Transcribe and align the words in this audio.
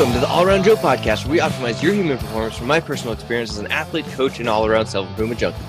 Welcome 0.00 0.14
to 0.14 0.26
the 0.26 0.32
All 0.32 0.46
Around 0.46 0.64
Joe 0.64 0.76
podcast, 0.76 1.26
where 1.26 1.32
we 1.32 1.40
optimize 1.40 1.82
your 1.82 1.92
human 1.92 2.16
performance 2.16 2.56
from 2.56 2.68
my 2.68 2.80
personal 2.80 3.12
experience 3.12 3.50
as 3.50 3.58
an 3.58 3.66
athlete, 3.66 4.06
coach, 4.12 4.40
and 4.40 4.48
all 4.48 4.64
around 4.64 4.86
self 4.86 5.06
improvement 5.06 5.38
junkie. 5.38 5.62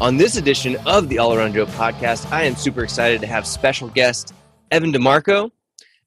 On 0.00 0.16
this 0.16 0.36
edition 0.36 0.76
of 0.86 1.08
the 1.08 1.20
All 1.20 1.32
Around 1.32 1.54
Joe 1.54 1.66
podcast, 1.66 2.28
I 2.32 2.42
am 2.42 2.56
super 2.56 2.82
excited 2.82 3.20
to 3.20 3.28
have 3.28 3.46
special 3.46 3.86
guest 3.86 4.34
Evan 4.72 4.92
DeMarco. 4.92 5.52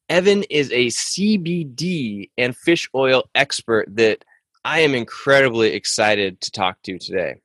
Evan 0.10 0.43
is 0.50 0.70
a 0.73 0.88
CBD 0.88 2.29
and 2.38 2.54
fish 2.54 2.89
oil 2.93 3.23
expert 3.34 3.88
that 3.96 4.25
I 4.66 4.82
am 4.82 4.93
incredibly 4.93 5.71
excited 5.71 6.41
to 6.41 6.52
talk 6.52 6.82
to 6.82 7.00
today. 7.00 7.36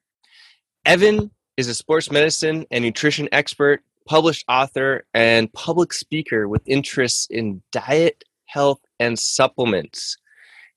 Evan 0.85 1.31
is 1.57 1.69
a 1.69 1.77
sports 1.77 2.11
medicine 2.11 2.67
and 2.73 2.83
nutrition 2.83 3.29
expert, 3.31 3.85
published 4.05 4.45
author, 4.49 5.07
and 5.15 5.53
public 5.53 5.93
speaker 5.93 6.49
with 6.49 6.63
interests 6.67 7.29
in 7.31 7.63
diet, 7.71 8.25
health, 8.47 8.81
and 8.99 9.17
supplements. 9.17 10.17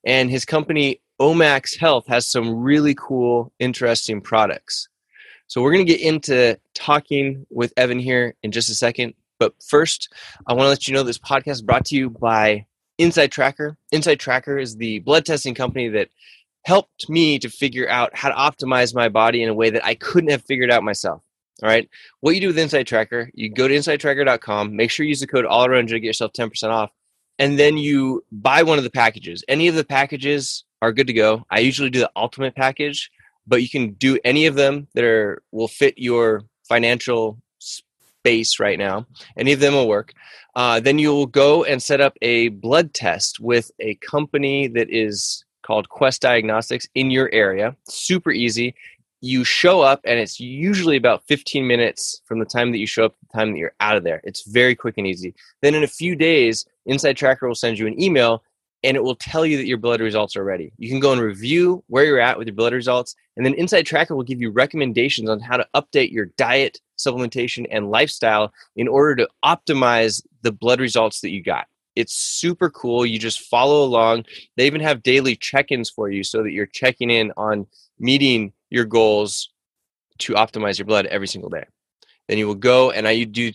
And 0.07 0.31
his 0.31 0.45
company, 0.45 1.01
Omax 1.19 1.77
Health, 1.77 2.07
has 2.07 2.25
some 2.25 2.55
really 2.55 2.95
cool, 2.95 3.51
interesting 3.59 4.21
products. 4.21 4.87
So 5.47 5.61
we're 5.61 5.73
going 5.73 5.85
to 5.85 5.93
get 5.93 6.01
into 6.01 6.57
talking 6.73 7.45
with 7.49 7.73
Evan 7.75 7.99
here 7.99 8.33
in 8.41 8.53
just 8.53 8.69
a 8.69 8.73
second. 8.73 9.15
But 9.37 9.53
first, 9.61 10.13
I 10.47 10.53
want 10.53 10.63
to 10.63 10.69
let 10.69 10.87
you 10.87 10.93
know 10.93 11.03
this 11.03 11.19
podcast 11.19 11.51
is 11.51 11.61
brought 11.61 11.85
to 11.87 11.95
you 11.95 12.09
by 12.09 12.65
Inside 12.97 13.33
Tracker. 13.33 13.77
Inside 13.91 14.21
Tracker 14.21 14.57
is 14.57 14.77
the 14.77 14.99
blood 14.99 15.25
testing 15.25 15.53
company 15.53 15.89
that 15.89 16.07
helped 16.63 17.09
me 17.09 17.37
to 17.39 17.49
figure 17.49 17.89
out 17.89 18.15
how 18.15 18.29
to 18.29 18.35
optimize 18.35 18.95
my 18.95 19.09
body 19.09 19.43
in 19.43 19.49
a 19.49 19.53
way 19.53 19.69
that 19.69 19.85
I 19.85 19.95
couldn't 19.95 20.31
have 20.31 20.45
figured 20.45 20.71
out 20.71 20.83
myself. 20.83 21.21
All 21.61 21.67
right. 21.69 21.89
What 22.21 22.33
you 22.33 22.39
do 22.39 22.47
with 22.47 22.59
Inside 22.59 22.87
Tracker, 22.87 23.29
you 23.33 23.49
go 23.49 23.67
to 23.67 23.75
insidetracker.com, 23.75 24.73
make 24.73 24.89
sure 24.89 25.03
you 25.03 25.09
use 25.09 25.19
the 25.19 25.27
code 25.27 25.45
all 25.45 25.65
around 25.65 25.89
to 25.89 25.99
get 25.99 26.07
yourself 26.07 26.31
10% 26.31 26.69
off 26.69 26.91
and 27.39 27.57
then 27.57 27.77
you 27.77 28.23
buy 28.31 28.63
one 28.63 28.77
of 28.77 28.83
the 28.83 28.89
packages. 28.89 29.43
Any 29.47 29.67
of 29.67 29.75
the 29.75 29.83
packages 29.83 30.63
are 30.81 30.91
good 30.91 31.07
to 31.07 31.13
go. 31.13 31.45
I 31.49 31.59
usually 31.59 31.89
do 31.89 31.99
the 31.99 32.11
ultimate 32.15 32.55
package, 32.55 33.11
but 33.45 33.61
you 33.61 33.69
can 33.69 33.93
do 33.93 34.19
any 34.23 34.45
of 34.45 34.55
them 34.55 34.87
that 34.93 35.03
are 35.03 35.41
will 35.51 35.67
fit 35.67 35.97
your 35.97 36.43
financial 36.67 37.39
space 37.59 38.59
right 38.59 38.77
now. 38.77 39.05
Any 39.37 39.53
of 39.53 39.59
them 39.59 39.73
will 39.73 39.87
work. 39.87 40.13
Uh, 40.55 40.79
then 40.79 40.99
you'll 40.99 41.27
go 41.27 41.63
and 41.63 41.81
set 41.81 42.01
up 42.01 42.17
a 42.21 42.49
blood 42.49 42.93
test 42.93 43.39
with 43.39 43.71
a 43.79 43.95
company 43.95 44.67
that 44.67 44.89
is 44.89 45.45
called 45.61 45.89
Quest 45.89 46.21
Diagnostics 46.21 46.87
in 46.95 47.11
your 47.11 47.29
area. 47.31 47.75
Super 47.87 48.31
easy 48.31 48.73
you 49.21 49.43
show 49.43 49.81
up 49.81 50.01
and 50.03 50.19
it's 50.19 50.39
usually 50.39 50.97
about 50.97 51.23
15 51.27 51.65
minutes 51.65 52.21
from 52.25 52.39
the 52.39 52.45
time 52.45 52.71
that 52.71 52.77
you 52.77 52.87
show 52.87 53.05
up 53.05 53.13
to 53.13 53.19
the 53.31 53.37
time 53.37 53.51
that 53.51 53.57
you're 53.57 53.73
out 53.79 53.97
of 53.97 54.03
there. 54.03 54.21
It's 54.23 54.43
very 54.43 54.75
quick 54.75 54.95
and 54.97 55.07
easy. 55.07 55.33
Then 55.61 55.75
in 55.75 55.83
a 55.83 55.87
few 55.87 56.15
days, 56.15 56.65
Inside 56.85 57.17
Tracker 57.17 57.47
will 57.47 57.55
send 57.55 57.79
you 57.79 57.87
an 57.87 58.01
email 58.01 58.43
and 58.83 58.95
it 58.95 59.03
will 59.03 59.15
tell 59.15 59.45
you 59.45 59.57
that 59.57 59.65
your 59.65 59.77
blood 59.77 60.01
results 60.01 60.35
are 60.35 60.43
ready. 60.43 60.71
You 60.77 60.89
can 60.89 60.99
go 60.99 61.11
and 61.11 61.21
review 61.21 61.83
where 61.87 62.05
you're 62.05 62.19
at 62.19 62.37
with 62.37 62.47
your 62.47 62.55
blood 62.55 62.73
results, 62.73 63.15
and 63.35 63.45
then 63.45 63.55
Inside 63.55 63.83
Tracker 63.87 64.15
will 64.15 64.23
give 64.23 64.39
you 64.39 64.51
recommendations 64.51 65.29
on 65.29 65.39
how 65.39 65.57
to 65.57 65.67
update 65.75 66.11
your 66.11 66.27
diet, 66.37 66.79
supplementation, 66.97 67.65
and 67.71 67.89
lifestyle 67.89 68.53
in 68.75 68.87
order 68.87 69.15
to 69.15 69.29
optimize 69.43 70.23
the 70.43 70.51
blood 70.51 70.79
results 70.79 71.21
that 71.21 71.31
you 71.31 71.41
got. 71.41 71.65
It's 71.95 72.13
super 72.13 72.69
cool. 72.69 73.05
You 73.05 73.17
just 73.17 73.41
follow 73.41 73.83
along. 73.83 74.25
They 74.55 74.67
even 74.67 74.81
have 74.81 75.01
daily 75.01 75.35
check 75.35 75.71
ins 75.71 75.89
for 75.89 76.11
you 76.11 76.23
so 76.23 76.43
that 76.43 76.51
you're 76.51 76.67
checking 76.67 77.09
in 77.09 77.33
on 77.35 77.65
meeting 77.99 78.53
your 78.69 78.85
goals 78.85 79.49
to 80.19 80.33
optimize 80.33 80.77
your 80.77 80.85
blood 80.85 81.05
every 81.07 81.27
single 81.27 81.49
day. 81.49 81.65
Then 82.27 82.37
you 82.37 82.47
will 82.47 82.55
go 82.55 82.91
and 82.91 83.07
I 83.07 83.23
do 83.23 83.51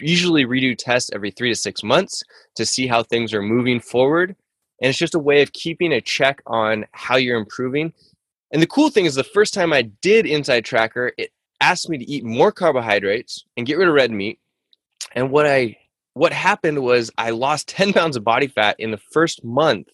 usually 0.00 0.44
redo 0.44 0.76
tests 0.76 1.10
every 1.12 1.30
three 1.30 1.50
to 1.50 1.54
six 1.54 1.82
months 1.82 2.22
to 2.56 2.66
see 2.66 2.86
how 2.86 3.02
things 3.02 3.32
are 3.32 3.42
moving 3.42 3.80
forward. 3.80 4.36
And 4.80 4.90
it's 4.90 4.98
just 4.98 5.14
a 5.14 5.20
way 5.20 5.42
of 5.42 5.52
keeping 5.52 5.92
a 5.92 6.00
check 6.00 6.42
on 6.46 6.84
how 6.92 7.16
you're 7.16 7.38
improving. 7.38 7.92
And 8.52 8.62
the 8.62 8.66
cool 8.66 8.90
thing 8.90 9.06
is, 9.06 9.14
the 9.14 9.24
first 9.24 9.54
time 9.54 9.72
I 9.72 9.82
did 9.82 10.26
Inside 10.26 10.64
Tracker, 10.64 11.12
it 11.16 11.30
asked 11.60 11.88
me 11.88 11.98
to 11.98 12.04
eat 12.04 12.24
more 12.24 12.52
carbohydrates 12.52 13.44
and 13.56 13.66
get 13.66 13.78
rid 13.78 13.88
of 13.88 13.94
red 13.94 14.10
meat. 14.10 14.38
And 15.14 15.30
what 15.30 15.46
I 15.46 15.78
what 16.12 16.32
happened 16.32 16.82
was 16.82 17.10
I 17.18 17.30
lost 17.30 17.68
10 17.76 17.92
pounds 17.92 18.16
of 18.16 18.24
body 18.24 18.46
fat 18.46 18.76
in 18.78 18.90
the 18.90 19.00
first 19.12 19.44
month 19.44 19.88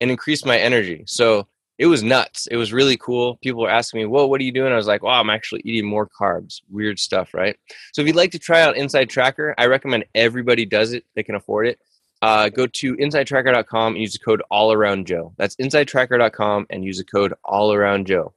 and 0.00 0.10
increased 0.10 0.46
my 0.46 0.58
energy. 0.58 1.04
So 1.06 1.48
it 1.78 1.86
was 1.86 2.02
nuts. 2.02 2.46
It 2.46 2.56
was 2.56 2.72
really 2.72 2.96
cool. 2.96 3.36
People 3.38 3.62
were 3.62 3.70
asking 3.70 4.00
me, 4.00 4.06
"Whoa, 4.06 4.26
what 4.26 4.40
are 4.40 4.44
you 4.44 4.52
doing?" 4.52 4.72
I 4.72 4.76
was 4.76 4.86
like, 4.86 5.02
"Wow, 5.02 5.20
I'm 5.20 5.30
actually 5.30 5.62
eating 5.64 5.86
more 5.86 6.08
carbs." 6.08 6.60
Weird 6.70 6.98
stuff, 6.98 7.34
right? 7.34 7.56
So 7.92 8.00
if 8.00 8.06
you'd 8.06 8.16
like 8.16 8.32
to 8.32 8.38
try 8.38 8.62
out 8.62 8.76
Inside 8.76 9.10
Tracker, 9.10 9.54
I 9.58 9.66
recommend 9.66 10.04
everybody 10.14 10.66
does 10.66 10.92
it. 10.92 11.04
They 11.14 11.22
can 11.22 11.34
afford 11.34 11.66
it. 11.66 11.78
Uh, 12.22 12.48
go 12.48 12.66
to 12.66 12.96
insidetracker.com 12.96 13.94
and 13.94 14.00
use 14.00 14.14
the 14.14 14.18
code 14.18 14.42
all 14.50 14.72
around 14.72 15.06
joe 15.06 15.34
that's 15.36 15.56
insidetracker.com 15.56 16.66
and 16.70 16.82
use 16.82 16.96
the 16.96 17.04
code 17.04 17.34
all 17.44 17.70
around 17.70 18.06
joe 18.06 18.32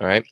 all 0.00 0.06
right 0.06 0.24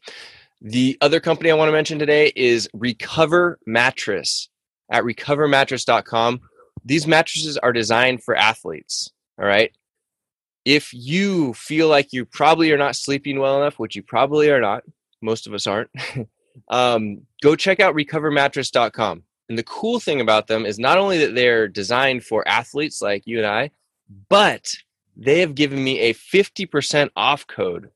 the 0.61 0.97
other 1.01 1.19
company 1.19 1.51
i 1.51 1.55
want 1.55 1.69
to 1.69 1.73
mention 1.73 1.99
today 1.99 2.31
is 2.37 2.69
recover 2.73 3.59
mattress 3.67 4.49
at 4.93 5.03
recovermattress.com 5.03 6.41
these 6.85 7.09
mattresses 7.09 7.59
are 7.59 7.73
designed 7.73 8.23
for 8.23 8.37
athletes 8.37 9.11
all 9.41 9.47
right 9.47 9.73
if 10.65 10.93
you 10.93 11.55
feel 11.55 11.89
like 11.89 12.13
you 12.13 12.25
probably 12.25 12.71
are 12.73 12.79
not 12.79 12.97
sleeping 12.97 13.39
well 13.39 13.61
enough, 13.61 13.79
which 13.79 13.97
you 13.97 14.03
probably 14.03 14.51
are 14.51 14.61
not, 14.61 14.85
most 15.23 15.47
of 15.47 15.55
us 15.55 15.67
aren't, 15.67 15.91
um, 16.69 17.23
go 17.43 17.57
check 17.57 17.81
out 17.81 17.95
recovermattress.com. 17.95 19.23
And 19.49 19.59
the 19.59 19.65
cool 19.65 19.99
thing 19.99 20.21
about 20.21 20.47
them 20.47 20.65
is 20.65 20.79
not 20.79 20.99
only 20.99 21.19
that 21.19 21.35
they're 21.35 21.67
designed 21.67 22.25
for 22.25 22.47
athletes 22.47 23.03
like 23.03 23.27
you 23.27 23.39
and 23.39 23.47
I, 23.47 23.71
but 24.29 24.73
they 25.17 25.41
have 25.41 25.55
given 25.55 25.83
me 25.83 25.99
a 26.01 26.15
50% 26.15 27.11
off 27.17 27.47
code 27.47 27.91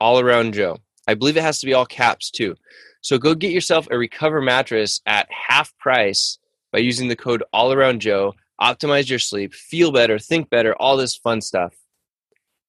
all 0.00 0.20
around 0.20 0.54
Joe. 0.54 0.78
I 1.06 1.14
believe 1.14 1.36
it 1.36 1.42
has 1.42 1.60
to 1.60 1.66
be 1.66 1.74
all 1.74 1.86
caps 1.86 2.30
too. 2.30 2.54
So 3.00 3.18
go 3.18 3.34
get 3.34 3.52
yourself 3.52 3.86
a 3.90 3.98
recover 3.98 4.40
mattress 4.40 5.00
at 5.06 5.28
half 5.30 5.76
price 5.78 6.38
by 6.72 6.78
using 6.78 7.08
the 7.08 7.16
code 7.16 7.42
all 7.52 7.72
around 7.72 8.00
Joe. 8.00 8.34
Optimize 8.60 9.08
your 9.08 9.18
sleep, 9.18 9.54
feel 9.54 9.92
better, 9.92 10.18
think 10.18 10.50
better, 10.50 10.74
all 10.76 10.96
this 10.96 11.14
fun 11.14 11.40
stuff 11.40 11.74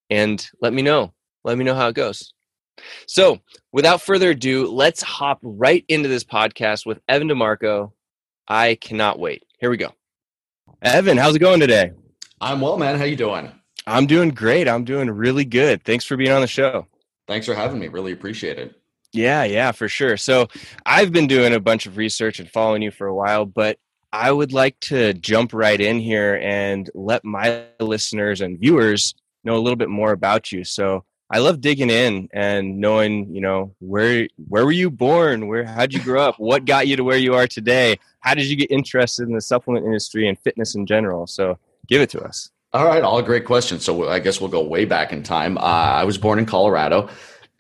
and 0.09 0.45
let 0.61 0.73
me 0.73 0.81
know. 0.81 1.13
Let 1.43 1.57
me 1.57 1.63
know 1.63 1.75
how 1.75 1.87
it 1.87 1.95
goes. 1.95 2.33
So, 3.07 3.39
without 3.71 4.01
further 4.01 4.31
ado, 4.31 4.67
let's 4.67 5.01
hop 5.01 5.39
right 5.41 5.83
into 5.87 6.09
this 6.09 6.23
podcast 6.23 6.85
with 6.85 6.99
Evan 7.07 7.29
DeMarco. 7.29 7.91
I 8.47 8.75
cannot 8.75 9.19
wait. 9.19 9.43
Here 9.59 9.69
we 9.69 9.77
go. 9.77 9.93
Evan, 10.81 11.17
how's 11.17 11.35
it 11.35 11.39
going 11.39 11.59
today? 11.59 11.91
I'm 12.41 12.61
well, 12.61 12.77
man. 12.77 12.97
How 12.97 13.03
you 13.03 13.15
doing? 13.15 13.51
I'm 13.85 14.05
doing 14.05 14.29
great. 14.29 14.67
I'm 14.67 14.85
doing 14.85 15.09
really 15.09 15.45
good. 15.45 15.83
Thanks 15.83 16.05
for 16.05 16.15
being 16.15 16.31
on 16.31 16.41
the 16.41 16.47
show. 16.47 16.87
Thanks 17.27 17.45
for 17.45 17.53
having 17.53 17.79
me. 17.79 17.87
Really 17.87 18.11
appreciate 18.11 18.57
it. 18.57 18.75
Yeah, 19.11 19.43
yeah, 19.43 19.71
for 19.71 19.89
sure. 19.89 20.17
So, 20.17 20.47
I've 20.85 21.11
been 21.11 21.27
doing 21.27 21.53
a 21.53 21.59
bunch 21.59 21.85
of 21.85 21.97
research 21.97 22.39
and 22.39 22.49
following 22.49 22.81
you 22.81 22.91
for 22.91 23.07
a 23.07 23.15
while, 23.15 23.45
but 23.45 23.77
I 24.11 24.31
would 24.31 24.53
like 24.53 24.79
to 24.81 25.13
jump 25.13 25.53
right 25.53 25.79
in 25.79 25.99
here 25.99 26.39
and 26.41 26.89
let 26.95 27.23
my 27.23 27.65
listeners 27.79 28.41
and 28.41 28.59
viewers 28.59 29.13
know 29.43 29.55
a 29.55 29.59
little 29.59 29.75
bit 29.75 29.89
more 29.89 30.11
about 30.11 30.51
you. 30.51 30.63
So 30.63 31.03
I 31.31 31.39
love 31.39 31.61
digging 31.61 31.91
in 31.91 32.27
and 32.33 32.79
knowing, 32.79 33.33
you 33.33 33.41
know, 33.41 33.75
where 33.79 34.27
where 34.47 34.65
were 34.65 34.71
you 34.71 34.89
born? 34.89 35.47
Where 35.47 35.63
how'd 35.63 35.93
you 35.93 36.01
grow 36.01 36.23
up? 36.23 36.35
What 36.39 36.65
got 36.65 36.87
you 36.87 36.95
to 36.95 37.03
where 37.03 37.17
you 37.17 37.35
are 37.35 37.47
today? 37.47 37.99
How 38.21 38.33
did 38.33 38.45
you 38.45 38.55
get 38.55 38.71
interested 38.71 39.27
in 39.27 39.35
the 39.35 39.41
supplement 39.41 39.85
industry 39.85 40.27
and 40.27 40.39
fitness 40.39 40.75
in 40.75 40.85
general? 40.85 41.27
So 41.27 41.59
give 41.87 42.01
it 42.01 42.09
to 42.11 42.21
us. 42.21 42.49
All 42.73 42.85
right, 42.85 43.03
all 43.03 43.21
great 43.21 43.45
questions. 43.45 43.83
So 43.83 44.09
I 44.09 44.19
guess 44.19 44.39
we'll 44.39 44.49
go 44.49 44.63
way 44.63 44.85
back 44.85 45.11
in 45.11 45.23
time. 45.23 45.57
Uh, 45.57 45.61
I 45.61 46.03
was 46.03 46.17
born 46.17 46.37
in 46.39 46.45
Colorado 46.45 47.09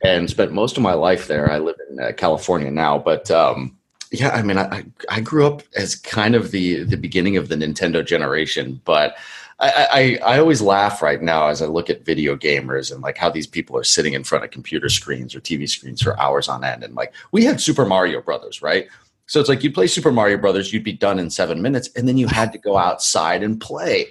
and 0.03 0.29
spent 0.29 0.51
most 0.51 0.77
of 0.77 0.83
my 0.83 0.93
life 0.93 1.27
there. 1.27 1.51
I 1.51 1.59
live 1.59 1.75
in 1.89 1.99
uh, 1.99 2.11
California 2.15 2.71
now, 2.71 2.97
but 2.97 3.29
um, 3.31 3.75
yeah, 4.11 4.29
I 4.29 4.41
mean, 4.41 4.57
I, 4.57 4.85
I 5.09 5.21
grew 5.21 5.45
up 5.45 5.61
as 5.75 5.95
kind 5.95 6.35
of 6.35 6.51
the 6.51 6.83
the 6.83 6.97
beginning 6.97 7.37
of 7.37 7.49
the 7.49 7.55
Nintendo 7.55 8.05
generation, 8.05 8.81
but 8.83 9.15
I, 9.61 10.19
I, 10.23 10.39
always 10.39 10.61
laugh 10.61 11.01
right 11.01 11.21
now 11.21 11.47
as 11.47 11.61
I 11.61 11.65
look 11.65 11.89
at 11.89 12.05
video 12.05 12.37
gamers 12.37 12.93
and 12.93 13.01
like 13.01 13.17
how 13.17 13.29
these 13.29 13.47
people 13.47 13.75
are 13.75 13.83
sitting 13.83 14.13
in 14.13 14.23
front 14.23 14.45
of 14.45 14.51
computer 14.51 14.87
screens 14.87 15.35
or 15.35 15.41
TV 15.41 15.67
screens 15.67 16.01
for 16.01 16.17
hours 16.17 16.47
on 16.47 16.63
end. 16.63 16.83
And 16.83 16.95
like 16.95 17.13
we 17.33 17.43
had 17.43 17.59
Super 17.59 17.85
Mario 17.85 18.21
Brothers, 18.21 18.61
right? 18.61 18.87
So 19.25 19.39
it's 19.39 19.49
like 19.49 19.63
you 19.63 19.71
play 19.71 19.87
Super 19.87 20.11
Mario 20.11 20.37
Brothers, 20.37 20.71
you'd 20.71 20.83
be 20.85 20.93
done 20.93 21.19
in 21.19 21.29
seven 21.29 21.61
minutes, 21.61 21.89
and 21.95 22.07
then 22.07 22.17
you 22.17 22.27
had 22.27 22.53
to 22.53 22.57
go 22.57 22.77
outside 22.77 23.43
and 23.43 23.59
play. 23.59 24.07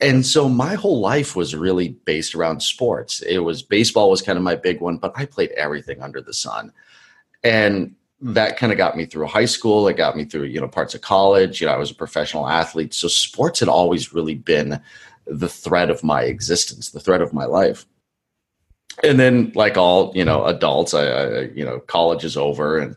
And 0.00 0.24
so 0.24 0.48
my 0.48 0.74
whole 0.74 0.98
life 0.98 1.36
was 1.36 1.54
really 1.54 1.90
based 1.90 2.34
around 2.34 2.60
sports. 2.60 3.20
It 3.20 3.40
was 3.40 3.62
baseball 3.62 4.10
was 4.10 4.22
kind 4.22 4.38
of 4.38 4.42
my 4.42 4.56
big 4.56 4.80
one, 4.80 4.96
but 4.96 5.12
I 5.14 5.26
played 5.26 5.50
everything 5.50 6.02
under 6.02 6.22
the 6.22 6.32
sun. 6.32 6.72
And 7.44 7.94
that 8.20 8.56
kind 8.56 8.72
of 8.72 8.78
got 8.78 8.96
me 8.96 9.06
through 9.06 9.26
high 9.26 9.46
school. 9.46 9.88
It 9.88 9.96
got 9.96 10.16
me 10.16 10.24
through, 10.24 10.44
you 10.44 10.60
know, 10.60 10.68
parts 10.68 10.94
of 10.94 11.00
college. 11.00 11.60
You 11.60 11.66
know, 11.66 11.72
I 11.72 11.78
was 11.78 11.90
a 11.90 11.94
professional 11.94 12.48
athlete. 12.48 12.92
So 12.92 13.08
sports 13.08 13.60
had 13.60 13.68
always 13.68 14.12
really 14.12 14.34
been 14.34 14.80
the 15.26 15.48
thread 15.48 15.90
of 15.90 16.04
my 16.04 16.22
existence, 16.22 16.90
the 16.90 17.00
thread 17.00 17.22
of 17.22 17.32
my 17.32 17.46
life. 17.46 17.86
And 19.02 19.18
then, 19.18 19.52
like 19.54 19.78
all, 19.78 20.12
you 20.14 20.24
know, 20.24 20.44
adults, 20.44 20.92
I, 20.92 21.06
I 21.06 21.40
you 21.54 21.64
know, 21.64 21.78
college 21.80 22.24
is 22.24 22.36
over 22.36 22.78
and 22.78 22.96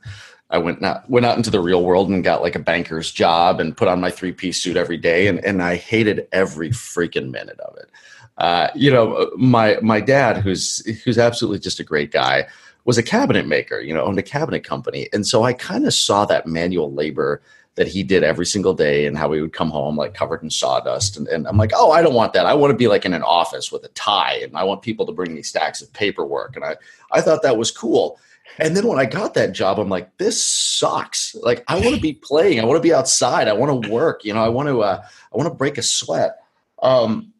I 0.50 0.58
went 0.58 0.81
not, 0.81 1.10
went 1.10 1.25
out 1.25 1.38
into 1.38 1.50
the 1.50 1.62
real 1.62 1.84
world 1.84 2.10
and 2.10 2.24
got 2.24 2.42
like 2.42 2.56
a 2.56 2.60
banker's 2.60 3.12
job 3.12 3.60
and 3.60 3.78
put 3.78 3.88
on 3.88 4.02
my 4.02 4.12
three 4.12 4.34
piece 4.34 4.62
suit 4.62 4.75
every 4.75 4.98
day. 4.98 5.28
And, 5.28 5.44
and 5.46 5.64
I 5.64 5.78
hated 5.78 6.28
every 6.31 6.70
freaking 6.70 7.31
minute 7.31 7.60
of 7.62 7.78
it. 7.78 7.90
Uh, 8.38 8.68
you 8.75 8.92
know, 8.92 9.31
my 9.38 9.78
my 9.81 10.02
dad, 10.02 10.38
who's 10.38 10.86
who's 11.04 11.18
absolutely 11.18 11.60
just 11.60 11.80
a 11.80 11.84
great 11.84 12.12
guy, 12.12 12.48
was 12.86 12.98
a 12.98 13.04
cabinet 13.04 13.48
maker. 13.48 13.80
You 13.80 13.94
know, 13.94 14.04
owned 14.04 14.20
a 14.20 14.24
cabinet 14.24 14.64
company, 14.64 15.10
and 15.14 15.26
so 15.26 15.44
I 15.44 15.54
kind 15.54 15.86
of 15.86 15.94
saw 15.94 16.26
that 16.26 16.48
manual 16.48 16.92
labor 16.92 17.42
that 17.76 17.88
he 17.88 18.04
did 18.04 18.24
every 18.24 18.46
single 18.46 18.74
day 18.74 19.06
and 19.06 19.18
how 19.18 19.32
he 19.32 19.42
would 19.42 19.54
come 19.54 19.72
home 19.72 19.98
like 19.98 20.14
covered 20.14 20.44
in 20.44 20.50
sawdust. 20.50 21.18
And, 21.18 21.28
and 21.28 21.48
I'm 21.48 21.58
like, 21.58 21.72
oh, 21.74 21.92
I 21.92 22.02
don't 22.02 22.14
want 22.14 22.34
that. 22.34 22.46
I 22.46 22.54
want 22.54 22.72
to 22.72 22.78
be 22.78 22.88
like 22.88 23.06
in 23.06 23.14
an 23.14 23.24
office 23.24 23.72
with 23.72 23.84
a 23.84 23.90
tie 23.90 24.40
and 24.44 24.56
I 24.56 24.64
want 24.64 24.84
people 24.84 25.06
to 25.08 25.12
bring 25.12 25.34
me 25.34 25.42
stacks 25.42 25.82
of 25.82 25.92
paperwork. 25.92 26.56
And 26.56 26.64
I, 26.64 26.76
I 27.12 27.22
thought 27.22 27.42
that 27.42 27.58
was 27.58 27.72
cool. 27.72 28.20
And 28.60 28.78
then 28.78 28.86
when 28.88 29.00
I 29.00 29.06
got 29.06 29.34
that 29.34 29.54
job, 29.54 29.80
I'm 29.80 29.90
like, 29.90 30.18
this 30.18 30.44
sucks. 30.44 31.34
Like, 31.34 31.64
I 31.68 31.80
want 31.80 31.96
to 31.96 32.02
be 32.02 32.14
playing. 32.14 32.60
I 32.60 32.66
want 32.66 32.78
to 32.78 32.88
be 32.88 32.94
outside. 32.94 33.48
I 33.48 33.54
want 33.54 33.84
to 33.84 33.90
work. 33.90 34.24
You 34.24 34.34
know, 34.34 34.44
I 34.44 34.50
want 34.50 34.70
to, 34.70 34.82
uh, 34.82 35.04
I 35.34 35.38
want 35.38 35.50
to 35.50 35.56
break 35.56 35.80
a 35.80 35.82
sweat. 35.82 36.38
Um, 36.84 37.33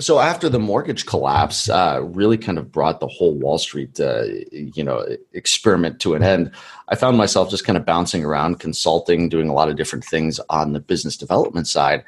so 0.00 0.18
after 0.18 0.48
the 0.48 0.58
mortgage 0.58 1.06
collapse, 1.06 1.68
uh, 1.68 2.00
really 2.02 2.36
kind 2.36 2.58
of 2.58 2.72
brought 2.72 3.00
the 3.00 3.06
whole 3.06 3.34
Wall 3.34 3.58
Street, 3.58 3.98
uh, 4.00 4.24
you 4.50 4.82
know, 4.82 5.06
experiment 5.32 6.00
to 6.00 6.14
an 6.14 6.22
end. 6.22 6.50
I 6.88 6.96
found 6.96 7.16
myself 7.16 7.50
just 7.50 7.64
kind 7.64 7.76
of 7.76 7.86
bouncing 7.86 8.24
around, 8.24 8.60
consulting, 8.60 9.28
doing 9.28 9.48
a 9.48 9.52
lot 9.52 9.68
of 9.68 9.76
different 9.76 10.04
things 10.04 10.40
on 10.50 10.72
the 10.72 10.80
business 10.80 11.16
development 11.16 11.68
side. 11.68 12.04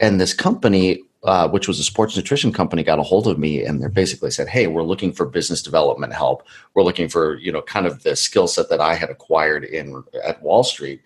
And 0.00 0.20
this 0.20 0.32
company, 0.32 1.02
uh, 1.22 1.48
which 1.48 1.68
was 1.68 1.78
a 1.78 1.84
sports 1.84 2.16
nutrition 2.16 2.52
company, 2.52 2.82
got 2.82 2.98
a 2.98 3.02
hold 3.02 3.26
of 3.26 3.38
me, 3.38 3.62
and 3.62 3.82
they 3.82 3.88
basically 3.88 4.30
said, 4.30 4.48
"Hey, 4.48 4.66
we're 4.66 4.82
looking 4.82 5.12
for 5.12 5.26
business 5.26 5.62
development 5.62 6.14
help. 6.14 6.44
We're 6.74 6.84
looking 6.84 7.08
for 7.08 7.36
you 7.38 7.52
know 7.52 7.62
kind 7.62 7.86
of 7.86 8.04
the 8.04 8.16
skill 8.16 8.46
set 8.46 8.70
that 8.70 8.80
I 8.80 8.94
had 8.94 9.10
acquired 9.10 9.64
in 9.64 10.02
at 10.24 10.42
Wall 10.42 10.64
Street." 10.64 11.02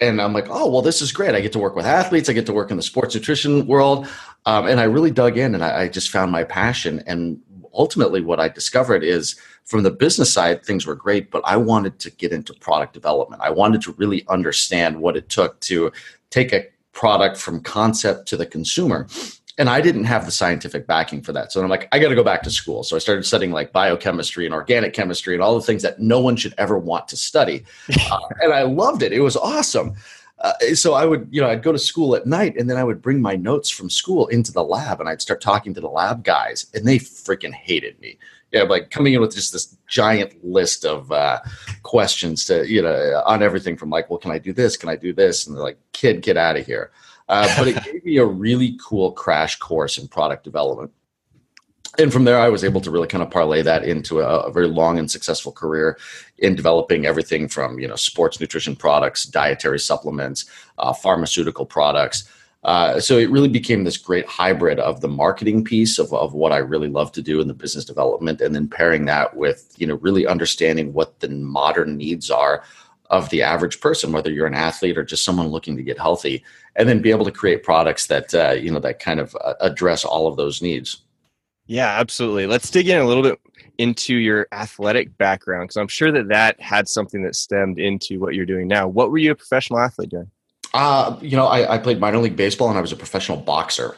And 0.00 0.20
I'm 0.20 0.32
like, 0.32 0.46
oh, 0.48 0.70
well, 0.70 0.82
this 0.82 1.02
is 1.02 1.12
great. 1.12 1.34
I 1.34 1.40
get 1.40 1.52
to 1.52 1.58
work 1.58 1.76
with 1.76 1.86
athletes. 1.86 2.28
I 2.28 2.32
get 2.32 2.46
to 2.46 2.52
work 2.52 2.70
in 2.70 2.76
the 2.76 2.82
sports 2.82 3.14
nutrition 3.14 3.66
world. 3.66 4.08
Um, 4.46 4.66
and 4.66 4.80
I 4.80 4.84
really 4.84 5.10
dug 5.10 5.36
in 5.36 5.54
and 5.54 5.62
I, 5.62 5.82
I, 5.82 5.88
just 5.88 6.08
found 6.08 6.32
my 6.32 6.44
passion. 6.44 7.02
And 7.06 7.40
ultimately, 7.74 8.22
what 8.22 8.40
I 8.40 8.48
discovered 8.48 9.04
is 9.04 9.38
from 9.64 9.82
the 9.82 9.90
business 9.90 10.32
side, 10.32 10.64
things 10.64 10.86
were 10.86 10.94
great, 10.94 11.30
but 11.30 11.42
I 11.44 11.58
wanted 11.58 11.98
to 12.00 12.10
get 12.10 12.32
into 12.32 12.54
product 12.54 12.94
development. 12.94 13.42
I 13.42 13.50
wanted 13.50 13.82
to 13.82 13.92
really 13.92 14.24
understand 14.28 15.00
what 15.00 15.16
it 15.16 15.28
took 15.28 15.60
to 15.60 15.92
take 16.30 16.52
a 16.54 16.66
product 16.92 17.36
from 17.36 17.60
concept 17.60 18.26
to 18.28 18.36
the 18.36 18.46
consumer 18.46 19.06
and 19.60 19.68
I 19.68 19.82
didn't 19.82 20.04
have 20.04 20.24
the 20.24 20.30
scientific 20.30 20.86
backing 20.86 21.20
for 21.20 21.34
that. 21.34 21.52
So 21.52 21.62
I'm 21.62 21.68
like, 21.68 21.86
I 21.92 21.98
got 21.98 22.08
to 22.08 22.14
go 22.14 22.24
back 22.24 22.42
to 22.44 22.50
school. 22.50 22.82
So 22.82 22.96
I 22.96 22.98
started 22.98 23.26
studying 23.26 23.52
like 23.52 23.72
biochemistry 23.72 24.46
and 24.46 24.54
organic 24.54 24.94
chemistry 24.94 25.34
and 25.34 25.42
all 25.42 25.54
the 25.54 25.60
things 25.60 25.82
that 25.82 26.00
no 26.00 26.18
one 26.18 26.34
should 26.34 26.54
ever 26.56 26.78
want 26.78 27.06
to 27.08 27.16
study. 27.16 27.64
Uh, 28.10 28.18
and 28.42 28.52
I 28.52 28.62
loved 28.62 29.02
it. 29.02 29.12
It 29.12 29.20
was 29.20 29.36
awesome. 29.36 29.94
Uh, 30.38 30.52
so 30.74 30.94
I 30.94 31.04
would, 31.04 31.28
you 31.30 31.40
know, 31.40 31.48
I'd 31.48 31.62
go 31.62 31.70
to 31.70 31.78
school 31.78 32.16
at 32.16 32.26
night 32.26 32.56
and 32.56 32.68
then 32.68 32.76
I 32.76 32.82
would 32.82 33.02
bring 33.02 33.20
my 33.20 33.36
notes 33.36 33.68
from 33.68 33.88
school 33.90 34.26
into 34.28 34.50
the 34.50 34.64
lab 34.64 35.00
and 35.00 35.08
I'd 35.08 35.20
start 35.20 35.40
talking 35.40 35.74
to 35.74 35.80
the 35.80 35.88
lab 35.88 36.24
guys 36.24 36.66
and 36.74 36.88
they 36.88 36.98
freaking 36.98 37.52
hated 37.52 38.00
me. 38.00 38.18
Yeah, 38.52 38.62
like 38.62 38.90
coming 38.90 39.12
in 39.12 39.20
with 39.20 39.34
just 39.34 39.52
this 39.52 39.76
giant 39.86 40.42
list 40.42 40.84
of 40.84 41.12
uh, 41.12 41.40
questions 41.82 42.46
to, 42.46 42.68
you 42.68 42.82
know, 42.82 43.22
on 43.26 43.42
everything 43.42 43.76
from 43.76 43.90
like, 43.90 44.08
well, 44.08 44.18
can 44.18 44.32
I 44.32 44.38
do 44.38 44.52
this? 44.52 44.76
Can 44.76 44.88
I 44.88 44.96
do 44.96 45.12
this? 45.12 45.46
And 45.46 45.54
they're 45.54 45.62
like, 45.62 45.78
kid, 45.92 46.22
get 46.22 46.36
out 46.36 46.56
of 46.56 46.66
here. 46.66 46.90
Uh, 47.30 47.48
but 47.56 47.68
it 47.68 47.84
gave 47.84 48.04
me 48.04 48.16
a 48.16 48.26
really 48.26 48.76
cool 48.82 49.12
crash 49.12 49.56
course 49.56 49.98
in 49.98 50.08
product 50.08 50.42
development. 50.42 50.90
And 51.96 52.12
from 52.12 52.24
there, 52.24 52.40
I 52.40 52.48
was 52.48 52.64
able 52.64 52.80
to 52.80 52.90
really 52.90 53.06
kind 53.06 53.22
of 53.22 53.30
parlay 53.30 53.62
that 53.62 53.84
into 53.84 54.18
a, 54.18 54.40
a 54.40 54.52
very 54.52 54.66
long 54.66 54.98
and 54.98 55.08
successful 55.08 55.52
career 55.52 55.96
in 56.38 56.56
developing 56.56 57.06
everything 57.06 57.48
from 57.48 57.78
you 57.78 57.86
know 57.86 57.94
sports 57.94 58.40
nutrition 58.40 58.74
products, 58.74 59.24
dietary 59.24 59.78
supplements, 59.78 60.44
uh, 60.78 60.92
pharmaceutical 60.92 61.64
products. 61.64 62.28
Uh, 62.64 62.98
so 62.98 63.16
it 63.16 63.30
really 63.30 63.48
became 63.48 63.84
this 63.84 63.96
great 63.96 64.26
hybrid 64.26 64.78
of 64.80 65.00
the 65.00 65.08
marketing 65.08 65.64
piece 65.64 65.98
of, 65.98 66.12
of 66.12 66.34
what 66.34 66.52
I 66.52 66.58
really 66.58 66.88
love 66.88 67.10
to 67.12 67.22
do 67.22 67.40
in 67.40 67.48
the 67.48 67.54
business 67.54 67.84
development, 67.84 68.40
and 68.40 68.54
then 68.56 68.68
pairing 68.68 69.04
that 69.04 69.36
with 69.36 69.72
you 69.76 69.86
know 69.86 69.96
really 69.96 70.26
understanding 70.26 70.92
what 70.92 71.20
the 71.20 71.28
modern 71.28 71.96
needs 71.96 72.28
are 72.28 72.64
of 73.10 73.28
the 73.30 73.42
average 73.42 73.80
person, 73.80 74.12
whether 74.12 74.30
you're 74.30 74.46
an 74.46 74.54
athlete 74.54 74.96
or 74.96 75.04
just 75.04 75.24
someone 75.24 75.48
looking 75.48 75.76
to 75.76 75.82
get 75.82 75.98
healthy, 75.98 76.42
and 76.76 76.88
then 76.88 77.02
be 77.02 77.10
able 77.10 77.24
to 77.24 77.32
create 77.32 77.62
products 77.62 78.06
that 78.06 78.32
uh, 78.34 78.52
you 78.52 78.70
know 78.70 78.80
that 78.80 79.00
kind 79.00 79.20
of 79.20 79.36
uh, 79.44 79.54
address 79.60 80.04
all 80.04 80.26
of 80.26 80.36
those 80.36 80.62
needs. 80.62 81.02
Yeah, 81.66 82.00
absolutely. 82.00 82.46
Let's 82.46 82.70
dig 82.70 82.88
in 82.88 83.00
a 83.00 83.04
little 83.04 83.22
bit 83.22 83.38
into 83.78 84.14
your 84.16 84.48
athletic 84.52 85.16
background 85.18 85.68
because 85.68 85.76
I'm 85.76 85.88
sure 85.88 86.10
that 86.12 86.28
that 86.28 86.60
had 86.60 86.88
something 86.88 87.22
that 87.22 87.36
stemmed 87.36 87.78
into 87.78 88.18
what 88.18 88.34
you're 88.34 88.46
doing 88.46 88.66
now. 88.66 88.88
What 88.88 89.10
were 89.10 89.18
you 89.18 89.30
a 89.30 89.34
professional 89.36 89.78
athlete 89.78 90.10
doing? 90.10 90.30
Uh, 90.74 91.16
you 91.20 91.36
know, 91.36 91.46
I, 91.46 91.74
I 91.74 91.78
played 91.78 91.98
minor 92.00 92.18
league 92.18 92.36
baseball 92.36 92.68
and 92.68 92.78
I 92.78 92.80
was 92.80 92.92
a 92.92 92.96
professional 92.96 93.38
boxer. 93.38 93.96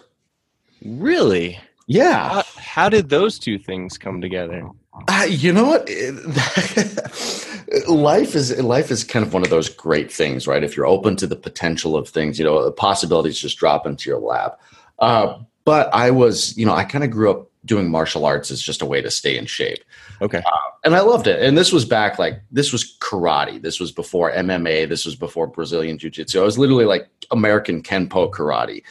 Really? 0.84 1.58
Yeah. 1.86 2.28
How, 2.28 2.44
how 2.56 2.88
did 2.88 3.08
those 3.08 3.38
two 3.38 3.58
things 3.58 3.98
come 3.98 4.20
together? 4.20 4.68
Uh, 5.08 5.26
you 5.28 5.52
know 5.52 5.64
what? 5.64 5.88
life 7.88 8.34
is 8.34 8.60
life 8.62 8.90
is 8.90 9.04
kind 9.04 9.24
of 9.24 9.32
one 9.32 9.42
of 9.42 9.50
those 9.50 9.68
great 9.68 10.12
things, 10.12 10.46
right? 10.46 10.64
If 10.64 10.76
you're 10.76 10.86
open 10.86 11.16
to 11.16 11.26
the 11.26 11.36
potential 11.36 11.96
of 11.96 12.08
things, 12.08 12.38
you 12.38 12.44
know, 12.44 12.64
the 12.64 12.72
possibilities 12.72 13.38
just 13.38 13.58
drop 13.58 13.86
into 13.86 14.10
your 14.10 14.18
lap. 14.18 14.60
Uh, 14.98 15.38
but 15.64 15.92
I 15.94 16.10
was, 16.10 16.56
you 16.56 16.66
know, 16.66 16.74
I 16.74 16.84
kind 16.84 17.04
of 17.04 17.10
grew 17.10 17.30
up 17.30 17.48
doing 17.64 17.90
martial 17.90 18.24
arts 18.24 18.50
as 18.50 18.60
just 18.60 18.82
a 18.82 18.86
way 18.86 19.00
to 19.00 19.10
stay 19.10 19.38
in 19.38 19.46
shape. 19.46 19.84
Okay. 20.20 20.38
Uh, 20.38 20.70
and 20.84 20.96
I 20.96 21.00
loved 21.00 21.26
it. 21.26 21.40
And 21.42 21.56
this 21.56 21.72
was 21.72 21.84
back 21.84 22.18
like 22.18 22.42
this 22.50 22.72
was 22.72 22.96
karate. 22.98 23.62
This 23.62 23.78
was 23.78 23.92
before 23.92 24.32
MMA. 24.32 24.88
This 24.88 25.04
was 25.04 25.14
before 25.14 25.46
Brazilian 25.46 25.98
Jiu 25.98 26.10
Jitsu. 26.10 26.40
I 26.40 26.44
was 26.44 26.58
literally 26.58 26.84
like 26.84 27.08
American 27.30 27.82
Kenpo 27.82 28.30
karate. 28.30 28.82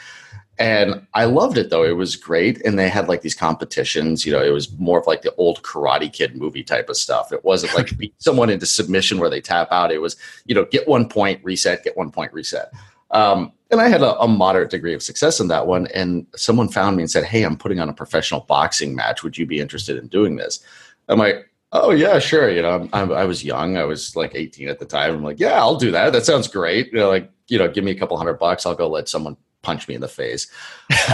And 0.61 1.07
I 1.15 1.25
loved 1.25 1.57
it 1.57 1.71
though. 1.71 1.83
It 1.83 1.97
was 1.97 2.15
great. 2.15 2.63
And 2.63 2.77
they 2.77 2.87
had 2.87 3.07
like 3.07 3.21
these 3.21 3.33
competitions. 3.33 4.27
You 4.27 4.31
know, 4.31 4.43
it 4.43 4.51
was 4.51 4.71
more 4.77 4.99
of 4.99 5.07
like 5.07 5.23
the 5.23 5.33
old 5.35 5.63
Karate 5.63 6.13
Kid 6.13 6.35
movie 6.35 6.63
type 6.63 6.87
of 6.87 6.97
stuff. 6.97 7.33
It 7.33 7.43
wasn't 7.43 7.73
like 7.73 7.97
beat 7.97 8.13
someone 8.21 8.51
into 8.51 8.67
submission 8.67 9.17
where 9.17 9.29
they 9.29 9.41
tap 9.41 9.69
out. 9.71 9.91
It 9.91 10.01
was, 10.01 10.15
you 10.45 10.53
know, 10.53 10.65
get 10.65 10.87
one 10.87 11.09
point, 11.09 11.43
reset, 11.43 11.83
get 11.83 11.97
one 11.97 12.11
point, 12.11 12.31
reset. 12.31 12.71
Um, 13.09 13.51
and 13.71 13.81
I 13.81 13.87
had 13.87 14.03
a, 14.03 14.19
a, 14.19 14.27
moderate 14.27 14.69
degree 14.69 14.93
of 14.93 15.01
success 15.01 15.39
in 15.39 15.47
that 15.47 15.65
one. 15.65 15.87
And 15.95 16.27
someone 16.35 16.69
found 16.69 16.95
me 16.95 17.03
and 17.03 17.11
said, 17.11 17.23
Hey, 17.23 17.43
I'm 17.43 17.57
putting 17.57 17.79
on 17.79 17.89
a 17.89 17.93
professional 17.93 18.41
boxing 18.41 18.95
match. 18.95 19.23
Would 19.23 19.39
you 19.39 19.47
be 19.47 19.59
interested 19.59 19.97
in 19.97 20.07
doing 20.09 20.35
this? 20.35 20.63
I'm 21.09 21.17
like, 21.17 21.49
Oh, 21.73 21.91
yeah, 21.91 22.19
sure. 22.19 22.51
You 22.51 22.61
know, 22.61 22.87
I'm, 22.93 23.11
i 23.11 23.25
was 23.25 23.43
young. 23.43 23.77
I 23.77 23.85
was 23.85 24.15
like 24.15 24.35
18 24.35 24.69
at 24.69 24.77
the 24.77 24.85
time. 24.85 25.15
I'm 25.15 25.23
like, 25.23 25.39
Yeah, 25.39 25.59
I'll 25.59 25.75
do 25.75 25.89
that. 25.91 26.13
That 26.13 26.25
sounds 26.25 26.47
great. 26.47 26.93
You 26.93 26.99
know, 26.99 27.09
like, 27.09 27.31
you 27.47 27.57
know, 27.57 27.67
give 27.67 27.83
me 27.83 27.91
a 27.91 27.95
couple 27.95 28.15
hundred 28.15 28.35
bucks. 28.35 28.65
I'll 28.65 28.75
go 28.75 28.87
let 28.87 29.09
someone 29.09 29.35
punch 29.61 29.87
me 29.87 29.95
in 29.95 30.01
the 30.01 30.07
face. 30.07 30.47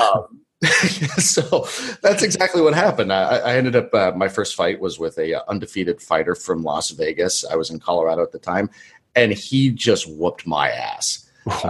Um, 0.01 0.41
so 1.17 1.67
that's 2.01 2.23
exactly 2.23 2.61
what 2.61 2.73
happened. 2.73 3.13
I, 3.13 3.37
I 3.37 3.55
ended 3.55 3.75
up, 3.75 3.93
uh, 3.93 4.11
my 4.15 4.27
first 4.27 4.55
fight 4.55 4.79
was 4.79 4.97
with 4.97 5.17
a 5.19 5.35
uh, 5.35 5.43
undefeated 5.47 6.01
fighter 6.01 6.33
from 6.33 6.63
Las 6.63 6.89
Vegas. 6.91 7.45
I 7.45 7.55
was 7.55 7.69
in 7.69 7.79
Colorado 7.79 8.23
at 8.23 8.31
the 8.31 8.39
time, 8.39 8.69
and 9.15 9.31
he 9.31 9.69
just 9.69 10.09
whooped 10.09 10.47
my 10.47 10.69
ass. 10.69 11.29
Uh, 11.45 11.69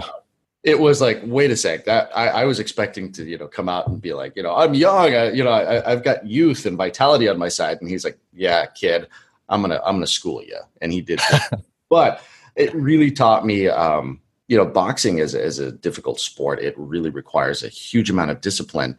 it 0.64 0.78
was 0.78 1.00
like, 1.00 1.20
wait 1.24 1.50
a 1.50 1.56
sec, 1.56 1.84
that 1.84 2.10
I, 2.16 2.28
I, 2.28 2.44
was 2.44 2.58
expecting 2.58 3.12
to, 3.12 3.24
you 3.24 3.38
know, 3.38 3.46
come 3.46 3.68
out 3.68 3.86
and 3.86 4.00
be 4.00 4.12
like, 4.12 4.34
you 4.36 4.42
know, 4.42 4.56
I'm 4.56 4.74
young, 4.74 5.14
I, 5.14 5.30
you 5.30 5.44
know, 5.44 5.52
I, 5.52 5.90
I've 5.90 6.02
got 6.02 6.26
youth 6.26 6.66
and 6.66 6.76
vitality 6.76 7.28
on 7.28 7.38
my 7.38 7.48
side, 7.48 7.78
and 7.80 7.88
he's 7.88 8.04
like, 8.04 8.18
yeah, 8.32 8.66
kid, 8.66 9.06
I'm 9.48 9.60
gonna, 9.60 9.80
I'm 9.84 9.96
gonna 9.96 10.06
school 10.06 10.42
you, 10.42 10.58
and 10.80 10.92
he 10.92 11.00
did. 11.00 11.20
but 11.90 12.22
it 12.56 12.74
really 12.74 13.10
taught 13.10 13.46
me. 13.46 13.68
Um, 13.68 14.20
you 14.48 14.56
know, 14.56 14.64
boxing 14.64 15.18
is, 15.18 15.34
is 15.34 15.58
a 15.58 15.70
difficult 15.70 16.18
sport. 16.18 16.58
It 16.58 16.74
really 16.76 17.10
requires 17.10 17.62
a 17.62 17.68
huge 17.68 18.10
amount 18.10 18.30
of 18.30 18.40
discipline. 18.40 18.96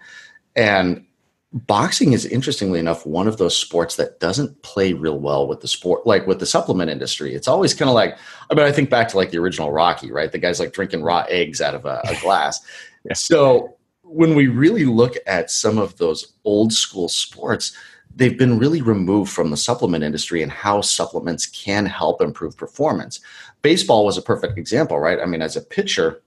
And 0.55 1.05
boxing 1.51 2.13
is 2.13 2.25
interestingly 2.25 2.79
enough 2.79 3.05
one 3.05 3.27
of 3.27 3.37
those 3.37 3.57
sports 3.57 3.95
that 3.95 4.19
doesn't 4.19 4.61
play 4.61 4.93
real 4.93 5.19
well 5.19 5.47
with 5.47 5.61
the 5.61 5.67
sport 5.67 6.05
like 6.05 6.27
with 6.27 6.39
the 6.39 6.45
supplement 6.45 6.91
industry 6.91 7.33
it's 7.33 7.47
always 7.47 7.73
kind 7.73 7.89
of 7.89 7.95
like 7.95 8.19
i 8.51 8.53
mean 8.53 8.67
i 8.67 8.71
think 8.71 8.87
back 8.87 9.07
to 9.07 9.17
like 9.17 9.31
the 9.31 9.37
original 9.39 9.71
rocky 9.71 10.11
right 10.11 10.31
the 10.31 10.37
guy's 10.37 10.59
like 10.59 10.73
drinking 10.73 11.01
raw 11.01 11.25
eggs 11.27 11.59
out 11.59 11.73
of 11.73 11.85
a, 11.85 12.01
a 12.07 12.15
glass 12.21 12.61
yeah. 13.03 13.13
so 13.13 13.75
when 14.03 14.35
we 14.35 14.45
really 14.45 14.85
look 14.85 15.15
at 15.25 15.49
some 15.49 15.79
of 15.79 15.97
those 15.97 16.33
old 16.45 16.71
school 16.71 17.09
sports 17.09 17.75
they've 18.15 18.37
been 18.37 18.59
really 18.59 18.81
removed 18.81 19.31
from 19.31 19.49
the 19.49 19.57
supplement 19.57 20.03
industry 20.03 20.41
and 20.43 20.51
how 20.51 20.81
supplements 20.81 21.45
can 21.45 21.85
help 21.85 22.21
improve 22.21 22.57
performance. 22.57 23.19
Baseball 23.61 24.05
was 24.05 24.17
a 24.17 24.21
perfect 24.21 24.57
example, 24.57 24.99
right? 24.99 25.19
I 25.19 25.25
mean, 25.25 25.41
as 25.41 25.55
a 25.55 25.61
pitcher, 25.61 26.21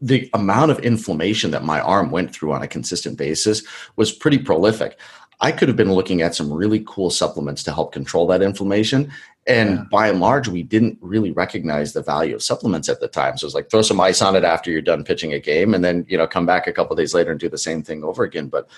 the 0.00 0.28
amount 0.34 0.70
of 0.70 0.78
inflammation 0.80 1.50
that 1.52 1.64
my 1.64 1.80
arm 1.80 2.10
went 2.10 2.32
through 2.32 2.52
on 2.52 2.62
a 2.62 2.68
consistent 2.68 3.16
basis 3.16 3.62
was 3.96 4.12
pretty 4.12 4.38
prolific. 4.38 4.98
I 5.40 5.52
could 5.52 5.68
have 5.68 5.76
been 5.76 5.92
looking 5.92 6.22
at 6.22 6.34
some 6.34 6.52
really 6.52 6.82
cool 6.86 7.10
supplements 7.10 7.62
to 7.64 7.72
help 7.72 7.92
control 7.92 8.26
that 8.28 8.42
inflammation. 8.42 9.12
And 9.46 9.70
yeah. 9.70 9.84
by 9.90 10.08
and 10.08 10.18
large, 10.18 10.48
we 10.48 10.62
didn't 10.62 10.98
really 11.00 11.30
recognize 11.30 11.92
the 11.92 12.02
value 12.02 12.34
of 12.34 12.42
supplements 12.42 12.88
at 12.88 13.00
the 13.00 13.08
time. 13.08 13.36
So 13.36 13.44
it 13.44 13.48
was 13.48 13.54
like 13.54 13.70
throw 13.70 13.82
some 13.82 14.00
ice 14.00 14.22
on 14.22 14.34
it 14.34 14.44
after 14.44 14.70
you're 14.70 14.82
done 14.82 15.04
pitching 15.04 15.34
a 15.34 15.38
game 15.38 15.74
and 15.74 15.84
then, 15.84 16.04
you 16.08 16.18
know, 16.18 16.26
come 16.26 16.46
back 16.46 16.66
a 16.66 16.72
couple 16.72 16.96
days 16.96 17.14
later 17.14 17.30
and 17.30 17.38
do 17.38 17.48
the 17.48 17.58
same 17.58 17.82
thing 17.82 18.02
over 18.02 18.24
again. 18.24 18.48
But 18.48 18.68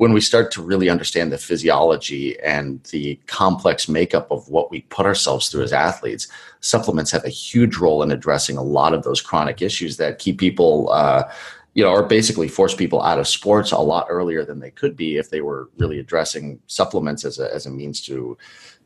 when 0.00 0.14
we 0.14 0.20
start 0.22 0.50
to 0.50 0.62
really 0.62 0.88
understand 0.88 1.30
the 1.30 1.36
physiology 1.36 2.40
and 2.40 2.82
the 2.84 3.20
complex 3.26 3.86
makeup 3.86 4.26
of 4.30 4.48
what 4.48 4.70
we 4.70 4.80
put 4.88 5.04
ourselves 5.04 5.50
through 5.50 5.62
as 5.62 5.74
athletes, 5.74 6.26
supplements 6.60 7.10
have 7.10 7.22
a 7.26 7.28
huge 7.28 7.76
role 7.76 8.02
in 8.02 8.10
addressing 8.10 8.56
a 8.56 8.62
lot 8.62 8.94
of 8.94 9.02
those 9.02 9.20
chronic 9.20 9.60
issues 9.60 9.98
that 9.98 10.18
keep 10.18 10.38
people, 10.38 10.90
uh, 10.90 11.30
you 11.74 11.84
know, 11.84 11.90
or 11.90 12.02
basically 12.02 12.48
force 12.48 12.74
people 12.74 13.02
out 13.02 13.18
of 13.18 13.28
sports 13.28 13.72
a 13.72 13.78
lot 13.78 14.06
earlier 14.08 14.42
than 14.42 14.58
they 14.58 14.70
could 14.70 14.96
be 14.96 15.18
if 15.18 15.28
they 15.28 15.42
were 15.42 15.68
really 15.76 15.98
addressing 15.98 16.58
supplements 16.66 17.26
as 17.26 17.38
a, 17.38 17.54
as 17.54 17.66
a 17.66 17.70
means 17.70 18.00
to 18.00 18.38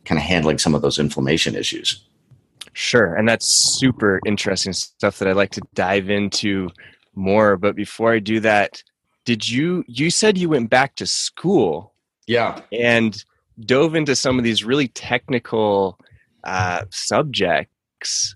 kind 0.04 0.18
of 0.18 0.24
handling 0.24 0.58
some 0.58 0.74
of 0.74 0.82
those 0.82 0.98
inflammation 0.98 1.54
issues. 1.54 2.08
Sure. 2.72 3.14
And 3.14 3.28
that's 3.28 3.46
super 3.46 4.18
interesting 4.26 4.72
stuff 4.72 5.20
that 5.20 5.28
I'd 5.28 5.36
like 5.36 5.52
to 5.52 5.62
dive 5.74 6.10
into 6.10 6.70
more. 7.14 7.56
But 7.56 7.76
before 7.76 8.12
I 8.12 8.18
do 8.18 8.40
that, 8.40 8.82
did 9.24 9.48
you, 9.48 9.84
you 9.86 10.10
said 10.10 10.38
you 10.38 10.48
went 10.48 10.70
back 10.70 10.96
to 10.96 11.06
school. 11.06 11.92
Yeah. 12.26 12.60
And 12.72 13.22
dove 13.60 13.94
into 13.94 14.16
some 14.16 14.38
of 14.38 14.44
these 14.44 14.64
really 14.64 14.88
technical 14.88 15.98
uh, 16.44 16.84
subjects 16.90 18.34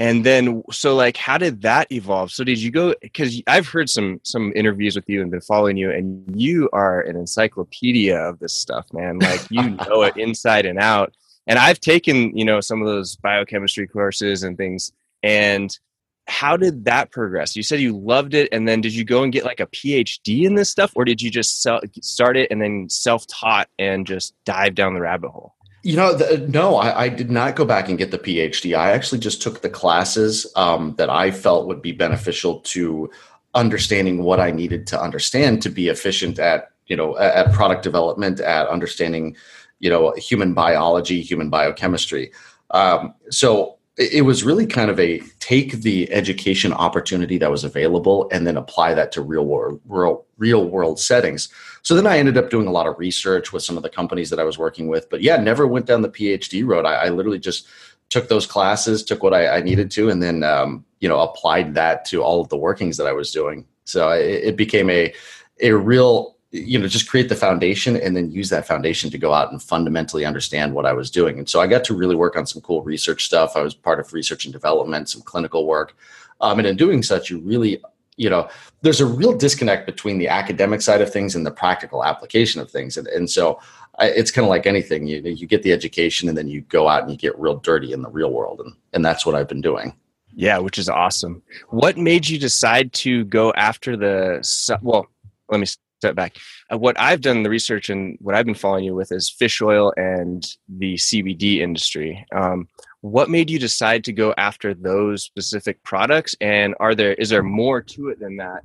and 0.00 0.24
then 0.24 0.62
so 0.72 0.96
like 0.96 1.16
how 1.16 1.38
did 1.38 1.62
that 1.62 1.90
evolve 1.92 2.32
so 2.32 2.42
did 2.42 2.58
you 2.58 2.70
go 2.70 2.94
because 3.02 3.40
i've 3.46 3.68
heard 3.68 3.88
some 3.88 4.18
some 4.24 4.50
interviews 4.56 4.96
with 4.96 5.08
you 5.08 5.20
and 5.22 5.30
been 5.30 5.40
following 5.42 5.76
you 5.76 5.90
and 5.90 6.24
you 6.34 6.68
are 6.72 7.02
an 7.02 7.16
encyclopedia 7.16 8.16
of 8.16 8.38
this 8.40 8.54
stuff 8.54 8.86
man 8.92 9.18
like 9.18 9.42
you 9.50 9.62
know 9.88 10.02
it 10.02 10.16
inside 10.16 10.64
and 10.64 10.78
out 10.78 11.14
and 11.46 11.58
i've 11.58 11.78
taken 11.78 12.36
you 12.36 12.44
know 12.44 12.60
some 12.60 12.80
of 12.80 12.88
those 12.88 13.14
biochemistry 13.16 13.86
courses 13.86 14.42
and 14.42 14.56
things 14.56 14.90
and 15.22 15.78
how 16.26 16.56
did 16.56 16.84
that 16.84 17.10
progress 17.10 17.56
you 17.56 17.62
said 17.62 17.80
you 17.80 17.96
loved 17.96 18.34
it 18.34 18.48
and 18.52 18.68
then 18.68 18.80
did 18.80 18.94
you 18.94 19.04
go 19.04 19.22
and 19.22 19.32
get 19.32 19.44
like 19.44 19.60
a 19.60 19.66
phd 19.66 20.44
in 20.44 20.54
this 20.54 20.70
stuff 20.70 20.92
or 20.94 21.04
did 21.04 21.20
you 21.20 21.30
just 21.30 21.66
start 22.02 22.36
it 22.36 22.48
and 22.50 22.62
then 22.62 22.88
self-taught 22.88 23.68
and 23.78 24.06
just 24.06 24.34
dive 24.44 24.74
down 24.74 24.94
the 24.94 25.00
rabbit 25.00 25.30
hole 25.30 25.54
you 25.82 25.96
know, 25.96 26.14
the, 26.14 26.46
no, 26.48 26.76
I, 26.76 27.04
I, 27.04 27.08
did 27.08 27.30
not 27.30 27.56
go 27.56 27.64
back 27.64 27.88
and 27.88 27.96
get 27.96 28.10
the 28.10 28.18
PhD. 28.18 28.76
I 28.76 28.90
actually 28.90 29.18
just 29.18 29.40
took 29.40 29.62
the 29.62 29.70
classes 29.70 30.46
um, 30.54 30.94
that 30.98 31.08
I 31.08 31.30
felt 31.30 31.66
would 31.68 31.80
be 31.80 31.92
beneficial 31.92 32.60
to 32.60 33.10
understanding 33.54 34.22
what 34.22 34.40
I 34.40 34.50
needed 34.50 34.86
to 34.88 35.00
understand 35.00 35.62
to 35.62 35.70
be 35.70 35.88
efficient 35.88 36.38
at, 36.38 36.70
you 36.86 36.96
know, 36.96 37.16
at 37.18 37.52
product 37.52 37.82
development, 37.82 38.40
at 38.40 38.68
understanding, 38.68 39.36
you 39.78 39.88
know, 39.88 40.12
human 40.18 40.52
biology, 40.52 41.22
human 41.22 41.48
biochemistry. 41.48 42.30
Um, 42.72 43.14
so 43.30 43.78
it 44.00 44.24
was 44.24 44.42
really 44.42 44.66
kind 44.66 44.90
of 44.90 44.98
a 44.98 45.20
take 45.40 45.82
the 45.82 46.10
education 46.10 46.72
opportunity 46.72 47.36
that 47.36 47.50
was 47.50 47.64
available 47.64 48.30
and 48.32 48.46
then 48.46 48.56
apply 48.56 48.94
that 48.94 49.12
to 49.12 49.20
real 49.20 49.44
world 49.44 49.78
real, 49.86 50.24
real 50.38 50.64
world 50.64 50.98
settings. 50.98 51.50
So 51.82 51.94
then 51.94 52.06
i 52.06 52.18
ended 52.18 52.38
up 52.38 52.50
doing 52.50 52.66
a 52.66 52.72
lot 52.72 52.86
of 52.86 52.98
research 52.98 53.52
with 53.52 53.62
some 53.62 53.76
of 53.76 53.82
the 53.82 53.90
companies 53.90 54.30
that 54.30 54.40
i 54.40 54.44
was 54.44 54.58
working 54.58 54.88
with 54.88 55.08
but 55.10 55.22
yeah 55.22 55.36
never 55.36 55.66
went 55.66 55.86
down 55.86 56.02
the 56.02 56.08
phd 56.08 56.66
road. 56.66 56.86
I, 56.86 56.94
I 56.94 57.08
literally 57.10 57.38
just 57.38 57.66
took 58.08 58.28
those 58.28 58.46
classes 58.46 59.02
took 59.02 59.22
what 59.22 59.34
i, 59.34 59.56
I 59.56 59.60
needed 59.60 59.90
to 59.92 60.08
and 60.08 60.22
then 60.22 60.42
um, 60.42 60.84
you 61.00 61.08
know 61.08 61.20
applied 61.20 61.74
that 61.74 62.04
to 62.06 62.22
all 62.22 62.40
of 62.40 62.48
the 62.48 62.56
workings 62.56 62.96
that 62.96 63.06
i 63.06 63.12
was 63.12 63.30
doing. 63.30 63.66
So 63.84 64.10
it, 64.10 64.44
it 64.44 64.56
became 64.56 64.88
a 64.88 65.12
a 65.60 65.72
real 65.72 66.36
you 66.52 66.78
know 66.78 66.88
just 66.88 67.08
create 67.08 67.28
the 67.28 67.36
foundation 67.36 67.96
and 67.96 68.16
then 68.16 68.30
use 68.30 68.48
that 68.50 68.66
foundation 68.66 69.10
to 69.10 69.18
go 69.18 69.32
out 69.32 69.52
and 69.52 69.62
fundamentally 69.62 70.24
understand 70.24 70.74
what 70.74 70.86
i 70.86 70.92
was 70.92 71.10
doing. 71.10 71.38
And 71.38 71.48
so 71.48 71.60
i 71.60 71.66
got 71.66 71.84
to 71.84 71.94
really 71.94 72.16
work 72.16 72.36
on 72.36 72.46
some 72.46 72.62
cool 72.62 72.82
research 72.82 73.24
stuff. 73.24 73.56
I 73.56 73.62
was 73.62 73.74
part 73.74 74.00
of 74.00 74.12
research 74.12 74.44
and 74.44 74.52
development 74.52 75.08
some 75.08 75.22
clinical 75.22 75.66
work. 75.66 75.96
Um, 76.40 76.58
and 76.58 76.66
in 76.66 76.76
doing 76.76 77.02
such 77.02 77.30
you 77.30 77.38
really 77.40 77.80
you 78.16 78.28
know 78.28 78.48
there's 78.82 79.00
a 79.00 79.06
real 79.06 79.36
disconnect 79.36 79.86
between 79.86 80.18
the 80.18 80.28
academic 80.28 80.82
side 80.82 81.00
of 81.00 81.12
things 81.12 81.34
and 81.34 81.46
the 81.46 81.50
practical 81.50 82.04
application 82.04 82.60
of 82.60 82.70
things. 82.70 82.96
And, 82.96 83.06
and 83.08 83.30
so 83.30 83.60
I, 83.98 84.06
it's 84.06 84.30
kind 84.30 84.44
of 84.44 84.48
like 84.48 84.66
anything 84.66 85.06
you, 85.06 85.20
you 85.20 85.46
get 85.46 85.62
the 85.62 85.72
education 85.72 86.28
and 86.28 86.36
then 86.36 86.48
you 86.48 86.62
go 86.62 86.88
out 86.88 87.02
and 87.02 87.10
you 87.10 87.16
get 87.16 87.38
real 87.38 87.56
dirty 87.56 87.92
in 87.92 88.02
the 88.02 88.08
real 88.08 88.30
world. 88.32 88.60
And, 88.60 88.74
and 88.92 89.04
that's 89.04 89.24
what 89.24 89.34
i've 89.34 89.48
been 89.48 89.60
doing. 89.60 89.94
Yeah 90.34 90.58
which 90.58 90.78
is 90.78 90.88
awesome. 90.88 91.42
What 91.68 91.96
made 91.96 92.28
you 92.28 92.38
decide 92.38 92.92
to 93.04 93.24
go 93.24 93.52
after 93.52 93.96
the 93.96 94.42
well 94.82 95.06
let 95.48 95.60
me 95.60 95.66
step 96.00 96.14
back. 96.14 96.36
Uh, 96.72 96.78
what 96.78 96.98
I've 96.98 97.20
done 97.20 97.42
the 97.42 97.50
research 97.50 97.90
and 97.90 98.16
what 98.20 98.34
I've 98.34 98.46
been 98.46 98.54
following 98.54 98.84
you 98.84 98.94
with 98.94 99.12
is 99.12 99.28
fish 99.28 99.60
oil 99.60 99.92
and 99.96 100.46
the 100.68 100.94
CBD 100.94 101.58
industry. 101.58 102.26
Um, 102.34 102.68
what 103.02 103.28
made 103.28 103.50
you 103.50 103.58
decide 103.58 104.04
to 104.04 104.12
go 104.12 104.34
after 104.38 104.72
those 104.72 105.22
specific 105.22 105.82
products? 105.82 106.34
And 106.40 106.74
are 106.80 106.94
there 106.94 107.14
is 107.14 107.28
there 107.28 107.42
more 107.42 107.82
to 107.82 108.08
it 108.08 108.18
than 108.18 108.36
that 108.38 108.62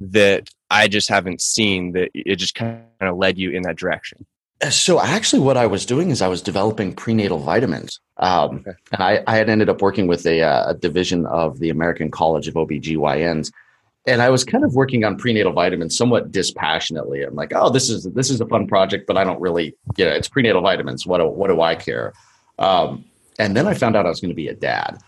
that 0.00 0.48
I 0.70 0.88
just 0.88 1.08
haven't 1.08 1.42
seen 1.42 1.92
that 1.92 2.10
it 2.14 2.36
just 2.36 2.54
kind 2.54 2.82
of 3.00 3.16
led 3.16 3.38
you 3.38 3.50
in 3.50 3.62
that 3.62 3.76
direction? 3.76 4.26
Uh, 4.60 4.70
so 4.70 5.00
actually, 5.00 5.40
what 5.40 5.56
I 5.56 5.66
was 5.66 5.86
doing 5.86 6.10
is 6.10 6.20
I 6.20 6.28
was 6.28 6.42
developing 6.42 6.92
prenatal 6.94 7.38
vitamins, 7.38 8.00
um, 8.16 8.64
and 8.92 9.02
I, 9.02 9.22
I, 9.26 9.36
had 9.36 9.48
ended 9.48 9.68
up 9.68 9.80
working 9.80 10.08
with 10.08 10.26
a, 10.26 10.42
uh, 10.42 10.70
a 10.70 10.74
division 10.74 11.26
of 11.26 11.60
the 11.60 11.70
American 11.70 12.10
College 12.10 12.48
of 12.48 12.54
OBGYNs 12.54 13.52
and 14.08 14.22
I 14.22 14.30
was 14.30 14.42
kind 14.42 14.64
of 14.64 14.74
working 14.74 15.04
on 15.04 15.16
prenatal 15.16 15.52
vitamins 15.52 15.96
somewhat 15.96 16.32
dispassionately. 16.32 17.22
I'm 17.22 17.34
like, 17.34 17.52
oh, 17.54 17.68
this 17.68 17.90
is 17.90 18.04
this 18.04 18.30
is 18.30 18.40
a 18.40 18.46
fun 18.46 18.66
project, 18.66 19.06
but 19.06 19.18
I 19.18 19.24
don't 19.24 19.40
really, 19.40 19.76
you 19.96 20.04
know, 20.04 20.10
it's 20.10 20.28
prenatal 20.28 20.62
vitamins. 20.62 21.06
What 21.06 21.18
do, 21.18 21.26
what 21.28 21.48
do 21.48 21.60
I 21.60 21.74
care? 21.74 22.14
Um, 22.58 23.04
and 23.38 23.54
then 23.54 23.68
I 23.68 23.74
found 23.74 23.96
out 23.96 24.06
I 24.06 24.08
was 24.08 24.20
going 24.20 24.30
to 24.30 24.34
be 24.34 24.48
a 24.48 24.54
dad, 24.54 24.98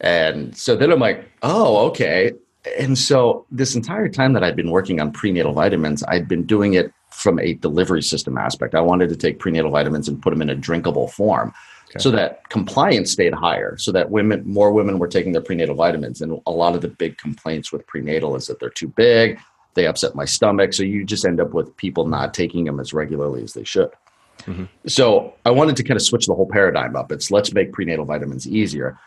and 0.00 0.56
so 0.56 0.76
then 0.76 0.92
I'm 0.92 1.00
like, 1.00 1.28
oh, 1.42 1.88
okay. 1.88 2.32
And 2.78 2.96
so 2.96 3.44
this 3.50 3.74
entire 3.74 4.08
time 4.08 4.32
that 4.32 4.42
I'd 4.42 4.56
been 4.56 4.70
working 4.70 5.00
on 5.00 5.12
prenatal 5.12 5.52
vitamins, 5.52 6.02
I'd 6.04 6.28
been 6.28 6.44
doing 6.44 6.74
it 6.74 6.92
from 7.10 7.38
a 7.40 7.54
delivery 7.54 8.02
system 8.02 8.38
aspect. 8.38 8.74
I 8.74 8.80
wanted 8.80 9.10
to 9.10 9.16
take 9.16 9.38
prenatal 9.38 9.70
vitamins 9.70 10.08
and 10.08 10.22
put 10.22 10.30
them 10.30 10.40
in 10.40 10.48
a 10.48 10.54
drinkable 10.54 11.08
form 11.08 11.52
okay. 11.96 12.02
so 12.02 12.10
that 12.10 12.48
compliance 12.48 13.12
stayed 13.12 13.34
higher, 13.34 13.76
so 13.76 13.92
that 13.92 14.10
women, 14.10 14.42
more 14.46 14.72
women 14.72 14.98
were 14.98 15.08
taking 15.08 15.32
their 15.32 15.42
prenatal 15.42 15.74
vitamins. 15.74 16.20
And 16.20 16.40
a 16.46 16.50
lot 16.50 16.74
of 16.74 16.80
the 16.80 16.88
big 16.88 17.18
complaints 17.18 17.72
with 17.72 17.86
prenatal 17.86 18.36
is 18.36 18.46
that 18.46 18.60
they're 18.60 18.70
too 18.70 18.88
big, 18.88 19.38
they 19.74 19.86
upset 19.86 20.14
my 20.14 20.24
stomach. 20.24 20.72
So 20.72 20.82
you 20.82 21.04
just 21.04 21.24
end 21.24 21.40
up 21.40 21.52
with 21.52 21.76
people 21.76 22.06
not 22.06 22.34
taking 22.34 22.64
them 22.64 22.80
as 22.80 22.92
regularly 22.92 23.42
as 23.42 23.52
they 23.52 23.64
should. 23.64 23.90
Mm-hmm. 24.42 24.64
So 24.86 25.34
I 25.44 25.50
wanted 25.50 25.76
to 25.76 25.84
kind 25.84 25.96
of 25.96 26.02
switch 26.02 26.26
the 26.26 26.34
whole 26.34 26.48
paradigm 26.48 26.96
up. 26.96 27.12
It's 27.12 27.30
let's 27.30 27.52
make 27.52 27.72
prenatal 27.72 28.04
vitamins 28.04 28.46
easier. 28.46 28.98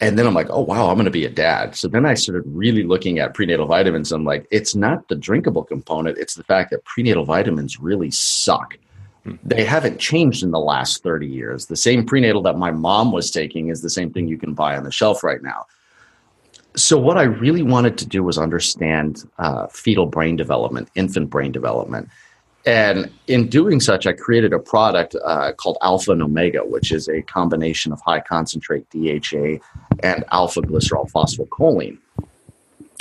And 0.00 0.18
then 0.18 0.26
I'm 0.26 0.34
like, 0.34 0.48
oh 0.50 0.60
wow, 0.60 0.88
I'm 0.88 0.96
going 0.96 1.06
to 1.06 1.10
be 1.10 1.24
a 1.24 1.30
dad. 1.30 1.74
So 1.74 1.88
then 1.88 2.04
I 2.04 2.14
started 2.14 2.42
really 2.46 2.82
looking 2.82 3.18
at 3.18 3.32
prenatal 3.32 3.66
vitamins. 3.66 4.12
I'm 4.12 4.24
like, 4.24 4.46
it's 4.50 4.74
not 4.74 5.08
the 5.08 5.14
drinkable 5.14 5.64
component; 5.64 6.18
it's 6.18 6.34
the 6.34 6.44
fact 6.44 6.70
that 6.70 6.84
prenatal 6.84 7.24
vitamins 7.24 7.80
really 7.80 8.10
suck 8.10 8.76
they 9.42 9.64
haven't 9.64 9.98
changed 9.98 10.42
in 10.42 10.50
the 10.50 10.60
last 10.60 11.02
30 11.02 11.26
years. 11.26 11.66
The 11.66 11.76
same 11.76 12.04
prenatal 12.04 12.42
that 12.42 12.58
my 12.58 12.70
mom 12.70 13.12
was 13.12 13.30
taking 13.30 13.68
is 13.68 13.82
the 13.82 13.90
same 13.90 14.12
thing 14.12 14.28
you 14.28 14.38
can 14.38 14.54
buy 14.54 14.76
on 14.76 14.84
the 14.84 14.92
shelf 14.92 15.24
right 15.24 15.42
now. 15.42 15.66
So, 16.76 16.98
what 16.98 17.16
I 17.16 17.22
really 17.22 17.62
wanted 17.62 17.96
to 17.98 18.06
do 18.06 18.22
was 18.22 18.36
understand 18.36 19.28
uh, 19.38 19.66
fetal 19.68 20.06
brain 20.06 20.36
development, 20.36 20.88
infant 20.94 21.30
brain 21.30 21.50
development. 21.50 22.08
And 22.66 23.10
in 23.28 23.48
doing 23.48 23.80
such, 23.80 24.06
I 24.06 24.12
created 24.12 24.52
a 24.52 24.58
product 24.58 25.14
uh, 25.24 25.52
called 25.52 25.78
Alpha 25.82 26.10
and 26.10 26.22
Omega, 26.22 26.64
which 26.66 26.90
is 26.90 27.08
a 27.08 27.22
combination 27.22 27.92
of 27.92 28.00
high 28.00 28.20
concentrate 28.20 28.90
DHA 28.90 29.58
and 30.02 30.24
alpha 30.32 30.60
glycerol 30.60 31.10
phosphocholine, 31.10 31.98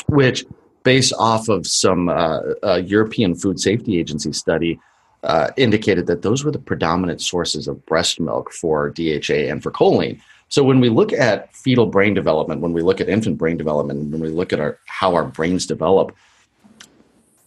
which, 0.07 0.45
based 0.83 1.13
off 1.17 1.49
of 1.49 1.65
some 1.65 2.09
uh, 2.09 2.75
European 2.77 3.33
Food 3.35 3.59
Safety 3.59 3.99
Agency 3.99 4.31
study, 4.31 4.79
uh, 5.25 5.49
indicated 5.57 6.07
that 6.07 6.21
those 6.21 6.43
were 6.43 6.51
the 6.51 6.59
predominant 6.59 7.21
sources 7.21 7.67
of 7.67 7.85
breast 7.85 8.19
milk 8.19 8.51
for 8.51 8.91
DHA 8.91 9.49
and 9.49 9.61
for 9.61 9.71
choline. 9.71 10.19
So 10.49 10.63
when 10.63 10.79
we 10.79 10.89
look 10.89 11.11
at 11.11 11.53
fetal 11.55 11.87
brain 11.87 12.13
development, 12.13 12.61
when 12.61 12.73
we 12.73 12.83
look 12.83 13.01
at 13.01 13.09
infant 13.09 13.37
brain 13.37 13.57
development, 13.57 14.11
when 14.11 14.21
we 14.21 14.29
look 14.29 14.53
at 14.53 14.59
our, 14.59 14.77
how 14.85 15.15
our 15.15 15.25
brains 15.25 15.65
develop 15.65 16.15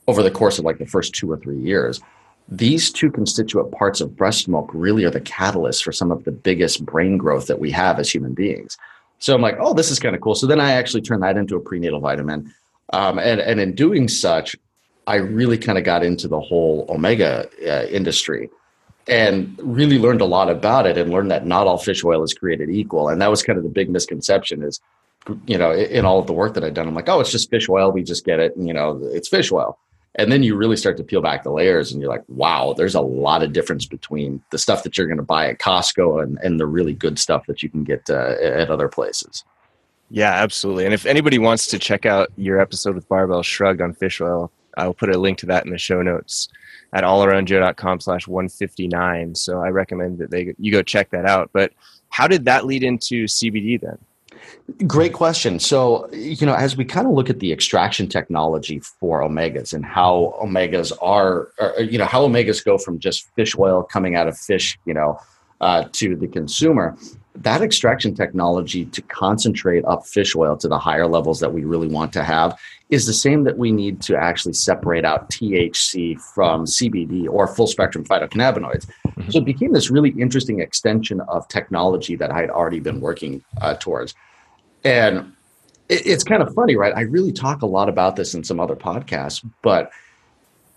over 0.09 0.23
the 0.23 0.31
course 0.31 0.59
of 0.59 0.65
like 0.65 0.79
the 0.79 0.87
first 0.87 1.15
two 1.15 1.31
or 1.31 1.39
three 1.39 1.59
years, 1.59 2.01
these 2.49 2.91
two 2.91 3.11
constituent 3.11 3.71
parts 3.73 4.01
of 4.01 4.17
breast 4.17 4.49
milk 4.49 4.71
really 4.73 5.05
are 5.05 5.11
the 5.11 5.21
catalyst 5.21 5.85
for 5.85 5.93
some 5.93 6.11
of 6.11 6.25
the 6.25 6.33
biggest 6.33 6.85
brain 6.85 7.17
growth 7.17 7.47
that 7.47 7.61
we 7.61 7.71
have 7.71 8.01
as 8.01 8.11
human 8.11 8.35
beings. 8.35 8.77
So 9.21 9.35
I'm 9.35 9.43
like, 9.43 9.57
oh, 9.61 9.75
this 9.75 9.91
is 9.91 9.99
kind 9.99 10.17
of 10.17 10.21
cool. 10.21 10.35
So 10.35 10.47
then 10.47 10.61
I 10.61 10.73
actually 10.73 11.03
turned 11.03 11.23
that 11.23 11.37
into 11.37 11.57
a 11.57 11.61
prenatal 11.61 12.01
vitamin. 12.01 12.53
Um, 12.93 13.19
and, 13.19 13.41
and 13.41 13.61
in 13.61 13.75
doing 13.75 14.09
such, 14.09 14.57
I 15.09 15.17
really 15.17 15.57
kind 15.57 15.79
of 15.79 15.85
got 15.85 16.05
into 16.05 16.29
the 16.29 16.39
whole 16.39 16.85
omega 16.91 17.49
uh, 17.67 17.87
industry 17.87 18.51
and 19.09 19.59
really 19.63 19.99
learned 19.99 20.21
a 20.21 20.27
lot 20.27 20.51
about 20.51 20.87
it 20.87 20.99
and 20.99 21.11
learned 21.11 21.31
that 21.31 21.47
not 21.47 21.67
all 21.67 21.79
fish 21.79 22.05
oil 22.05 22.23
is 22.23 22.35
created 22.35 22.69
equal. 22.69 23.09
And 23.09 23.23
that 23.23 23.31
was 23.31 23.43
kind 23.43 23.57
of 23.57 23.65
the 23.65 23.71
big 23.71 23.89
misconception 23.89 24.63
is, 24.63 24.81
you 25.47 25.57
know, 25.57 25.73
in 25.73 26.05
all 26.05 26.19
of 26.19 26.27
the 26.27 26.35
work 26.35 26.53
that 26.55 26.63
I've 26.63 26.75
done, 26.75 26.87
I'm 26.87 26.95
like, 26.95 27.09
oh, 27.09 27.21
it's 27.21 27.33
just 27.33 27.49
fish 27.49 27.71
oil. 27.71 27.91
We 27.91 28.03
just 28.03 28.27
get 28.27 28.39
it. 28.39 28.55
And, 28.55 28.69
you 28.69 28.75
know, 28.75 29.01
it's 29.03 29.31
fish 29.31 29.51
oil. 29.51 29.79
And 30.17 30.31
then 30.31 30.43
you 30.43 30.57
really 30.57 30.77
start 30.77 30.99
to 30.99 31.05
peel 31.05 31.23
back 31.23 31.43
the 31.43 31.53
layers 31.53 31.91
and 31.91 32.03
you're 32.03 32.11
like, 32.11 32.25
wow, 32.29 32.75
there's 32.77 32.95
a 32.95 33.01
lot 33.01 33.43
of 33.43 33.55
difference 33.55 33.87
between 33.87 34.43
the 34.51 34.59
stuff 34.59 34.83
that 34.83 34.99
you're 34.99 35.07
going 35.07 35.17
to 35.17 35.23
buy 35.23 35.49
at 35.49 35.59
Costco 35.59 36.23
and, 36.23 36.39
and 36.43 36.61
the 36.61 36.67
really 36.67 36.93
good 36.93 37.19
stuff 37.19 37.47
that 37.47 37.63
you 37.63 37.71
can 37.71 37.83
get 37.83 38.11
uh, 38.11 38.35
at 38.43 38.69
other 38.69 38.89
places. 38.89 39.43
Yeah, 40.11 40.33
absolutely. 40.33 40.85
And 40.85 40.93
if 40.93 41.07
anybody 41.07 41.39
wants 41.39 41.67
to 41.69 41.79
check 41.79 42.05
out 42.05 42.29
your 42.37 42.61
episode 42.61 42.95
with 42.95 43.09
Barbell 43.09 43.43
Shrugged 43.43 43.81
on 43.81 43.95
fish 43.95 44.21
oil, 44.21 44.51
I'll 44.79 44.95
put 44.95 45.15
a 45.15 45.19
link 45.19 45.39
to 45.39 45.47
that 45.47 45.65
in 45.65 45.71
the 45.71 45.79
show 45.79 46.03
notes 46.03 46.49
at 46.93 47.05
allaroundjoe.com 47.05 48.01
slash 48.01 48.27
159. 48.27 49.35
So 49.35 49.61
I 49.61 49.69
recommend 49.69 50.19
that 50.19 50.31
they 50.31 50.55
you 50.59 50.73
go 50.73 50.83
check 50.83 51.11
that 51.11 51.27
out. 51.27 51.51
But 51.53 51.73
how 52.11 52.27
did 52.29 52.45
that 52.47 52.65
lead 52.65 52.83
into 52.83 53.27
CBD 53.27 53.81
then? 53.81 53.99
Great 54.87 55.13
question. 55.13 55.59
So, 55.59 56.09
you 56.13 56.47
know, 56.47 56.55
as 56.55 56.77
we 56.77 56.85
kind 56.85 57.07
of 57.07 57.13
look 57.13 57.31
at 57.31 57.41
the 57.41 57.53
extraction 57.53 58.07
technology 58.07 58.81
for 58.81 59.23
omegas 59.23 59.73
and 59.73 59.85
how 59.85 60.39
omegas 60.43 60.93
are, 61.03 61.49
you 61.79 61.99
know, 61.99 62.05
how 62.05 62.27
omegas 62.27 62.65
go 62.65 62.79
from 62.79 62.99
just 62.99 63.29
fish 63.35 63.59
oil 63.59 63.83
coming 63.83 64.15
out 64.15 64.29
of 64.29 64.39
fish, 64.39 64.79
you 64.85 64.95
know, 64.95 65.19
uh, 65.61 65.89
to 65.93 66.15
the 66.17 66.29
consumer, 66.29 66.97
that 67.43 67.63
extraction 67.63 68.15
technology 68.15 68.85
to 68.87 69.03
concentrate 69.03 69.85
up 69.85 70.07
fish 70.07 70.35
oil 70.35 70.57
to 70.57 70.69
the 70.69 70.79
higher 70.79 71.07
levels 71.07 71.41
that 71.41 71.53
we 71.53 71.65
really 71.65 71.89
want 71.89 72.13
to 72.15 72.23
have 72.23 72.59
is 72.91 73.07
the 73.07 73.13
same 73.13 73.45
that 73.45 73.59
we 73.59 73.71
need 73.71 74.01
to 74.03 74.17
actually 74.17 74.55
separate 74.55 75.05
out 75.05 75.31
THC 75.31 76.21
from 76.21 76.65
CBD 76.65 77.29
or 77.29 77.47
full 77.47 77.67
spectrum 77.67 78.05
phytocannabinoids. 78.05 78.87
Mm-hmm. 79.07 79.31
So 79.31 79.39
it 79.39 79.45
became 79.45 79.73
this 79.73 79.91
really 79.91 80.11
interesting 80.11 80.61
extension 80.61 81.21
of 81.23 81.47
technology 81.49 82.17
that 82.17 82.31
I 82.31 82.41
had 82.41 82.51
already 82.51 82.81
been 82.81 83.01
working 83.01 83.45
uh, 83.61 83.75
towards. 83.75 84.15
And 84.85 85.33
it, 85.89 86.07
it's 86.07 86.25
kind 86.25 86.43
of 86.43 86.53
funny, 86.55 86.77
right? 86.77 86.95
I 86.97 87.03
really 87.03 87.33
talk 87.33 87.63
a 87.63 87.67
lot 87.67 87.89
about 87.89 88.17
this 88.17 88.35
in 88.35 88.43
some 88.43 88.59
other 88.59 88.77
podcasts, 88.77 89.49
but 89.63 89.91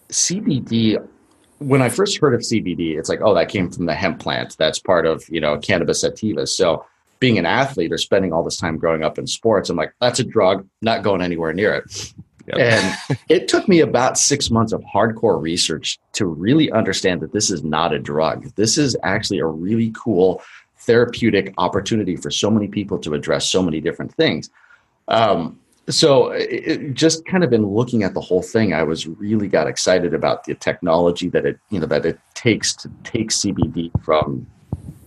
CBD, 0.10 0.98
when 1.62 1.82
I 1.82 1.90
first 1.90 2.18
heard 2.18 2.34
of 2.34 2.42
CBD, 2.42 2.98
it's 2.98 3.08
like, 3.08 3.22
oh, 3.22 3.36
that 3.36 3.50
came 3.50 3.70
from 3.70 3.86
the 3.86 3.94
hemp 3.94 4.20
plant. 4.20 4.56
That's 4.58 4.80
part 4.80 5.06
of, 5.06 5.24
you 5.30 5.40
know, 5.40 5.60
cannabis 5.60 6.02
sativa. 6.02 6.48
So 6.48 6.86
being 7.20 7.38
an 7.38 7.46
athlete 7.46 7.94
or 7.94 8.00
spending 8.00 8.34
all 8.34 8.44
this 8.44 8.58
time 8.58 8.78
growing 8.78 9.04
up 9.04 9.20
in 9.20 9.28
sports, 9.28 9.70
I'm 9.70 9.78
like, 9.78 9.94
that's 10.02 10.20
a 10.20 10.24
drug, 10.24 10.68
not 10.82 11.04
going 11.04 11.22
anywhere 11.22 11.54
near 11.54 11.76
it. 11.76 12.14
Yep. 12.48 12.58
And 12.58 13.20
it 13.30 13.48
took 13.48 13.68
me 13.68 13.80
about 13.80 14.18
six 14.18 14.50
months 14.50 14.74
of 14.74 14.82
hardcore 14.82 15.40
research 15.40 16.00
to 16.14 16.26
really 16.26 16.72
understand 16.72 17.22
that 17.22 17.32
this 17.32 17.52
is 17.52 17.64
not 17.64 17.94
a 17.94 18.00
drug. 18.00 18.52
This 18.56 18.80
is 18.80 18.98
actually 19.04 19.40
a 19.40 19.46
really 19.46 19.94
cool 19.96 20.42
therapeutic 20.80 21.54
opportunity 21.60 22.16
for 22.16 22.32
so 22.32 22.50
many 22.50 22.68
people 22.68 22.98
to 23.00 23.14
address 23.14 23.48
so 23.48 23.62
many 23.62 23.80
different 23.80 24.16
things. 24.16 24.50
Um, 25.08 25.60
so 25.90 26.30
it, 26.30 26.94
just 26.94 27.26
kind 27.26 27.44
of 27.44 27.54
in 27.54 27.66
looking 27.66 28.04
at 28.04 28.14
the 28.14 28.22
whole 28.22 28.42
thing, 28.42 28.74
I 28.74 28.84
was 28.84 29.08
really 29.08 29.48
got 29.48 29.68
excited 29.68 30.14
about 30.14 30.44
the 30.44 30.56
technology 30.56 31.28
that 31.30 31.46
it 31.46 31.60
you 31.70 31.80
know 31.80 31.88
that 31.88 32.06
it 32.06 32.20
takes 32.34 32.74
to 32.78 32.90
take 33.04 33.30
CBD 33.30 33.92
from 34.04 34.46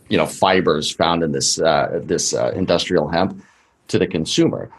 you 0.08 0.16
know 0.16 0.26
fibers 0.26 0.90
found 0.90 1.22
in 1.22 1.32
this 1.32 1.60
uh, 1.60 2.00
this 2.02 2.34
uh, 2.34 2.52
industrial 2.54 3.08
hemp 3.08 3.42
to 3.88 3.98
the 3.98 4.06
consumer. 4.06 4.70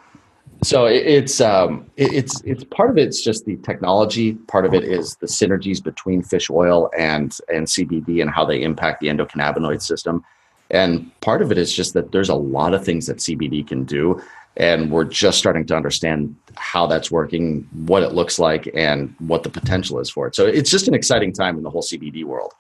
So 0.64 0.86
it, 0.86 1.06
it's 1.06 1.42
um, 1.42 1.90
it, 1.96 2.14
it's 2.14 2.42
it's 2.42 2.64
part 2.66 2.90
of 2.90 2.98
it's 2.98 3.22
just 3.22 3.46
the 3.46 3.56
technology. 3.58 4.34
Part 4.34 4.66
of 4.66 4.74
it 4.74 4.84
is 4.84 5.16
the 5.18 5.28
synergies 5.28 5.84
between 5.84 6.24
fish 6.24 6.50
oil 6.50 6.90
and 6.98 7.38
and 7.54 7.68
CBD 7.68 8.22
and 8.22 8.30
how 8.30 8.46
they 8.46 8.62
impact 8.62 9.00
the 9.00 9.08
endocannabinoid 9.08 9.82
system. 9.82 10.24
And 10.72 11.12
part 11.22 11.42
of 11.42 11.52
it 11.52 11.58
is 11.58 11.74
just 11.74 11.94
that 11.94 12.12
there's 12.12 12.30
a 12.30 12.36
lot 12.36 12.74
of 12.74 12.84
things 12.84 13.06
that 13.06 13.18
CBD 13.18 13.68
can 13.68 13.84
do. 13.84 14.22
And 14.58 14.92
we're 14.92 15.06
just 15.06 15.38
starting 15.38 15.66
to 15.68 15.76
understand 15.76 16.36
how 16.56 16.88
that's 16.88 17.12
working, 17.12 17.68
what 17.74 18.04
it 18.04 18.14
looks 18.14 18.40
like, 18.40 18.70
and 18.74 19.14
what 19.20 19.44
the 19.44 19.50
potential 19.50 20.00
is 20.00 20.10
for 20.10 20.28
it. 20.28 20.36
So 20.36 20.46
it's 20.46 20.70
just 20.70 20.88
an 20.88 20.94
exciting 20.94 21.34
time 21.34 21.58
in 21.58 21.64
the 21.64 21.70
whole 21.70 21.82
CBD 21.82 22.24
world. 22.24 22.54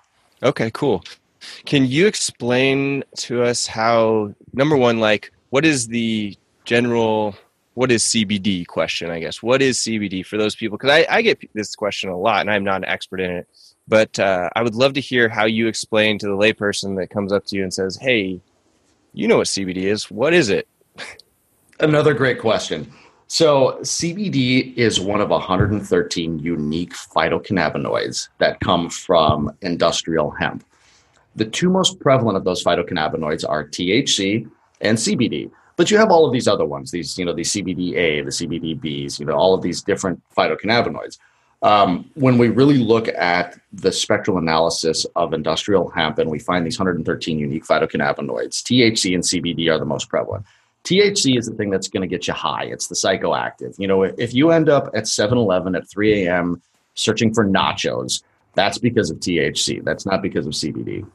Okay, 0.43 0.69
cool. 0.71 1.03
Can 1.65 1.85
you 1.85 2.07
explain 2.07 3.03
to 3.17 3.43
us 3.43 3.67
how, 3.67 4.33
number 4.53 4.75
one, 4.75 4.99
like, 4.99 5.31
what 5.51 5.65
is 5.65 5.87
the 5.87 6.37
general 6.65 7.35
what 7.75 7.91
is 7.91 8.03
CBD 8.03 8.65
question, 8.65 9.09
I 9.11 9.19
guess. 9.19 9.43
What 9.43 9.61
is 9.61 9.77
CBD 9.77 10.25
for 10.25 10.37
those 10.37 10.55
people? 10.55 10.77
Because 10.77 10.91
I, 10.91 11.17
I, 11.17 11.21
get 11.21 11.39
this 11.53 11.75
question 11.75 12.09
a 12.09 12.17
lot 12.17 12.41
and 12.41 12.49
I'm 12.49 12.63
not 12.63 12.77
an 12.77 12.85
expert 12.85 13.19
in 13.19 13.31
it. 13.31 13.47
But 13.87 14.17
uh, 14.17 14.49
I 14.55 14.63
would 14.63 14.75
love 14.75 14.93
to 14.93 15.01
hear 15.01 15.29
how 15.29 15.45
you 15.45 15.67
explain 15.67 16.17
to 16.19 16.25
the 16.25 16.35
layperson 16.35 16.95
that 16.97 17.09
comes 17.09 17.31
up 17.31 17.45
to 17.47 17.55
you 17.55 17.63
and 17.63 17.73
says, 17.73 17.97
Hey, 18.01 18.39
you 19.13 19.27
know 19.27 19.37
what 19.37 19.47
CBD 19.47 19.83
is. 19.83 20.09
What 20.09 20.33
is 20.33 20.49
it? 20.49 20.67
Another 21.79 22.13
great 22.13 22.39
question. 22.39 22.91
So, 23.27 23.79
CBD 23.81 24.75
is 24.77 24.99
one 24.99 25.19
of 25.19 25.29
113 25.29 26.39
unique 26.39 26.93
phytocannabinoids 26.93 28.29
that 28.37 28.59
come 28.59 28.89
from 28.89 29.51
industrial 29.61 30.29
hemp. 30.31 30.63
The 31.35 31.45
two 31.45 31.69
most 31.69 31.99
prevalent 31.99 32.37
of 32.37 32.43
those 32.43 32.63
phytocannabinoids 32.63 33.43
are 33.49 33.67
THC 33.67 34.49
and 34.79 34.97
CBD. 34.97 35.51
But 35.75 35.91
you 35.91 35.97
have 35.97 36.11
all 36.11 36.25
of 36.25 36.31
these 36.31 36.47
other 36.47 36.63
ones, 36.63 36.91
these, 36.91 37.17
you 37.17 37.25
know, 37.25 37.33
the 37.33 37.41
CBDA, 37.41 38.23
the 38.23 38.31
CBDVs, 38.31 39.19
you 39.19 39.25
know, 39.25 39.33
all 39.33 39.53
of 39.53 39.61
these 39.61 39.81
different 39.81 40.21
phytocannabinoids. 40.37 41.17
Um, 41.61 42.09
when 42.13 42.37
we 42.37 42.49
really 42.49 42.77
look 42.77 43.07
at 43.09 43.59
the 43.73 43.91
spectral 43.91 44.37
analysis 44.37 45.05
of 45.15 45.33
industrial 45.33 45.89
hemp 45.89 46.19
and 46.19 46.29
we 46.29 46.39
find 46.39 46.65
these 46.65 46.79
113 46.79 47.39
unique 47.39 47.65
phytocannabinoids, 47.65 48.61
THC 48.61 49.15
and 49.15 49.23
CBD 49.23 49.69
are 49.73 49.79
the 49.79 49.85
most 49.85 50.07
prevalent. 50.07 50.45
THC 50.85 51.37
is 51.37 51.47
the 51.47 51.55
thing 51.55 51.71
that's 51.71 51.87
going 51.87 52.01
to 52.01 52.07
get 52.07 52.27
you 52.27 52.33
high. 52.33 52.65
It's 52.65 52.87
the 52.87 52.95
psychoactive. 52.95 53.75
You 53.79 53.87
know, 53.87 54.03
if 54.03 54.33
you 54.33 54.51
end 54.51 54.69
up 54.69 54.89
at 54.93 55.07
7 55.07 55.37
Eleven 55.37 55.75
at 55.75 55.89
3 55.89 56.25
a.m. 56.25 56.61
searching 56.93 57.33
for 57.33 57.43
nachos, 57.43 58.23
that's 58.53 58.77
because 58.77 59.09
of 59.09 59.17
THC. 59.17 59.83
That's 59.83 60.05
not 60.05 60.21
because 60.21 60.45
of 60.45 60.53
CBD. 60.53 61.05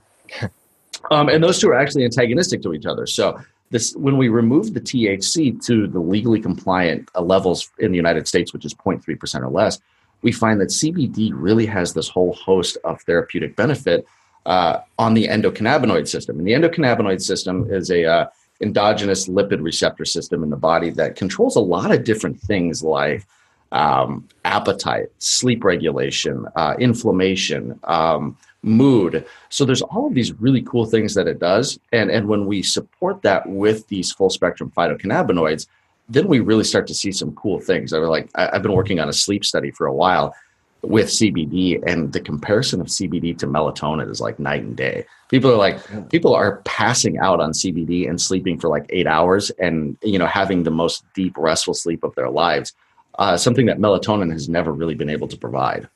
um, 1.11 1.28
and 1.28 1.42
those 1.42 1.61
two 1.61 1.68
are 1.68 1.78
actually 1.78 2.04
antagonistic 2.04 2.62
to 2.62 2.74
each 2.74 2.85
other. 2.85 3.06
So, 3.06 3.40
this 3.70 3.94
when 3.94 4.16
we 4.16 4.28
remove 4.28 4.74
the 4.74 4.80
THC 4.80 5.64
to 5.66 5.87
the 5.87 6.00
legally 6.00 6.40
compliant 6.40 7.09
uh, 7.14 7.20
levels 7.20 7.70
in 7.78 7.92
the 7.92 7.96
United 7.96 8.26
States, 8.26 8.52
which 8.52 8.64
is 8.64 8.74
0.3% 8.74 9.42
or 9.42 9.48
less, 9.48 9.78
we 10.22 10.33
find 10.33 10.61
that 10.61 10.70
CBD 10.70 11.30
really 11.33 11.66
has 11.66 11.94
this 11.94 12.09
whole 12.09 12.33
host 12.33 12.76
of 12.83 13.00
therapeutic 13.02 13.54
benefit 13.54 14.04
uh, 14.44 14.80
on 14.98 15.14
the 15.14 15.28
endocannabinoid 15.28 16.09
system. 16.09 16.38
And 16.38 16.46
the 16.48 16.52
endocannabinoid 16.52 17.22
system 17.22 17.70
is 17.70 17.90
a 17.90 18.04
uh, 18.04 18.26
endogenous 18.61 19.29
lipid 19.29 19.62
receptor 19.62 20.05
system 20.05 20.42
in 20.42 20.51
the 20.51 20.57
body 20.57 20.90
that 20.90 21.16
controls 21.16 21.57
a 21.57 21.61
lot 21.61 21.90
of 21.90 22.05
different 22.05 22.38
things 22.40 22.83
like 22.83 23.27
um, 23.73 24.29
appetite, 24.44 25.09
sleep 25.18 25.64
regulation, 25.64 26.46
uh, 26.57 26.75
inflammation, 26.79 27.79
um, 27.85 28.37
mood. 28.62 29.25
So 29.49 29.64
there's 29.64 29.83
all 29.83 30.07
of 30.07 30.14
these 30.14 30.33
really 30.40 30.62
cool 30.62 30.87
things 30.87 31.14
that 31.14 31.27
it 31.27 31.38
does. 31.38 31.79
And, 31.92 32.11
and 32.11 32.29
when 32.29 32.46
we 32.46 32.62
support 32.62 33.23
that 33.23 33.49
with 33.49 33.87
these 33.88 34.12
full 34.12 34.31
spectrum 34.31 34.73
phytocannabinoids, 34.77 35.66
then 36.09 36.27
we 36.27 36.40
really 36.40 36.64
start 36.64 36.87
to 36.88 36.94
see 36.94 37.12
some 37.12 37.33
cool 37.37 37.61
things. 37.61 37.92
I 37.92 37.99
was 37.99 38.09
like, 38.09 38.29
I, 38.35 38.51
have 38.53 38.62
been 38.62 38.73
working 38.73 38.99
on 38.99 39.09
a 39.09 39.12
sleep 39.12 39.44
study 39.44 39.70
for 39.70 39.87
a 39.87 39.94
while 39.94 40.35
with 40.82 41.08
CBD, 41.08 41.82
and 41.86 42.12
the 42.12 42.20
comparison 42.20 42.80
of 42.80 42.86
CBD 42.86 43.36
to 43.38 43.46
melatonin 43.46 44.10
is 44.10 44.20
like 44.20 44.38
night 44.38 44.62
and 44.62 44.76
day. 44.76 45.04
People 45.28 45.50
are 45.50 45.56
like, 45.56 45.78
people 46.10 46.34
are 46.34 46.62
passing 46.64 47.18
out 47.18 47.40
on 47.40 47.52
CBD 47.52 48.08
and 48.08 48.20
sleeping 48.20 48.58
for 48.58 48.68
like 48.68 48.86
eight 48.90 49.06
hours, 49.06 49.50
and 49.58 49.96
you 50.02 50.18
know, 50.18 50.26
having 50.26 50.62
the 50.62 50.70
most 50.70 51.04
deep, 51.14 51.34
restful 51.36 51.74
sleep 51.74 52.04
of 52.04 52.14
their 52.14 52.30
lives. 52.30 52.72
Uh, 53.18 53.36
something 53.36 53.66
that 53.66 53.78
melatonin 53.78 54.32
has 54.32 54.48
never 54.48 54.72
really 54.72 54.94
been 54.94 55.10
able 55.10 55.28
to 55.28 55.36
provide. 55.36 55.88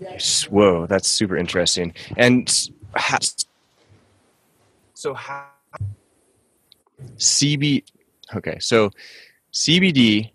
Yes. 0.00 0.44
Whoa, 0.44 0.86
that's 0.86 1.08
super 1.08 1.36
interesting. 1.36 1.94
And 2.16 2.50
so, 4.94 5.14
how 5.14 5.46
CB? 7.16 7.84
Okay, 8.34 8.58
so 8.58 8.90
CBD 9.52 10.30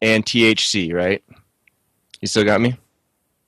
and 0.00 0.24
THC, 0.24 0.92
right? 0.92 1.22
You 2.20 2.28
still 2.28 2.44
got 2.44 2.60
me? 2.60 2.76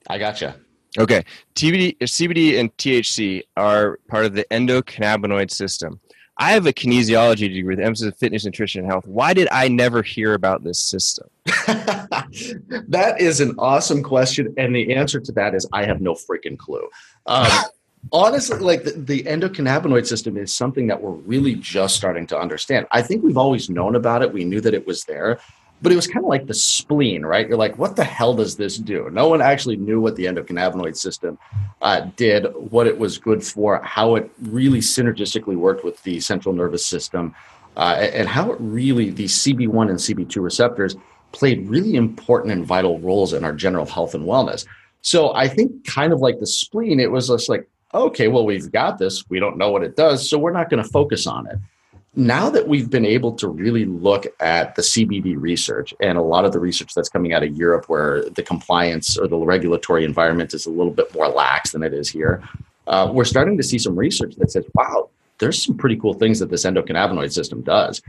I 0.09 0.17
gotcha. 0.17 0.55
Okay. 0.97 1.25
TBD, 1.55 1.97
CBD 1.99 2.59
and 2.59 2.75
THC 2.77 3.43
are 3.57 3.99
part 4.07 4.25
of 4.25 4.33
the 4.33 4.45
endocannabinoid 4.51 5.51
system. 5.51 5.99
I 6.37 6.51
have 6.51 6.65
a 6.65 6.73
kinesiology 6.73 7.53
degree 7.53 7.63
with 7.63 7.79
emphasis 7.79 8.07
in 8.07 8.11
fitness, 8.13 8.45
nutrition, 8.45 8.81
and 8.81 8.91
health. 8.91 9.07
Why 9.07 9.33
did 9.33 9.47
I 9.51 9.69
never 9.69 10.01
hear 10.01 10.33
about 10.33 10.63
this 10.63 10.79
system? 10.79 11.29
that 11.45 13.15
is 13.19 13.39
an 13.39 13.55
awesome 13.57 14.03
question. 14.03 14.53
And 14.57 14.75
the 14.75 14.93
answer 14.95 15.19
to 15.21 15.31
that 15.33 15.55
is 15.55 15.65
I 15.71 15.85
have 15.85 16.01
no 16.01 16.13
freaking 16.13 16.57
clue. 16.57 16.89
Um, 17.25 17.47
honestly, 18.11 18.59
like 18.59 18.83
the, 18.83 18.91
the, 18.91 19.23
endocannabinoid 19.23 20.05
system 20.05 20.35
is 20.35 20.53
something 20.53 20.87
that 20.87 21.01
we're 21.01 21.11
really 21.11 21.55
just 21.55 21.95
starting 21.95 22.27
to 22.27 22.37
understand. 22.37 22.85
I 22.91 23.01
think 23.01 23.23
we've 23.23 23.37
always 23.37 23.69
known 23.69 23.95
about 23.95 24.21
it. 24.21 24.33
We 24.33 24.43
knew 24.43 24.59
that 24.61 24.73
it 24.73 24.85
was 24.85 25.05
there, 25.05 25.39
but 25.81 25.91
it 25.91 25.95
was 25.95 26.07
kind 26.07 26.25
of 26.25 26.29
like 26.29 26.47
the 26.47 26.53
spleen, 26.53 27.25
right? 27.25 27.47
You're 27.47 27.57
like, 27.57 27.77
what 27.77 27.95
the 27.95 28.03
hell 28.03 28.33
does 28.33 28.55
this 28.55 28.77
do? 28.77 29.09
No 29.11 29.27
one 29.27 29.41
actually 29.41 29.77
knew 29.77 29.99
what 29.99 30.15
the 30.15 30.25
endocannabinoid 30.25 30.95
system 30.95 31.37
uh, 31.81 32.07
did, 32.15 32.45
what 32.55 32.87
it 32.87 32.97
was 32.97 33.17
good 33.17 33.43
for, 33.43 33.81
how 33.83 34.15
it 34.15 34.31
really 34.41 34.79
synergistically 34.79 35.55
worked 35.55 35.83
with 35.83 36.01
the 36.03 36.19
central 36.19 36.55
nervous 36.55 36.85
system, 36.85 37.35
uh, 37.77 38.07
and 38.13 38.27
how 38.27 38.51
it 38.51 38.57
really, 38.59 39.09
the 39.09 39.25
CB1 39.25 39.89
and 39.89 39.99
CB2 39.99 40.41
receptors 40.41 40.95
played 41.33 41.67
really 41.67 41.95
important 41.95 42.53
and 42.53 42.65
vital 42.65 42.99
roles 42.99 43.33
in 43.33 43.43
our 43.43 43.53
general 43.53 43.85
health 43.85 44.15
and 44.15 44.23
wellness. 44.23 44.65
So 45.01 45.35
I 45.35 45.47
think, 45.47 45.85
kind 45.85 46.13
of 46.13 46.19
like 46.19 46.39
the 46.39 46.47
spleen, 46.47 46.99
it 46.99 47.11
was 47.11 47.27
just 47.27 47.49
like, 47.49 47.67
okay, 47.93 48.27
well, 48.27 48.45
we've 48.45 48.71
got 48.71 48.97
this. 48.97 49.23
We 49.29 49.39
don't 49.39 49.57
know 49.57 49.71
what 49.71 49.83
it 49.83 49.95
does, 49.95 50.29
so 50.29 50.39
we're 50.39 50.51
not 50.51 50.69
going 50.69 50.81
to 50.81 50.89
focus 50.89 51.27
on 51.27 51.47
it. 51.47 51.57
Now 52.17 52.49
that 52.49 52.67
we've 52.67 52.89
been 52.89 53.05
able 53.05 53.33
to 53.33 53.47
really 53.47 53.83
look 53.85 54.25
at 54.39 54.75
the 54.75 54.81
CBD 54.81 55.35
research 55.37 55.93
and 55.99 56.17
a 56.17 56.21
lot 56.21 56.45
of 56.45 56.53
the 56.53 56.59
research 56.59 56.93
that's 56.93 57.09
coming 57.09 57.33
out 57.33 57.43
of 57.43 57.53
Europe, 57.55 57.89
where 57.89 58.29
the 58.29 58.43
compliance 58.43 59.17
or 59.17 59.27
the 59.27 59.37
regulatory 59.37 60.05
environment 60.05 60.53
is 60.53 60.65
a 60.65 60.69
little 60.69 60.93
bit 60.93 61.13
more 61.13 61.27
lax 61.27 61.71
than 61.73 61.83
it 61.83 61.93
is 61.93 62.07
here, 62.07 62.41
uh, 62.87 63.09
we're 63.11 63.25
starting 63.25 63.57
to 63.57 63.63
see 63.63 63.77
some 63.77 63.97
research 63.97 64.35
that 64.37 64.51
says, 64.51 64.65
wow, 64.75 65.09
there's 65.39 65.63
some 65.63 65.75
pretty 65.75 65.97
cool 65.97 66.13
things 66.13 66.39
that 66.39 66.49
this 66.49 66.63
endocannabinoid 66.63 67.33
system 67.33 67.61
does. 67.61 68.01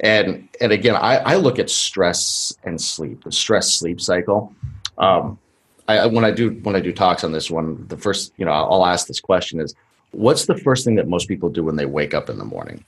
And 0.00 0.48
and 0.60 0.72
again, 0.72 0.96
I, 0.96 1.16
I 1.18 1.36
look 1.36 1.58
at 1.58 1.70
stress 1.70 2.52
and 2.64 2.80
sleep, 2.80 3.24
the 3.24 3.32
stress 3.32 3.72
sleep 3.72 4.00
cycle. 4.00 4.52
Um, 4.98 5.38
I, 5.86 6.06
when 6.06 6.24
I 6.24 6.30
do 6.30 6.50
when 6.62 6.74
I 6.74 6.80
do 6.80 6.92
talks 6.92 7.24
on 7.24 7.32
this 7.32 7.50
one, 7.50 7.86
the 7.88 7.96
first 7.96 8.32
you 8.36 8.44
know 8.44 8.50
I'll 8.50 8.84
ask 8.84 9.06
this 9.06 9.20
question 9.20 9.60
is, 9.60 9.74
what's 10.10 10.46
the 10.46 10.56
first 10.58 10.84
thing 10.84 10.96
that 10.96 11.08
most 11.08 11.28
people 11.28 11.48
do 11.48 11.62
when 11.62 11.76
they 11.76 11.86
wake 11.86 12.12
up 12.12 12.28
in 12.28 12.38
the 12.38 12.44
morning? 12.44 12.84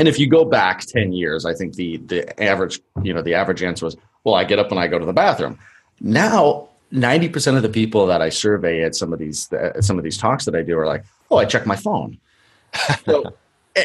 And 0.00 0.08
if 0.08 0.18
you 0.18 0.26
go 0.26 0.46
back 0.46 0.80
ten 0.80 1.12
years, 1.12 1.44
I 1.44 1.52
think 1.52 1.74
the 1.74 1.98
the 1.98 2.42
average 2.42 2.80
you 3.02 3.12
know 3.12 3.20
the 3.20 3.34
average 3.34 3.62
answer 3.62 3.84
was, 3.84 3.96
well, 4.24 4.34
I 4.34 4.44
get 4.44 4.58
up 4.58 4.70
and 4.70 4.80
I 4.80 4.86
go 4.88 4.98
to 4.98 5.04
the 5.04 5.12
bathroom. 5.12 5.58
Now, 6.00 6.68
ninety 6.90 7.28
percent 7.28 7.58
of 7.58 7.62
the 7.62 7.68
people 7.68 8.06
that 8.06 8.22
I 8.22 8.30
survey 8.30 8.82
at 8.82 8.96
some 8.96 9.12
of 9.12 9.18
these 9.18 9.52
at 9.52 9.84
some 9.84 9.98
of 9.98 10.04
these 10.04 10.16
talks 10.16 10.46
that 10.46 10.54
I 10.54 10.62
do 10.62 10.78
are 10.78 10.86
like, 10.86 11.04
oh, 11.30 11.36
I 11.36 11.44
check 11.44 11.66
my 11.66 11.76
phone. 11.76 12.18
so, 13.04 13.34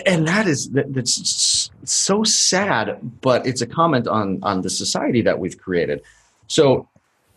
and 0.05 0.25
that 0.25 0.47
is 0.47 0.69
that's 0.69 1.69
so 1.83 2.23
sad, 2.23 2.97
but 3.19 3.45
it's 3.45 3.61
a 3.61 3.67
comment 3.67 4.07
on 4.07 4.39
on 4.41 4.61
the 4.61 4.69
society 4.69 5.21
that 5.21 5.37
we've 5.37 5.57
created. 5.57 6.01
So 6.47 6.87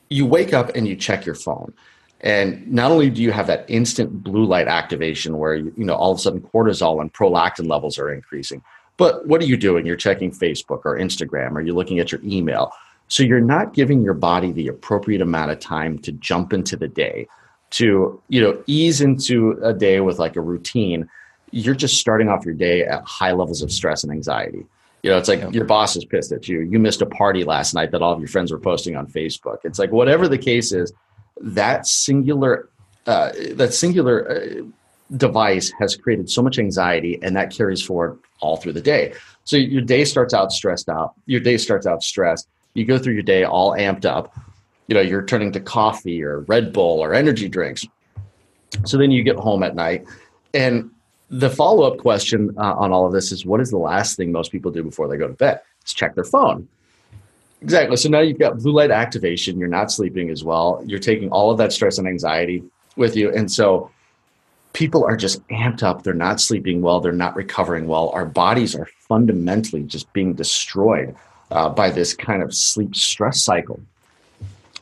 you 0.09 0.25
wake 0.25 0.55
up 0.55 0.71
and 0.77 0.87
you 0.87 0.95
check 0.95 1.27
your 1.27 1.35
phone. 1.35 1.75
And 2.21 2.67
not 2.71 2.91
only 2.91 3.11
do 3.11 3.23
you 3.23 3.31
have 3.31 3.47
that 3.47 3.65
instant 3.69 4.25
blue 4.25 4.45
light 4.45 4.67
activation 4.67 5.39
where 5.39 5.55
you, 5.55 5.73
you 5.77 5.85
know 5.85 5.95
all 5.95 6.13
of 6.13 6.19
a 6.19 6.21
sudden 6.21 6.41
cortisol 6.41 7.01
and 7.01 7.13
prolactin 7.13 7.69
levels 7.69 7.99
are 7.99 8.13
increasing, 8.13 8.63
but 8.97 9.27
what 9.27 9.41
are 9.41 9.47
you 9.47 9.57
doing? 9.57 9.87
You're 9.87 9.97
checking 9.97 10.31
Facebook 10.31 10.83
or 10.85 10.99
Instagram 10.99 11.53
or 11.53 11.61
you're 11.61 11.77
looking 11.77 12.01
at 12.01 12.11
your 12.11 12.21
email. 12.25 12.73
So 13.07 13.23
you're 13.23 13.41
not 13.41 13.73
giving 13.73 14.03
your 14.03 14.15
body 14.15 14.53
the 14.53 14.69
appropriate 14.69 15.23
amount 15.23 15.53
of 15.53 15.61
time 15.61 15.99
to 16.01 16.13
jump 16.13 16.53
into 16.53 16.77
the 16.77 16.89
day, 16.89 17.29
to 17.71 18.21
you 18.29 18.41
know 18.41 18.63
ease 18.67 19.01
into 19.01 19.59
a 19.63 19.73
day 19.73 20.01
with 20.01 20.19
like 20.19 20.37
a 20.37 20.41
routine 20.41 21.09
you're 21.51 21.75
just 21.75 21.99
starting 21.99 22.29
off 22.29 22.45
your 22.45 22.55
day 22.55 22.85
at 22.85 23.03
high 23.05 23.33
levels 23.33 23.63
of 23.63 23.73
stress 23.73 24.03
and 24.03 24.13
anxiety. 24.13 24.67
You 25.03 25.11
know, 25.11 25.17
it's 25.17 25.29
like 25.29 25.53
your 25.55 25.65
boss 25.65 25.97
is 25.97 26.05
pissed 26.05 26.33
at 26.33 26.49
you. 26.49 26.61
You 26.61 26.79
missed 26.79 27.01
a 27.03 27.07
party 27.07 27.45
last 27.45 27.73
night 27.73 27.93
that 27.93 28.03
all 28.03 28.13
of 28.13 28.19
your 28.19 28.29
friends 28.29 28.51
were 28.51 28.59
posting 28.59 28.97
on 28.97 29.07
Facebook. 29.07 29.59
It's 29.63 29.79
like 29.79 29.93
whatever 29.93 30.27
the 30.27 30.39
case 30.39 30.73
is, 30.73 30.93
that 31.41 31.87
singular 31.87 32.69
uh, 33.07 33.33
that 33.53 33.73
singular 33.73 34.31
uh, 34.31 34.63
device 35.17 35.73
has 35.79 35.97
created 35.97 36.29
so 36.29 36.43
much 36.43 36.59
anxiety, 36.59 37.19
and 37.23 37.35
that 37.37 37.51
carries 37.51 37.83
forward 37.83 38.19
all 38.41 38.57
through 38.57 38.75
the 38.75 38.81
day. 38.81 39.15
So 39.45 39.57
your 39.57 39.81
day 39.81 40.05
starts 40.05 40.35
out 40.35 40.53
stressed 40.53 40.89
out. 40.89 41.15
Your 41.27 41.41
day 41.41 41.57
starts 41.57 41.87
out 41.87 42.03
stressed. 42.03 42.49
You 42.75 42.85
go 42.85 42.99
through 42.99 43.15
your 43.15 43.23
day 43.23 43.45
all 43.45 43.73
amped 43.73 44.05
up. 44.05 44.35
You 44.89 44.95
know, 44.95 45.01
you're 45.01 45.25
turning 45.25 45.53
to 45.53 45.61
coffee 45.61 46.23
or 46.23 46.41
Red 46.41 46.73
Bull 46.73 47.01
or 47.01 47.15
energy 47.15 47.49
drinks. 47.49 47.87
So 48.85 48.99
then 48.99 49.11
you 49.11 49.23
get 49.23 49.37
home 49.37 49.63
at 49.63 49.75
night, 49.75 50.07
and 50.53 50.91
the 51.31 51.51
follow 51.51 51.85
up 51.91 51.99
question 51.99 52.55
uh, 52.59 52.75
on 52.75 52.93
all 52.93 53.07
of 53.07 53.13
this 53.13 53.33
is 53.33 53.45
what 53.45 53.61
is 53.61 53.71
the 53.71 53.79
last 53.79 54.17
thing 54.17 54.33
most 54.33 54.53
people 54.53 54.71
do 54.71 54.83
before 54.83 55.09
they 55.09 55.17
go 55.17 55.27
to 55.27 55.35
bed? 55.35 55.61
Is 55.87 55.95
check 55.95 56.15
their 56.15 56.25
phone. 56.25 56.69
Exactly. 57.61 57.97
So 57.97 58.09
now 58.09 58.21
you've 58.21 58.39
got 58.39 58.59
blue 58.59 58.73
light 58.73 58.91
activation. 58.91 59.59
You're 59.59 59.69
not 59.69 59.91
sleeping 59.91 60.31
as 60.31 60.45
well. 60.45 60.83
You're 60.87 61.01
taking 61.01 61.31
all 61.31 61.51
of 61.51 61.59
that 61.59 61.73
stress 61.73 61.99
and 61.99 62.07
anxiety 62.07 62.63
with 62.97 63.17
you. 63.17 63.33
And 63.33 63.51
so 63.51 63.91
people 64.73 65.05
are 65.05 65.17
just 65.17 65.47
amped 65.49 65.83
up. 65.83 66.03
They're 66.03 66.15
not 66.15 66.41
sleeping 66.41 66.83
well. 66.83 67.01
They're 67.01 67.13
not 67.13 67.35
recovering 67.35 67.89
well. 67.89 68.11
Our 68.11 68.27
bodies 68.27 68.77
are 68.77 68.89
fundamentally 69.09 69.83
just 69.83 70.13
being 70.13 70.35
destroyed 70.35 71.17
uh, 71.51 71.69
by 71.71 71.91
this 71.91 72.15
kind 72.15 72.43
of 72.43 72.55
sleep 72.55 72.95
stress 72.95 73.41
cycle. 73.41 73.81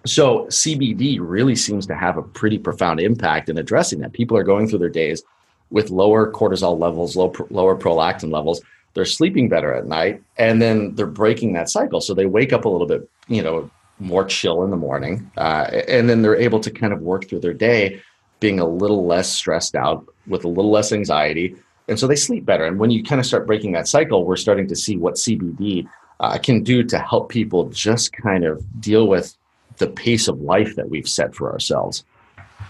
So 0.04 0.44
CBD 0.46 1.18
really 1.20 1.56
seems 1.56 1.86
to 1.86 1.94
have 1.94 2.16
a 2.16 2.22
pretty 2.22 2.58
profound 2.58 3.00
impact 3.00 3.48
in 3.48 3.58
addressing 3.58 4.00
that. 4.00 4.12
People 4.12 4.36
are 4.36 4.44
going 4.44 4.68
through 4.68 4.78
their 4.80 4.88
days 4.88 5.22
with 5.70 5.90
lower 5.90 6.30
cortisol 6.30 6.78
levels, 6.78 7.16
low, 7.16 7.32
lower 7.50 7.76
prolactin 7.76 8.30
levels. 8.30 8.60
They're 8.96 9.04
sleeping 9.04 9.50
better 9.50 9.74
at 9.74 9.87
night, 9.87 10.22
and 10.38 10.62
then 10.62 10.94
they're 10.94 11.04
breaking 11.04 11.52
that 11.52 11.68
cycle. 11.68 12.00
So 12.00 12.14
they 12.14 12.24
wake 12.24 12.54
up 12.54 12.64
a 12.64 12.68
little 12.70 12.87
bit, 12.87 13.06
you 13.28 13.42
know, 13.42 13.70
more 13.98 14.24
chill 14.24 14.64
in 14.64 14.70
the 14.70 14.76
morning, 14.78 15.30
uh, 15.37 15.68
and 15.87 16.09
then 16.09 16.22
they're 16.22 16.40
able 16.40 16.61
to 16.61 16.70
kind 16.70 16.94
of 16.94 17.02
work 17.02 17.28
through 17.28 17.40
their 17.40 17.52
day, 17.52 18.00
being 18.40 18.59
a 18.59 18.66
little 18.66 19.06
less 19.06 19.30
stressed 19.30 19.74
out, 19.74 20.06
with 20.26 20.46
a 20.46 20.48
little 20.48 20.70
less 20.70 20.92
anxiety, 20.92 21.54
and 21.88 21.98
so 21.98 22.06
they 22.06 22.16
sleep 22.16 22.46
better. 22.46 22.64
And 22.64 22.78
when 22.78 22.90
you 22.90 23.04
kind 23.04 23.20
of 23.20 23.26
start 23.26 23.46
breaking 23.46 23.72
that 23.72 23.87
cycle, 23.87 24.24
we're 24.24 24.37
starting 24.37 24.66
to 24.68 24.74
see 24.74 24.96
what 24.96 25.16
CBD 25.16 25.87
uh, 26.20 26.38
can 26.38 26.62
do 26.62 26.82
to 26.85 26.98
help 26.98 27.28
people 27.28 27.68
just 27.68 28.14
kind 28.14 28.46
of 28.46 28.64
deal 28.80 29.06
with 29.06 29.37
the 29.76 29.88
pace 29.88 30.26
of 30.26 30.40
life 30.40 30.74
that 30.76 30.88
we've 30.88 31.06
set 31.06 31.35
for 31.35 31.52
ourselves. 31.52 32.02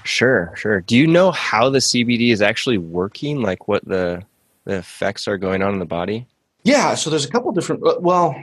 Sure, 0.02 0.52
sure. 0.56 0.80
Do 0.80 0.96
you 0.96 1.06
know 1.06 1.30
how 1.30 1.70
the 1.70 1.78
CBD 1.78 2.32
is 2.32 2.42
actually 2.42 2.78
working? 2.78 3.42
Like 3.42 3.68
what 3.68 3.84
the 3.84 4.24
the 4.66 4.76
effects 4.76 5.26
are 5.26 5.38
going 5.38 5.62
on 5.62 5.72
in 5.72 5.78
the 5.78 5.86
body? 5.86 6.26
Yeah, 6.64 6.96
so 6.96 7.10
there's 7.10 7.24
a 7.24 7.30
couple 7.30 7.52
different. 7.52 7.86
Uh, 7.86 7.94
well, 8.00 8.34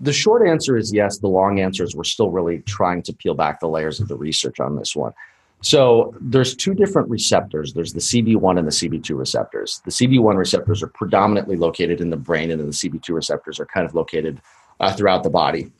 the 0.00 0.12
short 0.12 0.46
answer 0.46 0.76
is 0.76 0.92
yes. 0.92 1.18
The 1.18 1.28
long 1.28 1.60
answer 1.60 1.82
is 1.82 1.94
we're 1.94 2.04
still 2.04 2.30
really 2.30 2.60
trying 2.60 3.02
to 3.02 3.12
peel 3.12 3.34
back 3.34 3.60
the 3.60 3.68
layers 3.68 4.00
of 4.00 4.08
the 4.08 4.16
research 4.16 4.60
on 4.60 4.76
this 4.76 4.94
one. 4.94 5.12
So 5.60 6.14
there's 6.20 6.54
two 6.54 6.74
different 6.74 7.10
receptors. 7.10 7.74
There's 7.74 7.92
the 7.92 8.00
CB1 8.00 8.58
and 8.58 8.66
the 8.66 8.72
CB2 8.72 9.18
receptors. 9.18 9.82
The 9.84 9.90
CB1 9.90 10.36
receptors 10.36 10.82
are 10.84 10.88
predominantly 10.88 11.56
located 11.56 12.00
in 12.00 12.10
the 12.10 12.16
brain, 12.16 12.52
and 12.52 12.60
then 12.60 12.68
the 12.68 12.72
CB2 12.72 13.12
receptors 13.12 13.58
are 13.58 13.66
kind 13.66 13.84
of 13.84 13.94
located 13.94 14.40
uh, 14.78 14.92
throughout 14.92 15.24
the 15.24 15.30
body. 15.30 15.72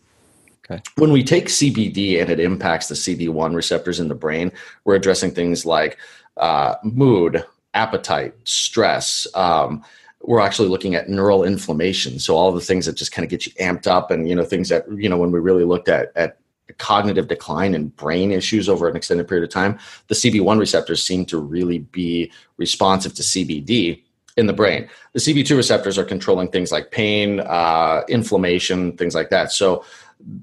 Okay. 0.68 0.82
When 0.96 1.12
we 1.12 1.22
take 1.22 1.46
CBD 1.46 2.20
and 2.20 2.28
it 2.28 2.40
impacts 2.40 2.88
the 2.88 2.96
CB1 2.96 3.54
receptors 3.54 4.00
in 4.00 4.08
the 4.08 4.14
brain, 4.14 4.50
we're 4.84 4.96
addressing 4.96 5.30
things 5.30 5.64
like 5.64 5.96
uh, 6.36 6.74
mood, 6.82 7.44
appetite, 7.74 8.34
stress. 8.44 9.26
Um, 9.34 9.84
we're 10.22 10.40
actually 10.40 10.68
looking 10.68 10.94
at 10.94 11.08
neural 11.08 11.44
inflammation. 11.44 12.18
So 12.18 12.36
all 12.36 12.52
the 12.52 12.60
things 12.60 12.86
that 12.86 12.96
just 12.96 13.12
kind 13.12 13.24
of 13.24 13.30
get 13.30 13.46
you 13.46 13.52
amped 13.52 13.86
up, 13.86 14.10
and 14.10 14.28
you 14.28 14.34
know 14.34 14.44
things 14.44 14.68
that 14.68 14.84
you 14.92 15.08
know 15.08 15.16
when 15.16 15.30
we 15.30 15.40
really 15.40 15.64
looked 15.64 15.88
at 15.88 16.12
at 16.16 16.38
cognitive 16.78 17.28
decline 17.28 17.74
and 17.74 17.94
brain 17.96 18.30
issues 18.30 18.68
over 18.68 18.88
an 18.88 18.96
extended 18.96 19.26
period 19.26 19.44
of 19.44 19.50
time, 19.50 19.78
the 20.08 20.14
CB1 20.14 20.58
receptors 20.58 21.02
seem 21.02 21.24
to 21.26 21.38
really 21.38 21.78
be 21.78 22.30
responsive 22.58 23.14
to 23.14 23.22
CBD 23.22 24.02
in 24.36 24.46
the 24.46 24.52
brain. 24.52 24.88
The 25.14 25.20
CB2 25.20 25.56
receptors 25.56 25.98
are 25.98 26.04
controlling 26.04 26.48
things 26.48 26.70
like 26.70 26.90
pain, 26.90 27.40
uh, 27.40 28.02
inflammation, 28.08 28.96
things 28.96 29.14
like 29.14 29.30
that. 29.30 29.50
So 29.50 29.84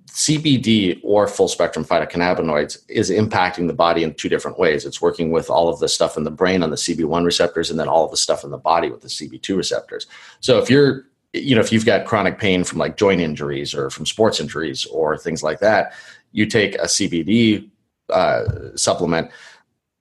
CBD 0.08 1.00
or 1.04 1.28
full 1.28 1.48
spectrum 1.48 1.84
phytocannabinoids 1.84 2.78
is 2.88 3.12
impacting 3.12 3.68
the 3.68 3.74
body 3.74 4.04
in 4.04 4.14
two 4.14 4.30
different 4.30 4.58
ways. 4.58 4.86
It's 4.86 5.02
working 5.02 5.32
with 5.32 5.50
all 5.50 5.68
of 5.68 5.80
the 5.80 5.90
stuff 5.90 6.16
in 6.16 6.24
the 6.24 6.32
brain 6.32 6.64
on 6.64 6.70
the 6.70 6.78
CB1 6.78 7.26
receptors 7.26 7.70
and 7.70 7.80
then 7.80 7.88
all 7.88 8.06
of 8.06 8.12
the 8.12 8.18
stuff 8.18 8.44
in 8.44 8.52
the 8.52 8.58
body 8.58 8.90
with 8.90 9.02
the 9.02 9.10
CB2 9.10 9.58
receptors. 9.58 10.08
So 10.40 10.60
if 10.60 10.70
you're 10.70 11.06
you 11.34 11.54
know 11.54 11.62
if 11.62 11.72
you've 11.72 11.86
got 11.86 12.06
chronic 12.06 12.40
pain 12.40 12.64
from 12.64 12.80
like 12.80 12.96
joint 12.96 13.20
injuries 13.20 13.76
or 13.76 13.90
from 13.90 14.06
sports 14.06 14.40
injuries 14.40 14.86
or 14.86 15.18
things 15.18 15.44
like 15.44 15.60
that, 15.60 15.94
you 16.32 16.46
take 16.46 16.76
a 16.76 16.86
CBD 16.86 17.70
uh, 18.10 18.76
supplement 18.76 19.30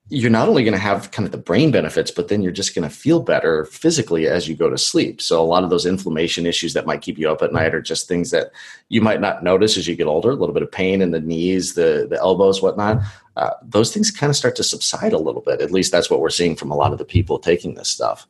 you're 0.09 0.29
not 0.29 0.47
only 0.47 0.63
going 0.63 0.73
to 0.73 0.79
have 0.79 1.09
kind 1.09 1.25
of 1.25 1.31
the 1.31 1.37
brain 1.37 1.71
benefits, 1.71 2.11
but 2.11 2.27
then 2.27 2.43
you're 2.43 2.51
just 2.51 2.75
going 2.75 2.87
to 2.87 2.95
feel 2.95 3.21
better 3.21 3.65
physically 3.65 4.27
as 4.27 4.47
you 4.47 4.55
go 4.55 4.69
to 4.69 4.77
sleep. 4.77 5.19
So 5.19 5.41
a 5.41 5.43
lot 5.43 5.63
of 5.63 5.71
those 5.71 5.87
inflammation 5.87 6.45
issues 6.45 6.73
that 6.73 6.85
might 6.85 7.01
keep 7.01 7.17
you 7.17 7.29
up 7.29 7.41
at 7.41 7.51
night 7.51 7.73
are 7.73 7.81
just 7.81 8.07
things 8.07 8.29
that 8.29 8.51
you 8.89 9.01
might 9.01 9.19
not 9.19 9.43
notice 9.43 9.77
as 9.77 9.87
you 9.87 9.95
get 9.95 10.05
older. 10.05 10.29
A 10.29 10.35
little 10.35 10.53
bit 10.53 10.61
of 10.61 10.71
pain 10.71 11.01
in 11.01 11.09
the 11.09 11.19
knees, 11.19 11.73
the 11.73 12.05
the 12.07 12.19
elbows, 12.19 12.61
whatnot. 12.61 13.01
Uh, 13.35 13.51
those 13.63 13.91
things 13.91 14.11
kind 14.11 14.29
of 14.29 14.35
start 14.35 14.55
to 14.57 14.63
subside 14.63 15.11
a 15.11 15.17
little 15.17 15.41
bit. 15.41 15.59
At 15.59 15.71
least 15.71 15.91
that's 15.91 16.09
what 16.09 16.19
we're 16.19 16.29
seeing 16.29 16.55
from 16.55 16.69
a 16.69 16.75
lot 16.75 16.91
of 16.91 16.99
the 16.99 17.05
people 17.05 17.39
taking 17.39 17.73
this 17.73 17.89
stuff. 17.89 18.27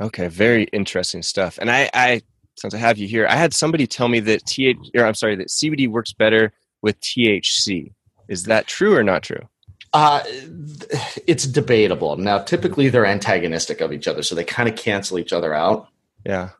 Okay, 0.00 0.28
very 0.28 0.64
interesting 0.64 1.22
stuff. 1.22 1.58
And 1.58 1.70
I, 1.70 1.90
I 1.94 2.22
since 2.56 2.74
I 2.74 2.78
have 2.78 2.98
you 2.98 3.08
here, 3.08 3.26
I 3.26 3.36
had 3.36 3.54
somebody 3.54 3.86
tell 3.86 4.08
me 4.08 4.20
that 4.20 4.44
TH, 4.44 4.76
or 4.94 5.06
I'm 5.06 5.14
sorry, 5.14 5.34
that 5.36 5.48
CBD 5.48 5.88
works 5.88 6.12
better 6.12 6.52
with 6.82 7.00
THC. 7.00 7.92
Is 8.28 8.44
that 8.44 8.66
true 8.66 8.94
or 8.94 9.02
not 9.02 9.22
true? 9.22 9.48
Uh, 9.92 10.22
it's 11.26 11.46
debatable. 11.46 12.16
Now, 12.16 12.38
typically 12.38 12.88
they're 12.88 13.06
antagonistic 13.06 13.80
of 13.80 13.92
each 13.92 14.06
other, 14.06 14.22
so 14.22 14.34
they 14.34 14.44
kind 14.44 14.68
of 14.68 14.76
cancel 14.76 15.18
each 15.18 15.32
other 15.32 15.54
out. 15.54 15.88
Yeah. 16.26 16.50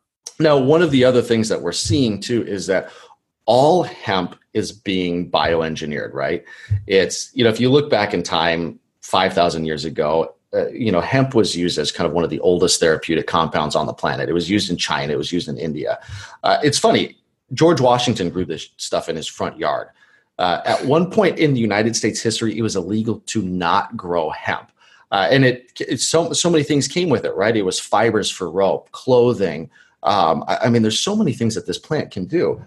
Now, 0.40 0.56
one 0.56 0.82
of 0.82 0.90
the 0.90 1.04
other 1.04 1.22
things 1.22 1.48
that 1.48 1.62
we're 1.62 1.72
seeing 1.72 2.20
too 2.20 2.46
is 2.46 2.66
that 2.66 2.90
all 3.44 3.82
hemp 3.82 4.36
is 4.54 4.72
being 4.72 5.30
bioengineered, 5.30 6.12
right? 6.12 6.44
It's, 6.86 7.30
you 7.34 7.44
know, 7.44 7.50
if 7.50 7.60
you 7.60 7.70
look 7.70 7.90
back 7.90 8.14
in 8.14 8.22
time, 8.22 8.78
5,000 9.02 9.64
years 9.64 9.86
ago, 9.86 10.34
uh, 10.52 10.68
you 10.68 10.92
know, 10.92 11.00
hemp 11.00 11.34
was 11.34 11.56
used 11.56 11.78
as 11.78 11.90
kind 11.90 12.06
of 12.06 12.12
one 12.12 12.24
of 12.24 12.30
the 12.30 12.40
oldest 12.40 12.78
therapeutic 12.78 13.26
compounds 13.26 13.74
on 13.74 13.86
the 13.86 13.92
planet. 13.94 14.28
It 14.28 14.34
was 14.34 14.50
used 14.50 14.70
in 14.70 14.76
China, 14.76 15.14
it 15.14 15.16
was 15.16 15.32
used 15.32 15.48
in 15.48 15.56
India. 15.56 15.98
Uh, 16.42 16.58
it's 16.62 16.78
funny, 16.78 17.16
George 17.54 17.80
Washington 17.80 18.30
grew 18.30 18.44
this 18.44 18.68
stuff 18.76 19.08
in 19.08 19.16
his 19.16 19.26
front 19.26 19.58
yard. 19.58 19.88
Uh, 20.38 20.60
at 20.64 20.84
one 20.84 21.10
point 21.10 21.38
in 21.38 21.52
the 21.52 21.60
United 21.60 21.96
States 21.96 22.20
history, 22.20 22.56
it 22.56 22.62
was 22.62 22.76
illegal 22.76 23.20
to 23.26 23.42
not 23.42 23.96
grow 23.96 24.30
hemp. 24.30 24.70
Uh, 25.10 25.26
and 25.30 25.44
it, 25.44 25.72
it, 25.80 26.00
so 26.00 26.32
so 26.32 26.50
many 26.50 26.62
things 26.62 26.86
came 26.86 27.08
with 27.08 27.24
it, 27.24 27.34
right? 27.34 27.56
It 27.56 27.64
was 27.64 27.80
fibers 27.80 28.30
for 28.30 28.50
rope, 28.50 28.90
clothing. 28.92 29.70
Um, 30.02 30.44
I, 30.46 30.58
I, 30.64 30.68
mean, 30.68 30.82
there's 30.82 31.00
so 31.00 31.16
many 31.16 31.32
things 31.32 31.54
that 31.54 31.66
this 31.66 31.78
plant 31.78 32.10
can 32.10 32.26
do. 32.26 32.62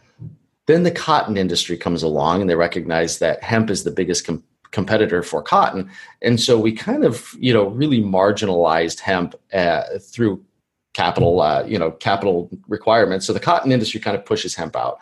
Then 0.65 0.83
the 0.83 0.91
cotton 0.91 1.37
industry 1.37 1.77
comes 1.77 2.03
along, 2.03 2.41
and 2.41 2.49
they 2.49 2.55
recognize 2.55 3.19
that 3.19 3.43
hemp 3.43 3.69
is 3.69 3.83
the 3.83 3.91
biggest 3.91 4.25
com- 4.25 4.43
competitor 4.71 5.21
for 5.21 5.41
cotton, 5.41 5.89
and 6.21 6.39
so 6.39 6.59
we 6.59 6.71
kind 6.71 7.03
of, 7.03 7.35
you 7.39 7.53
know, 7.53 7.67
really 7.67 8.01
marginalized 8.01 8.99
hemp 8.99 9.35
uh, 9.53 9.83
through 9.99 10.43
capital, 10.93 11.41
uh, 11.41 11.63
you 11.65 11.77
know, 11.77 11.91
capital 11.91 12.49
requirements. 12.67 13.27
So 13.27 13.33
the 13.33 13.39
cotton 13.39 13.71
industry 13.71 13.99
kind 13.99 14.17
of 14.17 14.25
pushes 14.25 14.55
hemp 14.55 14.75
out. 14.75 14.99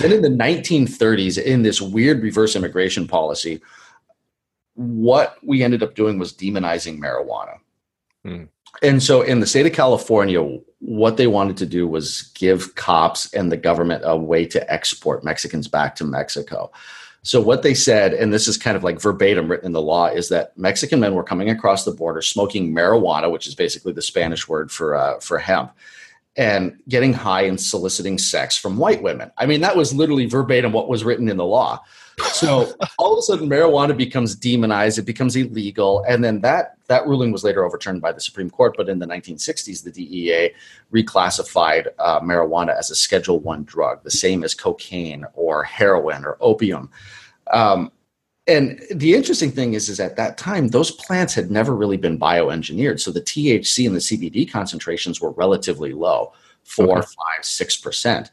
Then 0.00 0.12
in 0.12 0.22
the 0.22 0.28
1930s, 0.28 1.42
in 1.42 1.62
this 1.62 1.80
weird 1.80 2.22
reverse 2.22 2.56
immigration 2.56 3.06
policy, 3.06 3.60
what 4.74 5.36
we 5.42 5.62
ended 5.62 5.82
up 5.82 5.94
doing 5.94 6.18
was 6.18 6.32
demonizing 6.32 6.98
marijuana. 6.98 7.58
Hmm. 8.24 8.44
And 8.82 9.02
so 9.02 9.22
in 9.22 9.40
the 9.40 9.46
state 9.46 9.66
of 9.66 9.72
California, 9.72 10.42
what 10.78 11.16
they 11.16 11.26
wanted 11.26 11.56
to 11.58 11.66
do 11.66 11.86
was 11.88 12.30
give 12.34 12.74
cops 12.76 13.32
and 13.34 13.50
the 13.50 13.56
government 13.56 14.02
a 14.04 14.16
way 14.16 14.46
to 14.46 14.72
export 14.72 15.24
Mexicans 15.24 15.68
back 15.68 15.96
to 15.96 16.04
Mexico. 16.04 16.70
So 17.22 17.40
what 17.40 17.62
they 17.62 17.74
said, 17.74 18.14
and 18.14 18.32
this 18.32 18.48
is 18.48 18.56
kind 18.56 18.76
of 18.76 18.84
like 18.84 19.00
verbatim 19.00 19.50
written 19.50 19.66
in 19.66 19.72
the 19.72 19.82
law, 19.82 20.06
is 20.06 20.30
that 20.30 20.56
Mexican 20.56 21.00
men 21.00 21.14
were 21.14 21.24
coming 21.24 21.50
across 21.50 21.84
the 21.84 21.90
border 21.90 22.22
smoking 22.22 22.74
marijuana, 22.74 23.30
which 23.30 23.46
is 23.46 23.54
basically 23.54 23.92
the 23.92 24.00
Spanish 24.00 24.48
word 24.48 24.70
for 24.70 24.94
uh, 24.94 25.20
for 25.20 25.38
hemp, 25.38 25.72
and 26.36 26.78
getting 26.88 27.12
high 27.12 27.42
and 27.42 27.60
soliciting 27.60 28.16
sex 28.16 28.56
from 28.56 28.76
white 28.76 29.02
women. 29.02 29.30
I 29.36 29.46
mean, 29.46 29.60
that 29.62 29.76
was 29.76 29.92
literally 29.92 30.26
verbatim 30.26 30.72
what 30.72 30.88
was 30.88 31.04
written 31.04 31.28
in 31.28 31.36
the 31.36 31.44
law. 31.44 31.82
So 32.32 32.72
all 32.98 33.12
of 33.12 33.18
a 33.18 33.22
sudden, 33.22 33.48
marijuana 33.48 33.96
becomes 33.96 34.34
demonized; 34.36 34.98
it 34.98 35.06
becomes 35.06 35.34
illegal, 35.36 36.04
and 36.08 36.22
then 36.22 36.40
that 36.42 36.76
that 36.86 37.06
ruling 37.06 37.32
was 37.32 37.44
later 37.44 37.64
overturned 37.64 38.00
by 38.00 38.12
the 38.12 38.20
Supreme 38.20 38.50
Court. 38.50 38.74
But 38.76 38.88
in 38.88 38.98
the 38.98 39.06
1960s, 39.06 39.82
the 39.82 39.90
DEA 39.90 40.54
reclassified 40.92 41.88
uh, 41.98 42.20
marijuana 42.20 42.76
as 42.76 42.90
a 42.90 42.94
Schedule 42.94 43.40
One 43.40 43.64
drug, 43.64 44.02
the 44.04 44.10
same 44.10 44.44
as 44.44 44.54
cocaine 44.54 45.24
or 45.34 45.64
heroin 45.64 46.24
or 46.24 46.36
opium. 46.40 46.90
Um, 47.52 47.90
and 48.50 48.82
the 48.90 49.14
interesting 49.14 49.52
thing 49.52 49.74
is, 49.74 49.88
is 49.88 50.00
at 50.00 50.16
that 50.16 50.36
time, 50.36 50.68
those 50.68 50.90
plants 50.90 51.34
had 51.34 51.50
never 51.50 51.74
really 51.74 51.96
been 51.96 52.18
bioengineered. 52.18 52.98
So 53.00 53.12
the 53.12 53.20
THC 53.20 53.86
and 53.86 53.94
the 53.94 54.00
CBD 54.00 54.50
concentrations 54.50 55.20
were 55.20 55.30
relatively 55.30 55.92
low, 55.92 56.32
four, 56.64 56.98
okay. 56.98 57.06
five, 57.06 57.44
six 57.44 57.76
percent. 57.76 58.30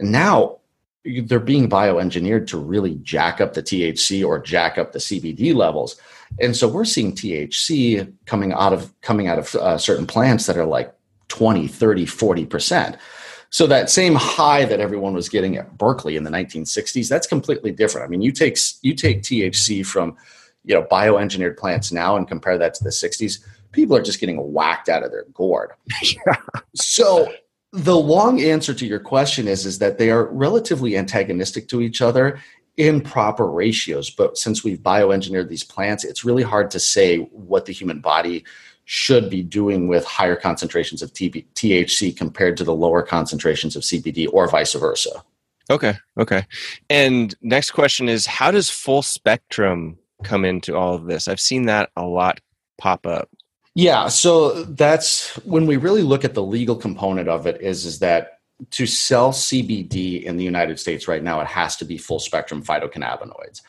Now 0.00 0.58
they're 1.04 1.40
being 1.40 1.68
bioengineered 1.68 2.46
to 2.46 2.58
really 2.58 2.94
jack 3.02 3.40
up 3.40 3.54
the 3.54 3.62
THC 3.62 4.24
or 4.24 4.38
jack 4.38 4.78
up 4.78 4.92
the 4.92 5.00
CBD 5.00 5.54
levels. 5.54 6.00
And 6.40 6.56
so 6.56 6.66
we're 6.66 6.84
seeing 6.84 7.12
THC 7.12 8.10
coming 8.24 8.52
out 8.52 8.72
of 8.72 8.98
coming 9.02 9.28
out 9.28 9.38
of 9.38 9.54
uh, 9.56 9.76
certain 9.76 10.06
plants 10.06 10.46
that 10.46 10.56
are 10.56 10.64
like 10.64 10.94
20, 11.28 11.68
30, 11.68 12.06
40%. 12.06 12.96
So 13.52 13.66
that 13.66 13.90
same 13.90 14.14
high 14.14 14.64
that 14.64 14.80
everyone 14.80 15.12
was 15.12 15.28
getting 15.28 15.58
at 15.58 15.76
Berkeley 15.76 16.16
in 16.16 16.24
the 16.24 16.30
1960s, 16.30 17.06
that's 17.06 17.26
completely 17.26 17.70
different. 17.70 18.06
I 18.06 18.08
mean, 18.08 18.22
you 18.22 18.32
take 18.32 18.56
you 18.80 18.94
take 18.94 19.20
THC 19.22 19.84
from, 19.84 20.16
you 20.64 20.74
know, 20.74 20.84
bioengineered 20.84 21.58
plants 21.58 21.92
now 21.92 22.16
and 22.16 22.26
compare 22.26 22.56
that 22.56 22.72
to 22.74 22.84
the 22.84 22.90
60s, 22.90 23.44
people 23.70 23.94
are 23.94 24.02
just 24.02 24.20
getting 24.20 24.52
whacked 24.52 24.88
out 24.88 25.02
of 25.02 25.10
their 25.10 25.26
gourd. 25.34 25.72
yeah. 26.02 26.36
So 26.74 27.30
the 27.72 27.96
long 27.96 28.40
answer 28.40 28.72
to 28.72 28.86
your 28.86 29.00
question 29.00 29.46
is 29.46 29.66
is 29.66 29.78
that 29.78 29.98
they 29.98 30.10
are 30.10 30.26
relatively 30.32 30.96
antagonistic 30.96 31.68
to 31.68 31.82
each 31.82 32.00
other 32.00 32.38
in 32.78 33.00
proper 33.00 33.50
ratios 33.50 34.10
but 34.10 34.36
since 34.36 34.62
we've 34.62 34.80
bioengineered 34.80 35.48
these 35.48 35.64
plants 35.64 36.04
it's 36.04 36.24
really 36.24 36.42
hard 36.42 36.70
to 36.70 36.78
say 36.78 37.18
what 37.18 37.64
the 37.64 37.72
human 37.72 38.00
body 38.00 38.44
should 38.84 39.30
be 39.30 39.42
doing 39.42 39.88
with 39.88 40.04
higher 40.04 40.36
concentrations 40.36 41.02
of 41.02 41.12
THC 41.12 42.16
compared 42.16 42.56
to 42.56 42.64
the 42.64 42.74
lower 42.74 43.02
concentrations 43.02 43.76
of 43.76 43.82
CBD 43.82 44.26
or 44.32 44.48
vice 44.48 44.74
versa. 44.74 45.22
Okay, 45.70 45.94
okay. 46.18 46.46
And 46.90 47.34
next 47.40 47.70
question 47.70 48.08
is 48.08 48.26
how 48.26 48.50
does 48.50 48.68
full 48.68 49.02
spectrum 49.02 49.98
come 50.24 50.44
into 50.44 50.76
all 50.76 50.94
of 50.94 51.06
this? 51.06 51.28
I've 51.28 51.40
seen 51.40 51.66
that 51.66 51.90
a 51.96 52.04
lot 52.04 52.40
pop 52.78 53.06
up. 53.06 53.30
Yeah, 53.74 54.08
so 54.08 54.64
that's 54.64 55.34
when 55.44 55.66
we 55.66 55.76
really 55.76 56.02
look 56.02 56.24
at 56.24 56.34
the 56.34 56.42
legal 56.42 56.76
component 56.76 57.28
of 57.28 57.46
it 57.46 57.60
is 57.62 57.86
is 57.86 58.00
that 58.00 58.40
to 58.70 58.86
sell 58.86 59.32
CBD 59.32 60.22
in 60.22 60.36
the 60.36 60.44
United 60.44 60.78
States 60.78 61.08
right 61.08 61.22
now 61.22 61.40
it 61.40 61.46
has 61.46 61.76
to 61.76 61.84
be 61.84 61.96
full 61.96 62.18
spectrum 62.18 62.62
phytocannabinoids. 62.62 63.62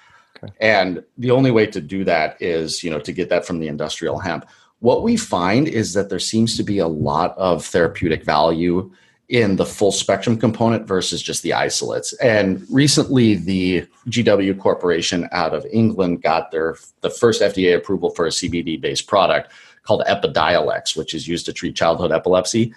Okay. 0.43 0.53
And 0.59 1.03
the 1.17 1.31
only 1.31 1.51
way 1.51 1.67
to 1.67 1.79
do 1.79 2.03
that 2.03 2.41
is, 2.41 2.83
you 2.83 2.89
know, 2.89 2.99
to 2.99 3.11
get 3.11 3.29
that 3.29 3.45
from 3.45 3.59
the 3.59 3.67
industrial 3.67 4.19
hemp. 4.19 4.45
What 4.83 5.01
we 5.01 5.15
find 5.15 5.69
is 5.69 5.93
that 5.93 6.09
there 6.09 6.19
seems 6.19 6.57
to 6.57 6.63
be 6.63 6.79
a 6.79 6.89
lot 6.89 7.37
of 7.37 7.65
therapeutic 7.65 8.25
value 8.25 8.91
in 9.29 9.55
the 9.55 9.65
full 9.65 9.93
spectrum 9.93 10.37
component 10.37 10.85
versus 10.85 11.21
just 11.21 11.41
the 11.41 11.53
isolates. 11.53 12.11
And 12.15 12.65
recently, 12.69 13.35
the 13.35 13.87
GW 14.09 14.59
Corporation 14.59 15.29
out 15.31 15.53
of 15.53 15.65
England 15.71 16.21
got 16.21 16.51
their 16.51 16.75
the 16.99 17.09
first 17.09 17.41
FDA 17.41 17.77
approval 17.77 18.09
for 18.09 18.25
a 18.25 18.29
CBD 18.29 18.79
based 18.81 19.07
product 19.07 19.53
called 19.83 20.03
Epidiolex, 20.05 20.97
which 20.97 21.13
is 21.13 21.29
used 21.29 21.45
to 21.45 21.53
treat 21.53 21.77
childhood 21.77 22.11
epilepsy. 22.11 22.73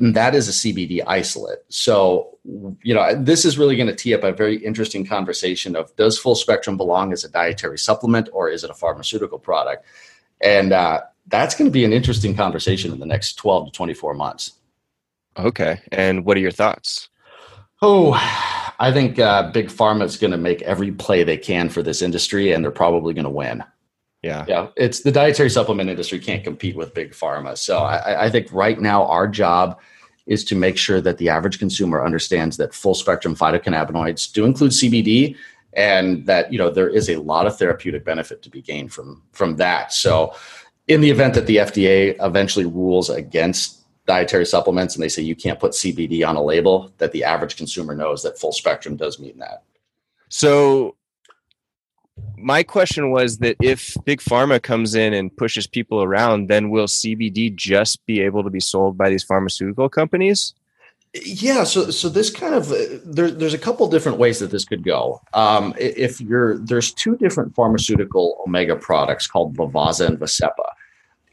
And 0.00 0.16
that 0.16 0.34
is 0.34 0.48
a 0.48 0.52
CBD 0.52 1.04
isolate. 1.06 1.60
So, 1.68 2.38
you 2.82 2.92
know, 2.92 3.14
this 3.14 3.44
is 3.44 3.56
really 3.56 3.76
going 3.76 3.86
to 3.86 3.94
tee 3.94 4.14
up 4.14 4.24
a 4.24 4.32
very 4.32 4.56
interesting 4.56 5.06
conversation 5.06 5.76
of 5.76 5.94
does 5.94 6.18
full 6.18 6.34
spectrum 6.34 6.76
belong 6.76 7.12
as 7.12 7.22
a 7.22 7.30
dietary 7.30 7.78
supplement 7.78 8.28
or 8.32 8.50
is 8.50 8.64
it 8.64 8.70
a 8.70 8.74
pharmaceutical 8.74 9.38
product? 9.38 9.86
And 10.40 10.72
uh, 10.72 11.02
that's 11.28 11.54
going 11.54 11.66
to 11.66 11.72
be 11.72 11.84
an 11.84 11.92
interesting 11.92 12.34
conversation 12.34 12.92
in 12.92 13.00
the 13.00 13.06
next 13.06 13.34
12 13.34 13.66
to 13.66 13.72
24 13.72 14.14
months. 14.14 14.52
Okay. 15.38 15.80
And 15.92 16.24
what 16.24 16.36
are 16.36 16.40
your 16.40 16.50
thoughts? 16.50 17.08
Oh, 17.82 18.12
I 18.78 18.90
think 18.92 19.18
uh, 19.18 19.50
Big 19.50 19.68
Pharma 19.68 20.04
is 20.04 20.16
going 20.16 20.30
to 20.30 20.38
make 20.38 20.62
every 20.62 20.92
play 20.92 21.24
they 21.24 21.36
can 21.36 21.68
for 21.68 21.82
this 21.82 22.00
industry, 22.00 22.52
and 22.52 22.64
they're 22.64 22.70
probably 22.70 23.12
going 23.12 23.24
to 23.24 23.30
win. 23.30 23.62
Yeah. 24.22 24.44
Yeah. 24.48 24.68
It's 24.76 25.00
the 25.00 25.12
dietary 25.12 25.50
supplement 25.50 25.90
industry 25.90 26.18
can't 26.18 26.42
compete 26.42 26.74
with 26.74 26.94
big 26.94 27.12
pharma. 27.12 27.56
So 27.56 27.78
I, 27.78 28.24
I, 28.24 28.30
think 28.30 28.48
right 28.50 28.80
now 28.80 29.06
our 29.06 29.28
job 29.28 29.78
is 30.26 30.42
to 30.44 30.56
make 30.56 30.76
sure 30.76 31.00
that 31.00 31.18
the 31.18 31.28
average 31.28 31.60
consumer 31.60 32.04
understands 32.04 32.56
that 32.56 32.74
full 32.74 32.94
spectrum 32.94 33.36
phytocannabinoids 33.36 34.32
do 34.32 34.44
include 34.44 34.72
CBD 34.72 35.36
and 35.74 36.26
that, 36.26 36.52
you 36.52 36.58
know, 36.58 36.70
there 36.70 36.88
is 36.88 37.08
a 37.08 37.16
lot 37.16 37.46
of 37.46 37.56
therapeutic 37.56 38.04
benefit 38.04 38.42
to 38.42 38.50
be 38.50 38.62
gained 38.62 38.92
from 38.92 39.22
from 39.32 39.56
that. 39.56 39.92
So 39.92 40.34
in 40.88 41.00
the 41.00 41.10
event 41.10 41.34
that 41.34 41.46
the 41.46 41.56
FDA 41.56 42.16
eventually 42.20 42.64
rules 42.64 43.10
against 43.10 43.82
dietary 44.06 44.46
supplements 44.46 44.94
and 44.94 45.02
they 45.02 45.08
say 45.08 45.22
you 45.22 45.34
can't 45.34 45.58
put 45.58 45.72
CBD 45.72 46.26
on 46.26 46.36
a 46.36 46.42
label, 46.42 46.92
that 46.98 47.12
the 47.12 47.24
average 47.24 47.56
consumer 47.56 47.94
knows 47.94 48.22
that 48.22 48.38
full 48.38 48.52
spectrum 48.52 48.96
does 48.96 49.18
mean 49.18 49.38
that. 49.38 49.64
So 50.28 50.96
my 52.38 52.62
question 52.62 53.10
was 53.10 53.38
that 53.38 53.56
if 53.60 53.96
big 54.04 54.20
pharma 54.20 54.62
comes 54.62 54.94
in 54.94 55.12
and 55.12 55.36
pushes 55.36 55.66
people 55.66 56.02
around 56.02 56.48
then 56.48 56.70
will 56.70 56.86
cbd 56.86 57.54
just 57.54 58.04
be 58.06 58.22
able 58.22 58.42
to 58.42 58.50
be 58.50 58.60
sold 58.60 58.96
by 58.96 59.10
these 59.10 59.22
pharmaceutical 59.22 59.88
companies 59.88 60.54
yeah 61.24 61.64
so 61.64 61.90
so 61.90 62.08
this 62.08 62.30
kind 62.30 62.54
of 62.54 62.70
uh, 62.72 62.76
there, 63.04 63.30
there's 63.30 63.54
a 63.54 63.58
couple 63.58 63.88
different 63.88 64.18
ways 64.18 64.38
that 64.38 64.50
this 64.50 64.64
could 64.64 64.84
go 64.84 65.20
um, 65.34 65.74
if 65.78 66.20
you're 66.20 66.58
there's 66.58 66.92
two 66.92 67.16
different 67.16 67.54
pharmaceutical 67.54 68.42
omega 68.46 68.76
products 68.76 69.26
called 69.26 69.56
Lovaza 69.56 70.06
and 70.06 70.18
Vascepa 70.18 70.68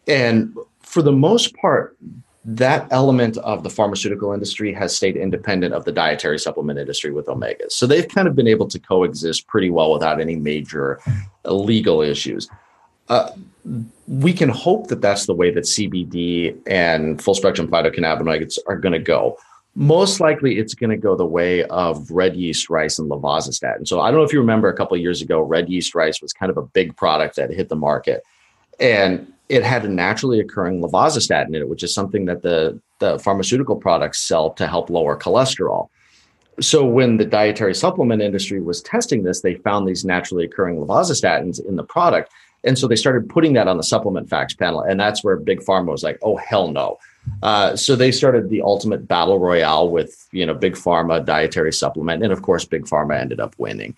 and 0.08 0.56
for 0.82 1.02
the 1.02 1.12
most 1.12 1.56
part 1.56 1.98
that 2.46 2.88
element 2.92 3.38
of 3.38 3.64
the 3.64 3.70
pharmaceutical 3.70 4.34
industry 4.34 4.74
has 4.74 4.96
stayed 4.96 5.16
independent 5.16 5.74
of 5.74 5.86
the 5.86 5.92
dietary 5.92 6.38
supplement 6.38 6.78
industry 6.78 7.12
with 7.12 7.28
omegas. 7.28 7.72
So 7.72 7.88
they've 7.88 8.08
kind 8.08 8.28
of 8.28 8.36
been 8.36 8.50
able 8.50 8.68
to 8.68 8.80
coexist 8.80 9.48
pretty 9.48 9.70
well 9.70 9.94
without 9.94 10.20
any 10.20 10.36
major 10.36 11.00
legal 11.46 12.02
issues. 12.02 12.50
Uh, 13.08 13.32
we 14.08 14.34
can 14.34 14.50
hope 14.50 14.88
that 14.88 15.02
that's 15.02 15.26
the 15.26 15.34
way 15.34 15.52
that 15.52 15.64
CBD 15.64 16.58
and 16.68 17.22
full 17.22 17.34
spectrum 17.34 17.68
phytocannabinoids 17.68 18.58
are 18.68 18.78
going 18.78 18.94
to 18.94 19.00
go. 19.00 19.38
Most 19.76 20.20
likely, 20.20 20.60
it's 20.60 20.76
going 20.76 20.92
to 20.92 20.98
go 20.98 21.16
the 21.16 21.26
way 21.26 21.64
of 21.66 22.12
red 22.12 22.36
yeast 22.36 22.70
rice 22.70 23.00
and 23.00 23.10
levazastatin. 23.10 23.88
So 23.88 24.02
I 24.02 24.12
don't 24.12 24.20
know 24.20 24.26
if 24.26 24.32
you 24.32 24.40
remember 24.40 24.70
a 24.70 24.76
couple 24.76 24.96
years 24.98 25.22
ago, 25.22 25.42
red 25.42 25.68
yeast 25.68 25.96
rice 25.96 26.22
was 26.22 26.32
kind 26.32 26.52
of 26.52 26.58
a 26.58 26.62
big 26.62 26.96
product 26.96 27.38
that 27.38 27.50
hit 27.50 27.70
the 27.70 27.76
market. 27.76 28.24
And 28.80 29.34
it 29.50 29.64
had 29.64 29.84
a 29.84 29.90
naturally 29.90 30.40
occurring 30.40 30.82
levazastatin 30.82 31.50
in 31.50 31.56
it, 31.56 31.70
which 31.70 31.84
is 31.84 31.94
something 31.94 32.26
that 32.26 32.44
the, 32.44 32.80
the 33.00 33.18
pharmaceutical 33.20 33.76
products 33.76 34.20
sell 34.20 34.52
to 34.52 34.68
help 34.68 34.90
lower 34.90 35.18
cholesterol. 35.18 35.90
So 36.60 36.86
when 36.86 37.18
the 37.18 37.26
dietary 37.26 37.74
supplement 37.74 38.22
industry 38.22 38.62
was 38.62 38.82
testing 38.82 39.24
this, 39.24 39.42
they 39.42 39.56
found 39.56 39.88
these 39.88 40.06
naturally 40.06 40.46
occurring 40.46 40.78
levazastatins 40.78 41.64
in 41.66 41.78
the 41.78 41.84
product. 41.84 42.32
And 42.64 42.78
so 42.78 42.88
they 42.88 42.96
started 42.96 43.28
putting 43.28 43.54
that 43.54 43.68
on 43.68 43.78
the 43.78 43.84
supplement 43.84 44.30
facts 44.30 44.54
panel. 44.54 44.82
And 44.82 45.00
that's 45.00 45.24
where 45.24 45.36
Big 45.36 45.62
Pharma 45.62 45.88
was 45.88 46.04
like, 46.04 46.20
oh, 46.22 46.38
hell 46.38 46.70
no. 46.70 46.98
Uh, 47.42 47.76
so 47.76 47.96
they 47.96 48.12
started 48.12 48.50
the 48.50 48.62
ultimate 48.62 49.08
battle 49.08 49.40
royale 49.40 49.90
with, 49.90 50.28
you 50.32 50.46
know, 50.46 50.54
Big 50.54 50.74
Pharma 50.74 51.24
dietary 51.26 51.74
supplement. 51.74 52.24
And 52.24 52.32
of 52.32 52.42
course, 52.42 52.66
Big 52.66 52.86
Pharma 52.86 53.20
ended 53.20 53.40
up 53.40 53.56
winning 53.58 53.96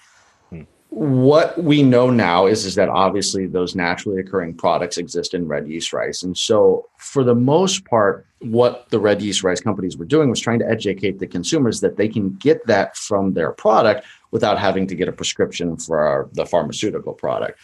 what 0.96 1.62
we 1.62 1.84
know 1.84 2.10
now 2.10 2.46
is, 2.46 2.64
is 2.64 2.76
that 2.76 2.88
obviously 2.88 3.48
those 3.48 3.76
naturally 3.76 4.18
occurring 4.18 4.54
products 4.54 4.98
exist 4.98 5.34
in 5.34 5.46
red 5.46 5.68
yeast 5.68 5.92
rice. 5.92 6.24
And 6.24 6.38
so, 6.38 6.88
for 6.98 7.22
the 7.22 7.36
most 7.36 7.84
part, 7.84 8.26
what 8.40 8.90
the 8.92 9.00
red 9.00 9.22
yeast 9.22 9.44
rice 9.44 9.60
companies 9.60 9.98
were 9.98 10.06
doing 10.06 10.30
was 10.30 10.40
trying 10.40 10.60
to 10.60 10.70
educate 10.70 11.20
the 11.20 11.28
consumers 11.28 11.82
that 11.82 11.98
they 11.98 12.08
can 12.08 12.36
get 12.36 12.66
that 12.68 12.96
from 12.96 13.34
their 13.34 13.52
product 13.52 14.06
without 14.32 14.58
having 14.58 14.88
to 14.88 14.96
get 14.96 15.10
a 15.10 15.12
prescription 15.12 15.76
for 15.76 16.30
the 16.32 16.46
pharmaceutical 16.46 17.14
product. 17.14 17.60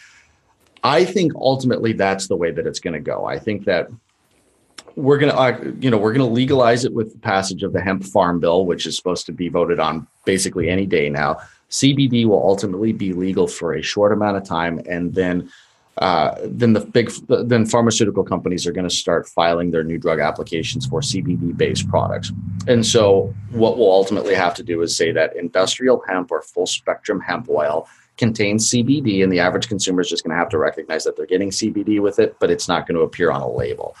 I 0.84 1.06
think 1.06 1.32
ultimately 1.34 1.94
that's 1.94 2.28
the 2.28 2.36
way 2.36 2.50
that 2.50 2.66
it's 2.66 2.80
going 2.80 2.94
to 2.94 3.00
go. 3.00 3.24
I 3.24 3.38
think 3.38 3.64
that 3.64 3.88
we're 4.96 5.18
gonna 5.18 5.34
uh, 5.34 5.72
you 5.80 5.90
know 5.90 5.98
we're 5.98 6.12
gonna 6.12 6.26
legalize 6.26 6.84
it 6.84 6.92
with 6.92 7.12
the 7.12 7.18
passage 7.18 7.62
of 7.62 7.72
the 7.72 7.80
hemp 7.80 8.04
farm 8.04 8.40
bill, 8.40 8.66
which 8.66 8.86
is 8.86 8.96
supposed 8.96 9.26
to 9.26 9.32
be 9.32 9.48
voted 9.48 9.78
on 9.78 10.06
basically 10.24 10.68
any 10.68 10.86
day 10.86 11.08
now. 11.08 11.38
CBD 11.70 12.26
will 12.26 12.42
ultimately 12.42 12.92
be 12.92 13.12
legal 13.12 13.48
for 13.48 13.74
a 13.74 13.82
short 13.82 14.12
amount 14.12 14.36
of 14.36 14.44
time, 14.44 14.80
and 14.88 15.14
then 15.14 15.50
uh, 15.98 16.34
then 16.44 16.72
the 16.72 16.80
big 16.80 17.10
then 17.28 17.66
pharmaceutical 17.66 18.24
companies 18.24 18.66
are 18.66 18.72
going 18.72 18.88
to 18.88 18.94
start 18.94 19.28
filing 19.28 19.70
their 19.70 19.84
new 19.84 19.98
drug 19.98 20.20
applications 20.20 20.86
for 20.86 21.00
CBD 21.00 21.56
based 21.56 21.88
products. 21.88 22.32
And 22.66 22.84
so 22.84 23.34
what 23.50 23.76
we'll 23.76 23.92
ultimately 23.92 24.34
have 24.34 24.54
to 24.54 24.62
do 24.62 24.80
is 24.82 24.96
say 24.96 25.12
that 25.12 25.36
industrial 25.36 26.02
hemp 26.08 26.30
or 26.30 26.42
full 26.42 26.66
spectrum 26.66 27.20
hemp 27.20 27.48
oil 27.50 27.88
contains 28.16 28.70
CBD, 28.70 29.22
and 29.22 29.32
the 29.32 29.40
average 29.40 29.68
consumer 29.68 30.00
is 30.00 30.08
just 30.08 30.24
going 30.24 30.30
to 30.30 30.36
have 30.36 30.48
to 30.50 30.58
recognize 30.58 31.04
that 31.04 31.16
they're 31.16 31.26
getting 31.26 31.50
CBD 31.50 32.00
with 32.00 32.18
it, 32.18 32.36
but 32.38 32.50
it's 32.50 32.68
not 32.68 32.86
going 32.86 32.96
to 32.96 33.02
appear 33.02 33.30
on 33.30 33.42
a 33.42 33.48
label. 33.48 33.96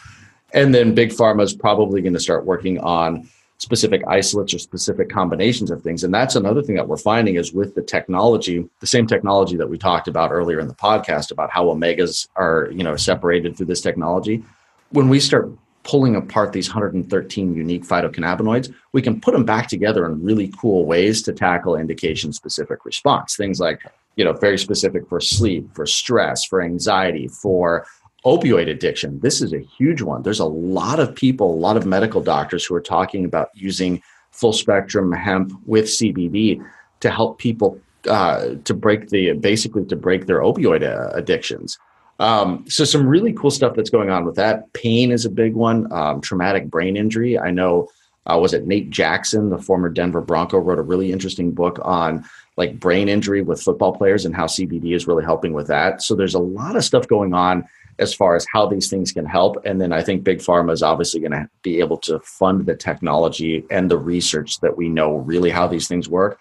And 0.54 0.74
then 0.74 0.94
big 0.94 1.10
pharma 1.10 1.42
is 1.42 1.54
probably 1.54 2.02
going 2.02 2.14
to 2.14 2.20
start 2.20 2.44
working 2.44 2.78
on 2.80 3.28
specific 3.58 4.02
isolates 4.08 4.52
or 4.52 4.58
specific 4.58 5.08
combinations 5.08 5.70
of 5.70 5.82
things. 5.82 6.02
And 6.02 6.12
that's 6.12 6.34
another 6.34 6.62
thing 6.62 6.74
that 6.74 6.88
we're 6.88 6.96
finding 6.96 7.36
is 7.36 7.52
with 7.52 7.76
the 7.76 7.82
technology, 7.82 8.68
the 8.80 8.86
same 8.88 9.06
technology 9.06 9.56
that 9.56 9.68
we 9.68 9.78
talked 9.78 10.08
about 10.08 10.32
earlier 10.32 10.58
in 10.58 10.66
the 10.66 10.74
podcast 10.74 11.30
about 11.30 11.50
how 11.50 11.66
omegas 11.66 12.26
are, 12.34 12.68
you 12.72 12.82
know, 12.82 12.96
separated 12.96 13.56
through 13.56 13.66
this 13.66 13.80
technology. 13.80 14.42
When 14.90 15.08
we 15.08 15.20
start 15.20 15.48
pulling 15.84 16.16
apart 16.16 16.52
these 16.52 16.68
113 16.68 17.54
unique 17.54 17.84
phytocannabinoids, 17.84 18.72
we 18.92 19.00
can 19.00 19.20
put 19.20 19.32
them 19.32 19.44
back 19.44 19.68
together 19.68 20.06
in 20.06 20.22
really 20.22 20.52
cool 20.58 20.84
ways 20.84 21.22
to 21.22 21.32
tackle 21.32 21.76
indication 21.76 22.32
specific 22.32 22.84
response. 22.84 23.36
Things 23.36 23.60
like, 23.60 23.80
you 24.16 24.24
know, 24.24 24.32
very 24.32 24.58
specific 24.58 25.08
for 25.08 25.20
sleep, 25.20 25.72
for 25.74 25.86
stress, 25.86 26.44
for 26.44 26.62
anxiety, 26.62 27.28
for 27.28 27.86
opioid 28.24 28.70
addiction. 28.70 29.20
This 29.20 29.42
is 29.42 29.52
a 29.52 29.58
huge 29.58 30.02
one. 30.02 30.22
There's 30.22 30.40
a 30.40 30.44
lot 30.44 31.00
of 31.00 31.14
people 31.14 31.52
a 31.52 31.56
lot 31.56 31.76
of 31.76 31.86
medical 31.86 32.20
doctors 32.20 32.64
who 32.64 32.74
are 32.74 32.80
talking 32.80 33.24
about 33.24 33.50
using 33.54 34.02
full 34.30 34.52
spectrum 34.52 35.12
hemp 35.12 35.52
with 35.66 35.84
cbd 35.84 36.64
to 37.00 37.10
help 37.10 37.38
people 37.38 37.78
uh, 38.08 38.54
to 38.64 38.74
break 38.74 39.10
the 39.10 39.32
basically 39.32 39.84
to 39.84 39.96
break 39.96 40.26
their 40.26 40.40
opioid 40.40 40.82
uh, 40.82 41.10
addictions. 41.14 41.78
Um, 42.18 42.64
so 42.68 42.84
some 42.84 43.06
really 43.06 43.32
cool 43.32 43.50
stuff 43.50 43.74
that's 43.74 43.90
going 43.90 44.10
on 44.10 44.24
with 44.24 44.36
that. 44.36 44.72
Pain 44.72 45.10
is 45.10 45.24
a 45.24 45.30
big 45.30 45.54
one 45.54 45.92
um, 45.92 46.20
traumatic 46.20 46.68
brain 46.68 46.96
injury. 46.96 47.38
I 47.38 47.50
know 47.50 47.88
uh, 48.26 48.38
was 48.40 48.54
it 48.54 48.66
nate 48.66 48.90
jackson 48.90 49.50
the 49.50 49.58
former 49.58 49.88
denver 49.88 50.20
bronco 50.20 50.58
wrote 50.58 50.78
a 50.78 50.82
really 50.82 51.10
interesting 51.10 51.50
book 51.50 51.80
on 51.82 52.24
like 52.56 52.78
brain 52.78 53.08
injury 53.08 53.42
with 53.42 53.62
football 53.62 53.92
players 53.92 54.24
and 54.24 54.34
how 54.34 54.46
cbd 54.46 54.94
is 54.94 55.06
really 55.06 55.24
helping 55.24 55.52
with 55.52 55.66
that 55.66 56.02
so 56.02 56.14
there's 56.14 56.34
a 56.34 56.38
lot 56.38 56.76
of 56.76 56.84
stuff 56.84 57.06
going 57.08 57.34
on 57.34 57.64
as 57.98 58.14
far 58.14 58.34
as 58.36 58.46
how 58.52 58.66
these 58.66 58.88
things 58.88 59.12
can 59.12 59.24
help. 59.24 59.64
And 59.64 59.80
then 59.80 59.92
I 59.92 60.02
think 60.02 60.24
Big 60.24 60.38
Pharma 60.38 60.72
is 60.72 60.82
obviously 60.82 61.20
going 61.20 61.32
to 61.32 61.48
be 61.62 61.80
able 61.80 61.98
to 61.98 62.20
fund 62.20 62.66
the 62.66 62.74
technology 62.74 63.64
and 63.70 63.90
the 63.90 63.98
research 63.98 64.60
that 64.60 64.76
we 64.76 64.88
know 64.88 65.16
really 65.16 65.50
how 65.50 65.66
these 65.66 65.88
things 65.88 66.08
work. 66.08 66.38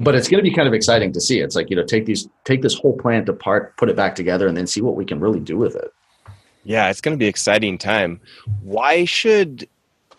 But 0.00 0.14
it's 0.14 0.28
going 0.28 0.42
to 0.42 0.48
be 0.48 0.54
kind 0.54 0.66
of 0.66 0.72
exciting 0.72 1.12
to 1.12 1.20
see. 1.20 1.40
It's 1.40 1.54
like, 1.54 1.68
you 1.68 1.76
know, 1.76 1.84
take 1.84 2.06
these, 2.06 2.28
take 2.44 2.62
this 2.62 2.74
whole 2.74 2.96
plant 2.96 3.28
apart, 3.28 3.76
put 3.76 3.90
it 3.90 3.96
back 3.96 4.14
together, 4.14 4.48
and 4.48 4.56
then 4.56 4.66
see 4.66 4.80
what 4.80 4.96
we 4.96 5.04
can 5.04 5.20
really 5.20 5.40
do 5.40 5.58
with 5.58 5.76
it. 5.76 5.92
Yeah, 6.64 6.88
it's 6.88 7.02
going 7.02 7.14
to 7.14 7.18
be 7.18 7.26
exciting 7.26 7.76
time. 7.76 8.20
Why 8.62 9.04
should 9.04 9.68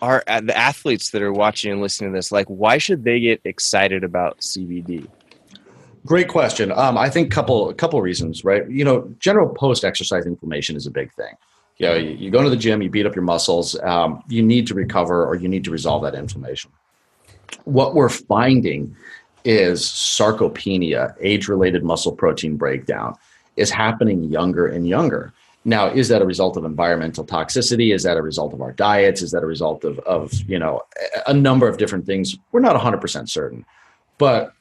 our 0.04 0.24
the 0.28 0.56
athletes 0.56 1.10
that 1.12 1.24
are 1.24 1.34
watching 1.34 1.72
and 1.72 1.82
listening 1.82 2.12
to 2.12 2.18
this, 2.18 2.32
like, 2.32 2.46
why 2.48 2.78
should 2.78 3.04
they 3.04 3.20
get 3.20 3.42
excited 3.44 4.04
about 4.04 4.40
CBD? 4.42 5.08
Great 6.06 6.28
question. 6.28 6.72
Um, 6.72 6.98
I 6.98 7.10
think 7.10 7.32
couple 7.32 7.70
a 7.70 7.74
couple 7.74 8.00
reasons, 8.02 8.46
right? 8.46 8.70
You 8.70 8.86
know, 8.86 9.12
general 9.20 9.50
post 9.50 9.84
exercise 9.84 10.26
inflammation 10.26 10.76
is 10.76 10.86
a 10.86 10.92
big 10.92 11.12
thing. 11.14 11.34
You 11.78 11.88
know, 11.88 11.96
you, 11.96 12.12
you, 12.12 12.32
go 12.32 12.42
to 12.42 12.50
the 12.50 12.56
gym, 12.56 12.82
you 12.82 12.90
beat 12.90 13.06
up 13.06 13.16
your 13.16 13.24
muscles, 13.24 13.78
um, 13.82 14.24
you 14.30 14.42
need 14.42 14.66
to 14.68 14.74
recover 14.74 15.26
or 15.26 15.36
you 15.36 15.50
need 15.50 15.66
to 15.66 15.72
resolve 15.72 16.04
that 16.04 16.16
inflammation. 16.16 16.72
What 17.66 17.96
we're 17.96 18.08
finding 18.10 18.96
is 19.44 19.82
sarcopenia, 19.82 21.16
age-related 21.20 21.84
muscle 21.84 22.14
protein 22.14 22.56
breakdown, 22.56 23.16
is 23.58 23.70
happening 23.70 24.24
younger 24.24 24.68
and 24.68 24.88
younger. 24.88 25.34
Now, 25.66 25.88
is 25.88 26.08
that 26.10 26.22
a 26.22 26.26
result 26.26 26.56
of 26.56 26.64
environmental 26.64 27.26
toxicity? 27.26 27.94
Is 27.94 28.04
that 28.04 28.16
a 28.16 28.22
result 28.22 28.54
of 28.54 28.62
our 28.62 28.72
diets? 28.72 29.22
Is 29.22 29.32
that 29.32 29.44
a 29.44 29.48
result 29.48 29.84
of, 29.84 30.00
of 30.00 30.34
you 30.48 30.60
know 30.60 30.82
a 31.28 31.34
number 31.34 31.68
of 31.68 31.78
different 31.78 32.06
things? 32.06 32.38
We're 32.52 32.60
not 32.62 32.80
100% 32.80 33.28
certain, 33.28 33.66
but 34.18 34.54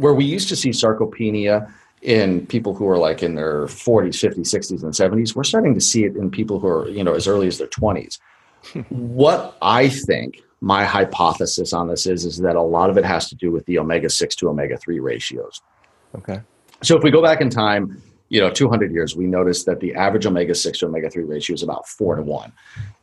where 0.00 0.14
we 0.14 0.24
used 0.24 0.48
to 0.48 0.56
see 0.56 0.70
sarcopenia 0.70 1.72
in 2.02 2.46
people 2.46 2.74
who 2.74 2.88
are 2.88 2.98
like 2.98 3.22
in 3.22 3.34
their 3.34 3.66
40s 3.66 4.16
50s 4.16 4.48
60s 4.48 4.82
and 4.82 4.92
70s 4.92 5.34
we're 5.36 5.44
starting 5.44 5.74
to 5.74 5.80
see 5.80 6.04
it 6.04 6.16
in 6.16 6.30
people 6.30 6.58
who 6.58 6.66
are 6.66 6.88
you 6.88 7.04
know 7.04 7.14
as 7.14 7.28
early 7.28 7.46
as 7.46 7.58
their 7.58 7.68
20s 7.68 8.18
what 8.88 9.56
i 9.60 9.88
think 9.88 10.42
my 10.60 10.84
hypothesis 10.84 11.72
on 11.72 11.88
this 11.88 12.06
is 12.06 12.24
is 12.24 12.38
that 12.38 12.56
a 12.56 12.62
lot 12.62 12.90
of 12.90 12.98
it 12.98 13.04
has 13.04 13.28
to 13.28 13.34
do 13.34 13.50
with 13.50 13.64
the 13.66 13.78
omega 13.78 14.10
6 14.10 14.36
to 14.36 14.48
omega 14.48 14.76
3 14.76 15.00
ratios. 15.00 15.62
Okay. 16.14 16.40
So 16.82 16.96
if 16.96 17.02
we 17.02 17.10
go 17.10 17.22
back 17.22 17.40
in 17.40 17.50
time 17.50 18.02
you 18.30 18.40
know 18.40 18.48
200 18.48 18.92
years 18.92 19.14
we 19.14 19.26
noticed 19.26 19.66
that 19.66 19.80
the 19.80 19.94
average 19.94 20.24
omega 20.24 20.54
6 20.54 20.78
to 20.78 20.86
omega 20.86 21.10
3 21.10 21.24
ratio 21.24 21.52
is 21.52 21.62
about 21.62 21.86
4 21.86 22.16
to 22.16 22.22
1 22.22 22.52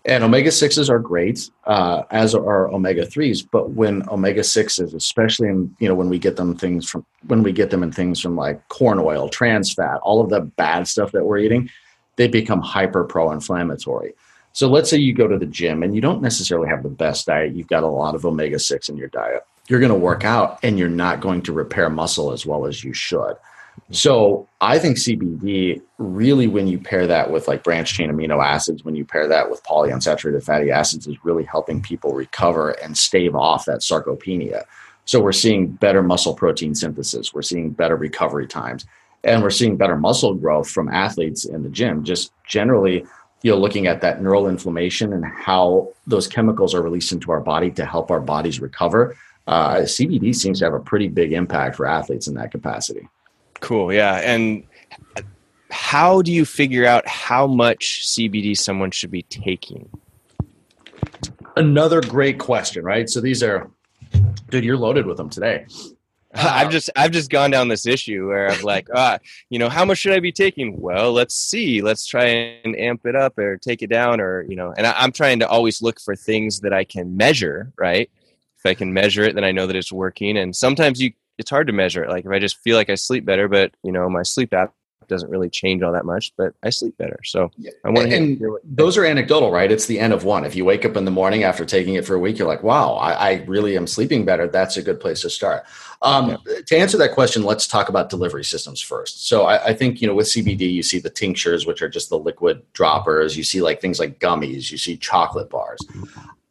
and 0.05 0.23
omega 0.23 0.49
6s 0.49 0.89
are 0.89 0.99
great 0.99 1.49
uh, 1.65 2.03
as 2.09 2.33
are 2.33 2.69
omega 2.69 3.05
3s 3.05 3.45
but 3.51 3.71
when 3.71 4.07
omega 4.09 4.41
6s 4.41 4.95
especially 4.95 5.49
in 5.49 5.75
you 5.79 5.87
know 5.87 5.95
when 5.95 6.09
we 6.09 6.17
get 6.17 6.37
them 6.37 6.57
things 6.57 6.89
from 6.89 7.05
when 7.27 7.43
we 7.43 7.51
get 7.51 7.69
them 7.69 7.83
in 7.83 7.91
things 7.91 8.19
from 8.19 8.35
like 8.35 8.67
corn 8.69 8.97
oil 8.97 9.29
trans 9.29 9.73
fat 9.73 9.99
all 10.01 10.19
of 10.21 10.29
the 10.29 10.41
bad 10.41 10.87
stuff 10.87 11.11
that 11.11 11.25
we're 11.25 11.37
eating 11.37 11.69
they 12.15 12.27
become 12.27 12.61
hyper 12.61 13.03
pro-inflammatory 13.03 14.13
so 14.53 14.67
let's 14.67 14.89
say 14.89 14.97
you 14.97 15.13
go 15.13 15.27
to 15.27 15.37
the 15.37 15.45
gym 15.45 15.83
and 15.83 15.93
you 15.93 16.01
don't 16.01 16.21
necessarily 16.21 16.67
have 16.67 16.81
the 16.81 16.89
best 16.89 17.27
diet 17.27 17.53
you've 17.53 17.67
got 17.67 17.83
a 17.83 17.87
lot 17.87 18.15
of 18.15 18.25
omega 18.25 18.57
6 18.57 18.89
in 18.89 18.97
your 18.97 19.09
diet. 19.09 19.45
You're 19.67 19.81
going 19.81 19.91
to 19.91 19.95
work 19.95 20.23
out 20.23 20.57
and 20.63 20.79
you're 20.79 20.89
not 20.89 21.19
going 21.19 21.41
to 21.43 21.51
repair 21.51 21.89
muscle 21.91 22.31
as 22.31 22.43
well 22.43 22.65
as 22.65 22.83
you 22.83 22.93
should 22.93 23.35
so 23.91 24.47
I 24.59 24.79
think 24.79 24.97
CBD 24.97 25.81
really, 25.97 26.47
when 26.47 26.67
you 26.67 26.77
pair 26.77 27.07
that 27.07 27.31
with 27.31 27.47
like 27.47 27.63
branch 27.63 27.93
chain 27.93 28.11
amino 28.11 28.43
acids, 28.43 28.83
when 28.83 28.95
you 28.95 29.05
pair 29.05 29.27
that 29.27 29.49
with 29.49 29.63
polyunsaturated 29.63 30.43
fatty 30.43 30.71
acids, 30.71 31.07
is 31.07 31.23
really 31.23 31.45
helping 31.45 31.81
people 31.81 32.13
recover 32.13 32.71
and 32.71 32.97
stave 32.97 33.35
off 33.35 33.65
that 33.65 33.79
sarcopenia. 33.79 34.63
So 35.05 35.21
we're 35.21 35.31
seeing 35.31 35.67
better 35.67 36.03
muscle 36.03 36.33
protein 36.33 36.75
synthesis, 36.75 37.33
we're 37.33 37.41
seeing 37.41 37.69
better 37.69 37.95
recovery 37.95 38.45
times, 38.45 38.85
and 39.23 39.41
we're 39.41 39.49
seeing 39.51 39.77
better 39.77 39.95
muscle 39.95 40.33
growth 40.33 40.69
from 40.69 40.89
athletes 40.89 41.45
in 41.45 41.63
the 41.63 41.69
gym. 41.69 42.03
Just 42.03 42.33
generally, 42.45 43.05
you 43.41 43.51
know, 43.51 43.57
looking 43.57 43.87
at 43.87 44.01
that 44.01 44.21
neural 44.21 44.49
inflammation 44.49 45.13
and 45.13 45.23
how 45.23 45.93
those 46.05 46.27
chemicals 46.27 46.75
are 46.75 46.81
released 46.81 47.13
into 47.13 47.31
our 47.31 47.39
body 47.39 47.71
to 47.71 47.85
help 47.85 48.11
our 48.11 48.19
bodies 48.19 48.59
recover. 48.59 49.15
Uh, 49.47 49.77
CBD 49.77 50.35
seems 50.35 50.59
to 50.59 50.65
have 50.65 50.73
a 50.73 50.79
pretty 50.79 51.07
big 51.07 51.31
impact 51.31 51.77
for 51.77 51.85
athletes 51.85 52.27
in 52.27 52.33
that 52.33 52.51
capacity. 52.51 53.07
Cool. 53.59 53.93
Yeah. 53.93 54.15
And 54.15 54.63
how 55.69 56.21
do 56.21 56.31
you 56.31 56.45
figure 56.45 56.85
out 56.85 57.07
how 57.07 57.47
much 57.47 58.07
CBD 58.07 58.57
someone 58.57 58.91
should 58.91 59.11
be 59.11 59.23
taking? 59.23 59.89
Another 61.55 62.01
great 62.01 62.39
question, 62.39 62.83
right? 62.83 63.09
So 63.09 63.19
these 63.19 63.41
are, 63.41 63.69
dude, 64.49 64.63
you're 64.63 64.77
loaded 64.77 65.05
with 65.05 65.17
them 65.17 65.29
today. 65.29 65.65
I've 66.33 66.69
just 66.69 66.89
I've 66.95 67.11
just 67.11 67.31
gone 67.31 67.51
down 67.51 67.67
this 67.67 67.87
issue 67.87 68.27
where 68.27 68.51
I'm 68.51 68.61
like, 68.61 68.87
ah, 68.95 69.17
you 69.49 69.57
know, 69.57 69.69
how 69.69 69.85
much 69.85 69.99
should 69.99 70.13
I 70.13 70.19
be 70.19 70.31
taking? 70.31 70.79
Well, 70.79 71.11
let's 71.13 71.33
see, 71.33 71.81
let's 71.81 72.05
try 72.05 72.25
and 72.25 72.77
amp 72.77 73.05
it 73.05 73.15
up 73.15 73.37
or 73.39 73.57
take 73.57 73.81
it 73.81 73.89
down, 73.89 74.21
or 74.21 74.43
you 74.43 74.55
know, 74.55 74.73
and 74.77 74.85
I, 74.85 74.93
I'm 74.97 75.11
trying 75.11 75.39
to 75.39 75.47
always 75.47 75.81
look 75.81 75.99
for 75.99 76.15
things 76.15 76.59
that 76.59 76.73
I 76.73 76.83
can 76.83 77.17
measure, 77.17 77.71
right? 77.77 78.09
If 78.59 78.65
I 78.65 78.73
can 78.73 78.93
measure 78.93 79.23
it, 79.23 79.35
then 79.35 79.43
I 79.43 79.51
know 79.51 79.67
that 79.67 79.75
it's 79.75 79.91
working. 79.91 80.37
And 80.37 80.55
sometimes 80.55 81.01
you 81.01 81.11
it's 81.37 81.49
hard 81.49 81.67
to 81.67 81.73
measure 81.73 82.03
it. 82.03 82.09
Like 82.09 82.25
if 82.25 82.31
I 82.31 82.39
just 82.39 82.57
feel 82.57 82.75
like 82.75 82.89
I 82.89 82.95
sleep 82.95 83.25
better, 83.25 83.47
but 83.47 83.71
you 83.83 83.91
know, 83.91 84.09
my 84.09 84.23
sleep 84.23 84.53
app 84.53 84.73
doesn't 85.07 85.29
really 85.29 85.49
change 85.49 85.81
all 85.81 85.93
that 85.93 86.05
much, 86.05 86.33
but 86.37 86.53
I 86.63 86.69
sleep 86.69 86.97
better. 86.97 87.19
So 87.23 87.49
I 87.85 87.89
want 87.89 88.09
to. 88.09 88.59
those 88.63 88.97
are 88.97 89.05
anecdotal, 89.05 89.51
right? 89.51 89.71
It's 89.71 89.85
the 89.85 89.99
end 89.99 90.13
of 90.13 90.23
one. 90.23 90.43
If 90.43 90.55
you 90.55 90.65
wake 90.65 90.85
up 90.85 90.97
in 90.97 91.05
the 91.05 91.11
morning 91.11 91.43
after 91.43 91.65
taking 91.65 91.95
it 91.95 92.05
for 92.05 92.15
a 92.15 92.19
week, 92.19 92.37
you're 92.37 92.47
like, 92.47 92.63
"Wow, 92.63 92.95
I, 92.95 93.11
I 93.11 93.33
really 93.47 93.77
am 93.77 93.87
sleeping 93.87 94.25
better." 94.25 94.47
That's 94.47 94.77
a 94.77 94.81
good 94.81 94.99
place 94.99 95.21
to 95.21 95.29
start. 95.29 95.63
Um, 96.01 96.37
yeah. 96.45 96.61
To 96.65 96.77
answer 96.77 96.97
that 96.97 97.13
question, 97.13 97.43
let's 97.43 97.67
talk 97.67 97.89
about 97.89 98.09
delivery 98.09 98.43
systems 98.43 98.81
first. 98.81 99.27
So 99.27 99.45
I, 99.45 99.67
I, 99.67 99.73
think 99.73 100.01
you 100.01 100.07
know 100.07 100.13
with 100.13 100.27
CBD, 100.27 100.71
you 100.71 100.83
see 100.83 100.99
the 100.99 101.09
tinctures, 101.09 101.65
which 101.65 101.81
are 101.81 101.89
just 101.89 102.09
the 102.09 102.19
liquid 102.19 102.61
droppers. 102.73 103.37
You 103.37 103.43
see 103.43 103.61
like 103.61 103.81
things 103.81 103.99
like 103.99 104.19
gummies. 104.19 104.71
You 104.71 104.77
see 104.77 104.97
chocolate 104.97 105.49
bars. 105.49 105.79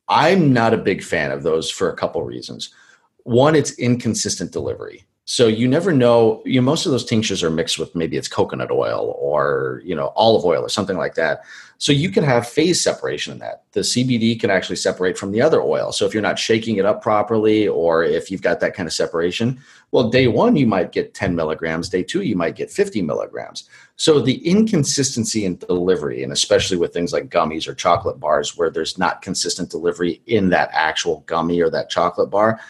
I'm 0.08 0.52
not 0.52 0.72
a 0.72 0.78
big 0.78 1.02
fan 1.02 1.32
of 1.32 1.42
those 1.42 1.70
for 1.70 1.90
a 1.90 1.96
couple 1.96 2.22
reasons 2.22 2.72
one, 3.26 3.56
it's 3.56 3.72
inconsistent 3.72 4.52
delivery. 4.52 5.04
So 5.28 5.48
you 5.48 5.66
never 5.66 5.92
know. 5.92 6.40
You 6.44 6.60
know, 6.60 6.64
most 6.64 6.86
of 6.86 6.92
those 6.92 7.04
tinctures 7.04 7.42
are 7.42 7.50
mixed 7.50 7.80
with 7.80 7.96
maybe 7.96 8.16
it's 8.16 8.28
coconut 8.28 8.70
oil 8.70 9.16
or 9.18 9.82
you 9.84 9.96
know 9.96 10.12
olive 10.14 10.44
oil 10.44 10.62
or 10.62 10.68
something 10.68 10.96
like 10.96 11.16
that. 11.16 11.40
So 11.78 11.92
you 11.92 12.10
can 12.10 12.22
have 12.22 12.48
phase 12.48 12.80
separation 12.80 13.32
in 13.32 13.40
that. 13.40 13.64
The 13.72 13.80
CBD 13.80 14.40
can 14.40 14.48
actually 14.50 14.76
separate 14.76 15.18
from 15.18 15.32
the 15.32 15.42
other 15.42 15.60
oil. 15.60 15.92
So 15.92 16.06
if 16.06 16.14
you're 16.14 16.22
not 16.22 16.38
shaking 16.38 16.76
it 16.76 16.86
up 16.86 17.02
properly, 17.02 17.66
or 17.66 18.04
if 18.04 18.30
you've 18.30 18.40
got 18.40 18.60
that 18.60 18.74
kind 18.74 18.86
of 18.86 18.92
separation, 18.92 19.58
well, 19.90 20.08
day 20.08 20.28
one 20.28 20.54
you 20.54 20.66
might 20.66 20.92
get 20.92 21.12
10 21.12 21.34
milligrams. 21.34 21.88
Day 21.88 22.04
two 22.04 22.22
you 22.22 22.36
might 22.36 22.54
get 22.54 22.70
50 22.70 23.02
milligrams. 23.02 23.68
So 23.96 24.20
the 24.20 24.46
inconsistency 24.46 25.44
in 25.44 25.56
delivery, 25.56 26.22
and 26.22 26.32
especially 26.32 26.76
with 26.76 26.92
things 26.92 27.12
like 27.12 27.30
gummies 27.30 27.66
or 27.66 27.74
chocolate 27.74 28.20
bars, 28.20 28.56
where 28.56 28.70
there's 28.70 28.96
not 28.96 29.22
consistent 29.22 29.70
delivery 29.70 30.22
in 30.26 30.50
that 30.50 30.70
actual 30.72 31.24
gummy 31.26 31.60
or 31.60 31.70
that 31.70 31.90
chocolate 31.90 32.30
bar, 32.30 32.60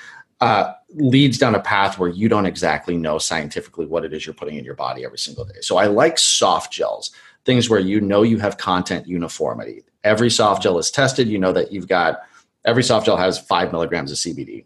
uh, 0.40 0.72
leads 0.90 1.38
down 1.38 1.54
a 1.54 1.60
path 1.60 1.98
where 1.98 2.08
you 2.08 2.28
don't 2.28 2.46
exactly 2.46 2.96
know 2.96 3.18
scientifically 3.18 3.86
what 3.86 4.04
it 4.04 4.12
is 4.12 4.26
you're 4.26 4.34
putting 4.34 4.56
in 4.56 4.64
your 4.64 4.74
body 4.74 5.04
every 5.04 5.18
single 5.18 5.44
day. 5.44 5.60
So 5.60 5.76
I 5.76 5.86
like 5.86 6.18
soft 6.18 6.72
gels, 6.72 7.10
things 7.44 7.70
where 7.70 7.80
you 7.80 8.00
know 8.00 8.22
you 8.22 8.38
have 8.38 8.58
content 8.58 9.06
uniformity. 9.06 9.82
Every 10.04 10.30
soft 10.30 10.62
gel 10.62 10.78
is 10.78 10.90
tested. 10.90 11.28
You 11.28 11.38
know 11.38 11.52
that 11.52 11.72
you've 11.72 11.88
got 11.88 12.20
every 12.64 12.82
soft 12.82 13.06
gel 13.06 13.16
has 13.16 13.38
five 13.38 13.72
milligrams 13.72 14.12
of 14.12 14.18
CBD. 14.18 14.64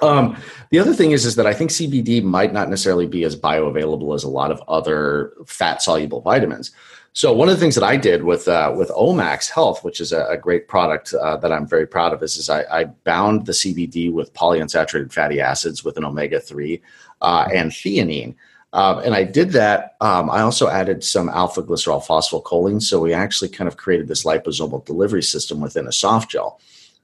Um, 0.00 0.36
the 0.70 0.78
other 0.78 0.94
thing 0.94 1.12
is, 1.12 1.24
is 1.24 1.36
that 1.36 1.46
I 1.46 1.54
think 1.54 1.70
CBD 1.70 2.22
might 2.22 2.52
not 2.52 2.68
necessarily 2.68 3.06
be 3.06 3.24
as 3.24 3.36
bioavailable 3.36 4.14
as 4.14 4.24
a 4.24 4.28
lot 4.28 4.50
of 4.50 4.60
other 4.68 5.32
fat 5.46 5.80
soluble 5.80 6.20
vitamins. 6.20 6.72
So 7.14 7.32
one 7.32 7.48
of 7.48 7.54
the 7.54 7.60
things 7.60 7.74
that 7.74 7.84
I 7.84 7.96
did 7.96 8.24
with 8.24 8.48
uh, 8.48 8.72
with 8.74 8.88
Omax 8.90 9.50
Health, 9.50 9.84
which 9.84 10.00
is 10.00 10.12
a, 10.12 10.24
a 10.26 10.38
great 10.38 10.66
product 10.66 11.12
uh, 11.12 11.36
that 11.38 11.52
I'm 11.52 11.66
very 11.66 11.86
proud 11.86 12.14
of, 12.14 12.22
is, 12.22 12.38
is 12.38 12.48
I, 12.48 12.62
I, 12.62 12.84
bound 12.84 13.44
the 13.44 13.52
CBD 13.52 14.10
with 14.10 14.32
polyunsaturated 14.32 15.12
fatty 15.12 15.38
acids 15.40 15.84
with 15.84 15.98
an 15.98 16.06
omega 16.06 16.40
three 16.40 16.80
uh, 17.20 17.48
and 17.52 17.70
theanine. 17.70 18.34
Um, 18.72 19.00
and 19.00 19.14
I 19.14 19.24
did 19.24 19.50
that. 19.50 19.96
Um, 20.00 20.30
I 20.30 20.40
also 20.40 20.68
added 20.68 21.04
some 21.04 21.28
alpha 21.28 21.62
glycerol 21.62 22.02
phosphocholine. 22.02 22.80
So 22.80 23.00
we 23.00 23.12
actually 23.12 23.50
kind 23.50 23.68
of 23.68 23.76
created 23.76 24.08
this 24.08 24.24
liposomal 24.24 24.84
delivery 24.86 25.22
system 25.22 25.60
within 25.60 25.86
a 25.86 25.92
soft 25.92 26.30
gel. 26.30 26.58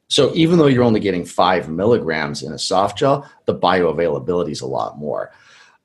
So 0.08 0.34
even 0.34 0.58
though 0.58 0.66
you're 0.68 0.84
only 0.84 1.00
getting 1.00 1.26
five 1.26 1.68
milligrams 1.68 2.42
in 2.42 2.52
a 2.52 2.58
soft 2.58 2.96
gel, 2.96 3.30
the 3.44 3.54
bioavailability 3.54 4.52
is 4.52 4.62
a 4.62 4.66
lot 4.66 4.96
more. 4.96 5.30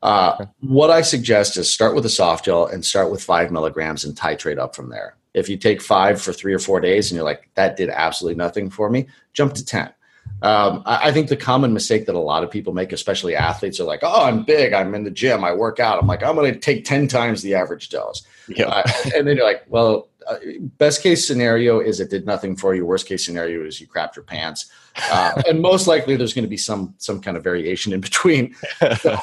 Uh, 0.04 0.48
what 0.60 0.92
I 0.92 1.02
suggest 1.02 1.56
is 1.56 1.72
start 1.72 1.96
with 1.96 2.06
a 2.06 2.10
soft 2.10 2.44
gel 2.44 2.66
and 2.66 2.84
start 2.84 3.10
with 3.10 3.24
five 3.24 3.52
milligrams 3.52 4.04
and 4.04 4.14
titrate 4.14 4.60
up 4.60 4.76
from 4.76 4.90
there. 4.90 5.16
If 5.34 5.48
you 5.48 5.56
take 5.56 5.82
five 5.82 6.22
for 6.22 6.34
three 6.34 6.54
or 6.54 6.60
four 6.60 6.82
days 6.82 7.10
and 7.10 7.16
you're 7.16 7.26
like, 7.26 7.50
that 7.56 7.78
did 7.78 7.90
absolutely 7.90 8.36
nothing 8.36 8.70
for 8.70 8.90
me, 8.90 9.08
jump 9.32 9.54
to 9.54 9.66
10. 9.66 9.94
Um, 10.42 10.84
I, 10.86 11.08
I, 11.08 11.12
think 11.14 11.30
the 11.30 11.38
common 11.38 11.74
mistake 11.74 12.06
that 12.06 12.16
a 12.16 12.20
lot 12.20 12.44
of 12.44 12.52
people 12.52 12.74
make, 12.74 12.92
especially 12.92 13.34
athletes, 13.34 13.80
are 13.80 13.86
like, 13.86 14.02
oh, 14.04 14.26
I'm 14.26 14.44
big, 14.44 14.74
I'm 14.74 14.94
in 14.94 15.06
the 15.06 15.12
gym, 15.12 15.42
I 15.42 15.54
work 15.54 15.80
out. 15.80 16.02
I'm 16.02 16.08
like, 16.08 16.22
I'm 16.22 16.36
going 16.36 16.54
to 16.54 16.60
take 16.60 16.84
10 16.84 17.08
times 17.08 17.42
the 17.42 17.56
average 17.56 17.88
dose. 17.88 18.24
Yeah. 18.50 18.68
Uh, 18.68 18.84
and 19.16 19.26
then 19.26 19.38
you're 19.38 19.46
like, 19.46 19.64
well, 19.70 20.10
uh, 20.28 20.36
best 20.78 21.02
case 21.02 21.26
scenario 21.26 21.80
is 21.80 22.02
it 22.02 22.10
did 22.10 22.26
nothing 22.26 22.58
for 22.58 22.76
you. 22.76 22.86
Worst 22.86 23.08
case 23.08 23.26
scenario 23.26 23.66
is 23.66 23.80
you 23.80 23.88
crapped 23.88 24.18
your 24.18 24.24
pants. 24.24 24.70
Uh, 25.12 25.42
and 25.48 25.62
most 25.62 25.88
likely 25.88 26.18
there's 26.18 26.34
going 26.34 26.44
to 26.44 26.50
be 26.50 26.58
some 26.58 26.94
some 26.98 27.22
kind 27.22 27.38
of 27.38 27.44
variation 27.44 27.94
in 27.94 28.02
between. 28.02 28.56
So, 29.00 29.18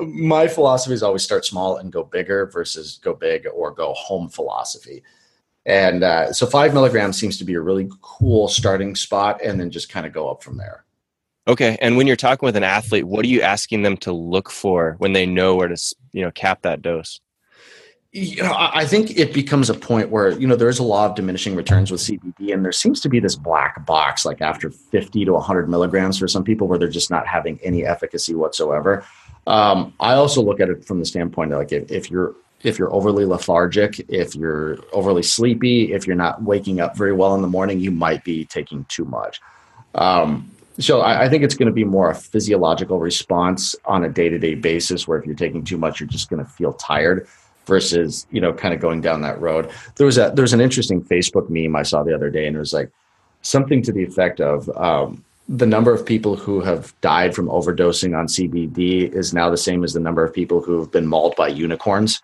my 0.00 0.48
philosophy 0.48 0.94
is 0.94 1.02
always 1.02 1.22
start 1.22 1.44
small 1.44 1.76
and 1.76 1.92
go 1.92 2.02
bigger 2.02 2.46
versus 2.46 2.98
go 3.02 3.14
big 3.14 3.46
or 3.54 3.70
go 3.70 3.92
home 3.94 4.28
philosophy. 4.28 5.02
And 5.64 6.02
uh, 6.02 6.32
so 6.32 6.46
five 6.46 6.74
milligrams 6.74 7.18
seems 7.18 7.38
to 7.38 7.44
be 7.44 7.54
a 7.54 7.60
really 7.60 7.88
cool 8.00 8.48
starting 8.48 8.96
spot, 8.96 9.40
and 9.42 9.60
then 9.60 9.70
just 9.70 9.88
kind 9.88 10.06
of 10.06 10.12
go 10.12 10.28
up 10.28 10.42
from 10.42 10.56
there. 10.56 10.84
Okay. 11.48 11.76
And 11.80 11.96
when 11.96 12.06
you're 12.06 12.16
talking 12.16 12.46
with 12.46 12.56
an 12.56 12.64
athlete, 12.64 13.04
what 13.04 13.24
are 13.24 13.28
you 13.28 13.42
asking 13.42 13.82
them 13.82 13.96
to 13.98 14.12
look 14.12 14.50
for 14.50 14.96
when 14.98 15.12
they 15.12 15.26
know 15.26 15.56
where 15.56 15.68
to, 15.68 15.94
you 16.12 16.22
know, 16.22 16.30
cap 16.30 16.62
that 16.62 16.82
dose? 16.82 17.20
You 18.14 18.42
know, 18.42 18.54
I 18.54 18.84
think 18.84 19.18
it 19.18 19.32
becomes 19.32 19.70
a 19.70 19.74
point 19.74 20.10
where, 20.10 20.30
you 20.32 20.46
know, 20.46 20.54
there 20.54 20.68
is 20.68 20.78
a 20.78 20.82
law 20.82 21.06
of 21.06 21.14
diminishing 21.14 21.56
returns 21.56 21.90
with 21.90 22.02
CBD, 22.02 22.52
and 22.52 22.62
there 22.62 22.70
seems 22.70 23.00
to 23.00 23.08
be 23.08 23.20
this 23.20 23.36
black 23.36 23.86
box, 23.86 24.26
like 24.26 24.42
after 24.42 24.70
50 24.70 25.24
to 25.24 25.32
100 25.32 25.66
milligrams 25.66 26.18
for 26.18 26.28
some 26.28 26.44
people, 26.44 26.68
where 26.68 26.78
they're 26.78 26.88
just 26.88 27.10
not 27.10 27.26
having 27.26 27.58
any 27.62 27.86
efficacy 27.86 28.34
whatsoever. 28.34 29.02
Um, 29.46 29.92
I 29.98 30.14
also 30.14 30.42
look 30.42 30.60
at 30.60 30.68
it 30.68 30.84
from 30.84 31.00
the 31.00 31.06
standpoint 31.06 31.52
of 31.52 31.58
like 31.58 31.72
if, 31.72 31.90
if 31.90 32.10
you're 32.10 32.34
if 32.62 32.78
you're 32.78 32.92
overly 32.92 33.24
lethargic, 33.24 34.04
if 34.08 34.36
you're 34.36 34.78
overly 34.92 35.22
sleepy, 35.22 35.92
if 35.92 36.06
you're 36.06 36.16
not 36.16 36.42
waking 36.42 36.80
up 36.80 36.96
very 36.96 37.12
well 37.12 37.34
in 37.34 37.42
the 37.42 37.48
morning, 37.48 37.80
you 37.80 37.90
might 37.90 38.22
be 38.22 38.44
taking 38.44 38.84
too 38.84 39.04
much. 39.04 39.40
Um, 39.96 40.48
so 40.78 41.00
I, 41.00 41.24
I, 41.24 41.28
think 41.28 41.42
it's 41.42 41.54
going 41.54 41.66
to 41.66 41.72
be 41.72 41.84
more 41.84 42.10
a 42.10 42.14
physiological 42.14 42.98
response 42.98 43.74
on 43.84 44.04
a 44.04 44.08
day-to-day 44.08 44.54
basis, 44.54 45.06
where 45.06 45.18
if 45.18 45.26
you're 45.26 45.34
taking 45.34 45.64
too 45.64 45.76
much, 45.76 46.00
you're 46.00 46.08
just 46.08 46.30
going 46.30 46.42
to 46.42 46.50
feel 46.50 46.72
tired. 46.74 47.26
Versus, 47.64 48.26
you 48.32 48.40
know, 48.40 48.52
kind 48.52 48.74
of 48.74 48.80
going 48.80 49.00
down 49.00 49.22
that 49.22 49.40
road. 49.40 49.70
There 49.94 50.04
was 50.04 50.18
a 50.18 50.32
there's 50.34 50.52
an 50.52 50.60
interesting 50.60 51.00
Facebook 51.00 51.48
meme 51.48 51.76
I 51.76 51.84
saw 51.84 52.02
the 52.02 52.12
other 52.12 52.28
day, 52.28 52.48
and 52.48 52.56
it 52.56 52.58
was 52.58 52.72
like 52.72 52.90
something 53.42 53.82
to 53.82 53.92
the 53.92 54.02
effect 54.02 54.40
of 54.40 54.68
um, 54.70 55.24
the 55.48 55.66
number 55.66 55.92
of 55.92 56.06
people 56.06 56.36
who 56.36 56.60
have 56.60 56.98
died 57.00 57.34
from 57.34 57.46
overdosing 57.48 58.16
on 58.16 58.26
CBD 58.26 59.12
is 59.12 59.34
now 59.34 59.50
the 59.50 59.56
same 59.56 59.84
as 59.84 59.92
the 59.92 60.00
number 60.00 60.24
of 60.24 60.32
people 60.32 60.62
who 60.62 60.78
have 60.78 60.90
been 60.90 61.06
mauled 61.06 61.36
by 61.36 61.48
unicorns. 61.48 62.22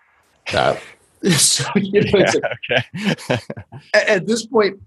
Uh, 0.52 0.76
so, 1.36 1.64
you 1.76 2.00
know, 2.00 2.24
yeah, 2.70 2.82
okay. 3.28 3.38
at 3.94 4.26
this 4.26 4.46
point, 4.46 4.80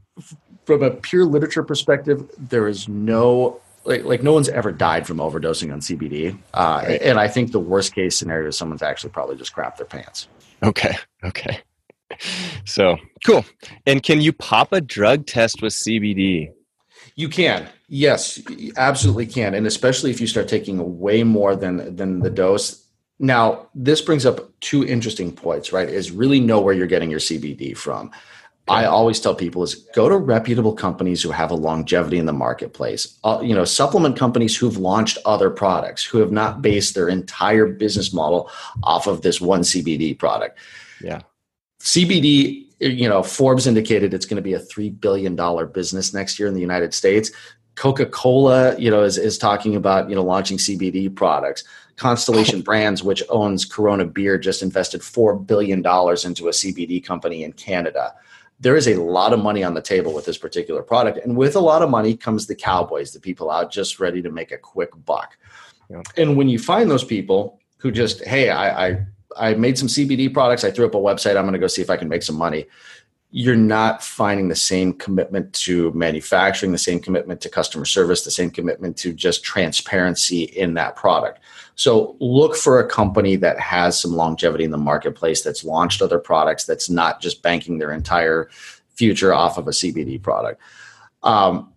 from 0.66 0.84
a 0.84 0.92
pure 0.92 1.26
literature 1.26 1.64
perspective, 1.64 2.30
there 2.38 2.68
is 2.68 2.88
no 2.88 3.60
like 3.84 4.04
like 4.04 4.24
no 4.24 4.34
one's 4.34 4.50
ever 4.50 4.72
died 4.72 5.08
from 5.08 5.18
overdosing 5.18 5.74
on 5.74 5.80
CBD, 5.80 6.38
uh, 6.54 6.84
right. 6.88 7.02
and 7.02 7.20
I 7.20 7.28
think 7.28 7.52
the 7.52 7.60
worst 7.60 7.96
case 7.96 8.16
scenario 8.16 8.50
is 8.50 8.58
someone's 8.58 8.84
actually 8.84 9.10
probably 9.10 9.36
just 9.36 9.56
crapped 9.56 9.78
their 9.78 9.88
pants. 9.88 10.28
Okay, 10.64 10.96
okay. 11.24 11.60
So 12.66 12.98
cool. 13.26 13.46
And 13.88 14.04
can 14.04 14.20
you 14.20 14.34
pop 14.34 14.74
a 14.74 14.82
drug 14.82 15.26
test 15.26 15.62
with 15.62 15.72
CBD? 15.74 16.52
You 17.16 17.30
can. 17.30 17.68
Yes, 17.88 18.42
absolutely 18.78 19.26
can. 19.26 19.54
And 19.54 19.68
especially 19.68 20.12
if 20.12 20.22
you 20.22 20.28
start 20.28 20.48
taking 20.48 21.00
way 21.00 21.24
more 21.24 21.56
than 21.56 21.96
than 21.96 22.20
the 22.20 22.30
dose. 22.30 22.86
Now, 23.20 23.68
this 23.76 24.02
brings 24.02 24.26
up 24.26 24.60
two 24.62 24.84
interesting 24.84 25.32
points, 25.32 25.72
right? 25.72 25.88
Is 25.88 26.12
really 26.12 26.40
know 26.40 26.60
where 26.60 26.74
you're 26.74 26.88
getting 26.88 27.12
your 27.12 27.20
CBD 27.20 27.78
from. 27.78 28.12
I 28.68 28.86
always 28.86 29.20
tell 29.20 29.36
people 29.36 29.64
is 29.64 29.76
go 29.94 30.08
to 30.08 30.18
reputable 30.18 30.74
companies 30.74 31.22
who 31.22 31.32
have 31.32 31.52
a 31.52 31.56
longevity 31.56 32.18
in 32.18 32.26
the 32.26 32.34
marketplace. 32.34 33.20
Uh, 33.24 33.40
you 33.44 33.54
know, 33.54 33.66
supplement 33.66 34.18
companies 34.18 34.56
who've 34.56 34.78
launched 34.78 35.18
other 35.26 35.50
products, 35.50 36.04
who 36.04 36.20
have 36.20 36.32
not 36.32 36.62
based 36.62 36.96
their 36.96 37.10
entire 37.10 37.68
business 37.68 38.14
model 38.14 38.50
off 38.84 39.08
of 39.08 39.22
this 39.22 39.42
one 39.42 39.62
CBD 39.62 40.18
product. 40.18 40.58
Yeah. 41.02 41.22
CBD 41.82 42.68
you 42.82 43.08
know, 43.08 43.22
Forbes 43.22 43.68
indicated 43.68 44.14
it's 44.14 44.26
going 44.26 44.38
to 44.38 44.42
be 44.42 44.54
a 44.54 44.60
three 44.60 44.90
billion 44.90 45.36
dollar 45.36 45.66
business 45.66 46.14
next 46.14 46.40
year 46.40 46.48
in 46.48 46.54
the 46.54 46.62
United 46.62 46.94
States. 46.94 47.32
Coca 47.76 48.06
Cola, 48.06 48.78
you 48.78 48.92
know, 48.92 49.04
is, 49.04 49.18
is 49.18 49.38
talking 49.38 49.76
about 49.76 50.10
you 50.10 50.16
know 50.16 50.24
launching 50.24 50.58
CBD 50.58 51.14
products. 51.14 51.64
Constellation 51.96 52.62
Brands, 52.64 53.04
which 53.04 53.24
owns 53.30 53.66
Corona 53.66 54.06
Beer, 54.06 54.38
just 54.38 54.64
invested 54.64 55.04
four 55.04 55.36
billion 55.36 55.82
dollars 55.82 56.26
into 56.26 56.48
a 56.48 56.52
CBD 56.52 57.04
company 57.04 57.44
in 57.44 57.54
Canada. 57.54 58.14
There 58.60 58.76
is 58.76 58.88
a 58.88 58.96
lot 58.96 59.34
of 59.34 59.40
money 59.40 59.64
on 59.64 59.74
the 59.74 59.82
table 59.82 60.14
with 60.14 60.26
this 60.26 60.38
particular 60.38 60.82
product, 60.82 61.20
and 61.24 61.38
with 61.38 61.56
a 61.56 61.60
lot 61.60 61.82
of 61.82 61.90
money 61.90 62.16
comes 62.18 62.48
the 62.48 62.56
cowboys, 62.56 63.12
the 63.12 63.20
people 63.20 63.50
out 63.50 63.72
just 63.72 64.00
ready 64.00 64.22
to 64.22 64.32
make 64.32 64.52
a 64.52 64.58
quick 64.58 64.90
buck. 65.06 65.38
Yeah. 65.90 66.02
And 66.18 66.38
when 66.38 66.50
you 66.50 66.60
find 66.60 66.90
those 66.90 67.04
people 67.04 67.60
who 67.78 67.92
just, 67.92 68.24
hey, 68.24 68.50
I, 68.50 68.88
I 68.88 69.06
I 69.38 69.54
made 69.54 69.78
some 69.78 69.88
CBD 69.88 70.34
products. 70.34 70.64
I 70.64 70.72
threw 70.72 70.86
up 70.86 70.96
a 70.96 70.98
website. 70.98 71.38
I'm 71.38 71.44
going 71.44 71.54
to 71.54 71.60
go 71.60 71.68
see 71.68 71.82
if 71.82 71.90
I 71.90 71.98
can 71.98 72.10
make 72.10 72.24
some 72.24 72.36
money. 72.36 72.66
You're 73.32 73.56
not 73.56 74.04
finding 74.04 74.50
the 74.50 74.56
same 74.56 74.94
commitment 74.94 75.54
to 75.54 75.92
manufacturing, 75.94 76.74
the 76.74 76.78
same 76.78 77.00
commitment 77.00 77.40
to 77.42 77.50
customer 77.50 77.86
service, 77.86 78.26
the 78.26 78.32
same 78.32 78.50
commitment 78.50 78.98
to 78.98 79.14
just 79.14 79.44
transparency 79.44 80.44
in 80.44 80.74
that 80.74 80.98
product. 80.98 81.40
So 81.76 82.18
look 82.20 82.56
for 82.56 82.80
a 82.80 82.88
company 82.88 83.38
that 83.38 83.58
has 83.60 84.00
some 84.00 84.12
longevity 84.12 84.66
in 84.66 84.72
the 84.72 84.78
marketplace, 84.78 85.42
that's 85.42 85.64
launched 85.64 86.02
other 86.02 86.20
products, 86.20 86.66
that's 86.66 86.90
not 86.90 87.22
just 87.22 87.42
banking 87.42 87.78
their 87.78 87.94
entire 87.94 88.50
future 88.96 89.34
off 89.34 89.58
of 89.58 89.68
a 89.68 89.72
CBD 89.72 90.22
product. 90.22 90.62
Um, 91.24 91.72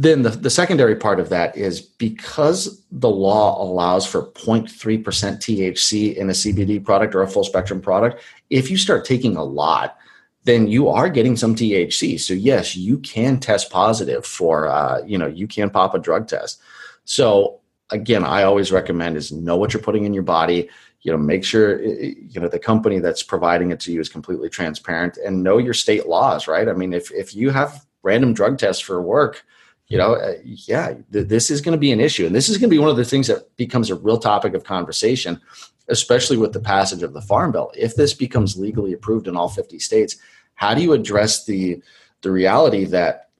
then 0.00 0.22
the, 0.22 0.30
the 0.30 0.48
secondary 0.48 0.94
part 0.94 1.18
of 1.18 1.28
that 1.30 1.56
is 1.56 1.80
because 1.80 2.84
the 2.92 3.10
law 3.10 3.60
allows 3.60 4.06
for 4.06 4.30
0.3% 4.30 4.70
THC 5.02 6.14
in 6.14 6.30
a 6.30 6.32
CBD 6.32 6.82
product 6.82 7.16
or 7.16 7.22
a 7.22 7.28
full 7.28 7.42
spectrum 7.42 7.80
product, 7.80 8.22
if 8.48 8.70
you 8.70 8.76
start 8.76 9.04
taking 9.04 9.36
a 9.36 9.42
lot, 9.42 9.98
then 10.44 10.68
you 10.68 10.88
are 10.88 11.08
getting 11.08 11.36
some 11.36 11.56
THC. 11.56 12.20
So 12.20 12.32
yes, 12.32 12.76
you 12.76 12.98
can 12.98 13.40
test 13.40 13.72
positive 13.72 14.24
for, 14.24 14.68
uh, 14.68 15.02
you 15.04 15.18
know, 15.18 15.26
you 15.26 15.48
can 15.48 15.68
pop 15.68 15.94
a 15.94 15.98
drug 15.98 16.28
test. 16.28 16.60
So 17.04 17.58
again, 17.90 18.24
I 18.24 18.44
always 18.44 18.70
recommend 18.70 19.16
is 19.16 19.32
know 19.32 19.56
what 19.56 19.74
you're 19.74 19.82
putting 19.82 20.04
in 20.04 20.14
your 20.14 20.22
body. 20.22 20.68
You 21.02 21.10
know, 21.10 21.18
make 21.18 21.44
sure 21.44 21.82
you 21.82 22.40
know 22.40 22.48
the 22.48 22.58
company 22.58 23.00
that's 23.00 23.22
providing 23.22 23.72
it 23.72 23.80
to 23.80 23.92
you 23.92 24.00
is 24.00 24.08
completely 24.08 24.48
transparent 24.48 25.16
and 25.16 25.42
know 25.42 25.58
your 25.58 25.74
state 25.74 26.06
laws. 26.06 26.48
Right? 26.48 26.68
I 26.68 26.72
mean, 26.72 26.92
if 26.92 27.10
if 27.12 27.34
you 27.34 27.50
have 27.50 27.84
random 28.02 28.34
drug 28.34 28.58
tests 28.58 28.82
for 28.82 29.00
work 29.00 29.44
you 29.88 29.96
know, 29.96 30.14
uh, 30.14 30.34
yeah, 30.44 30.94
th- 31.12 31.28
this 31.28 31.50
is 31.50 31.60
going 31.60 31.72
to 31.72 31.80
be 31.80 31.92
an 31.92 32.00
issue. 32.00 32.26
And 32.26 32.34
this 32.34 32.48
is 32.48 32.58
going 32.58 32.68
to 32.68 32.74
be 32.74 32.78
one 32.78 32.90
of 32.90 32.96
the 32.96 33.04
things 33.04 33.26
that 33.28 33.54
becomes 33.56 33.90
a 33.90 33.94
real 33.94 34.18
topic 34.18 34.54
of 34.54 34.64
conversation, 34.64 35.40
especially 35.88 36.36
with 36.36 36.52
the 36.52 36.60
passage 36.60 37.02
of 37.02 37.14
the 37.14 37.22
Farm 37.22 37.52
Bill. 37.52 37.72
If 37.74 37.96
this 37.96 38.12
becomes 38.12 38.58
legally 38.58 38.92
approved 38.92 39.28
in 39.28 39.36
all 39.36 39.48
50 39.48 39.78
states, 39.78 40.16
how 40.54 40.74
do 40.74 40.82
you 40.82 40.92
address 40.92 41.46
the, 41.46 41.82
the 42.20 42.30
reality 42.30 42.84
that 42.86 43.30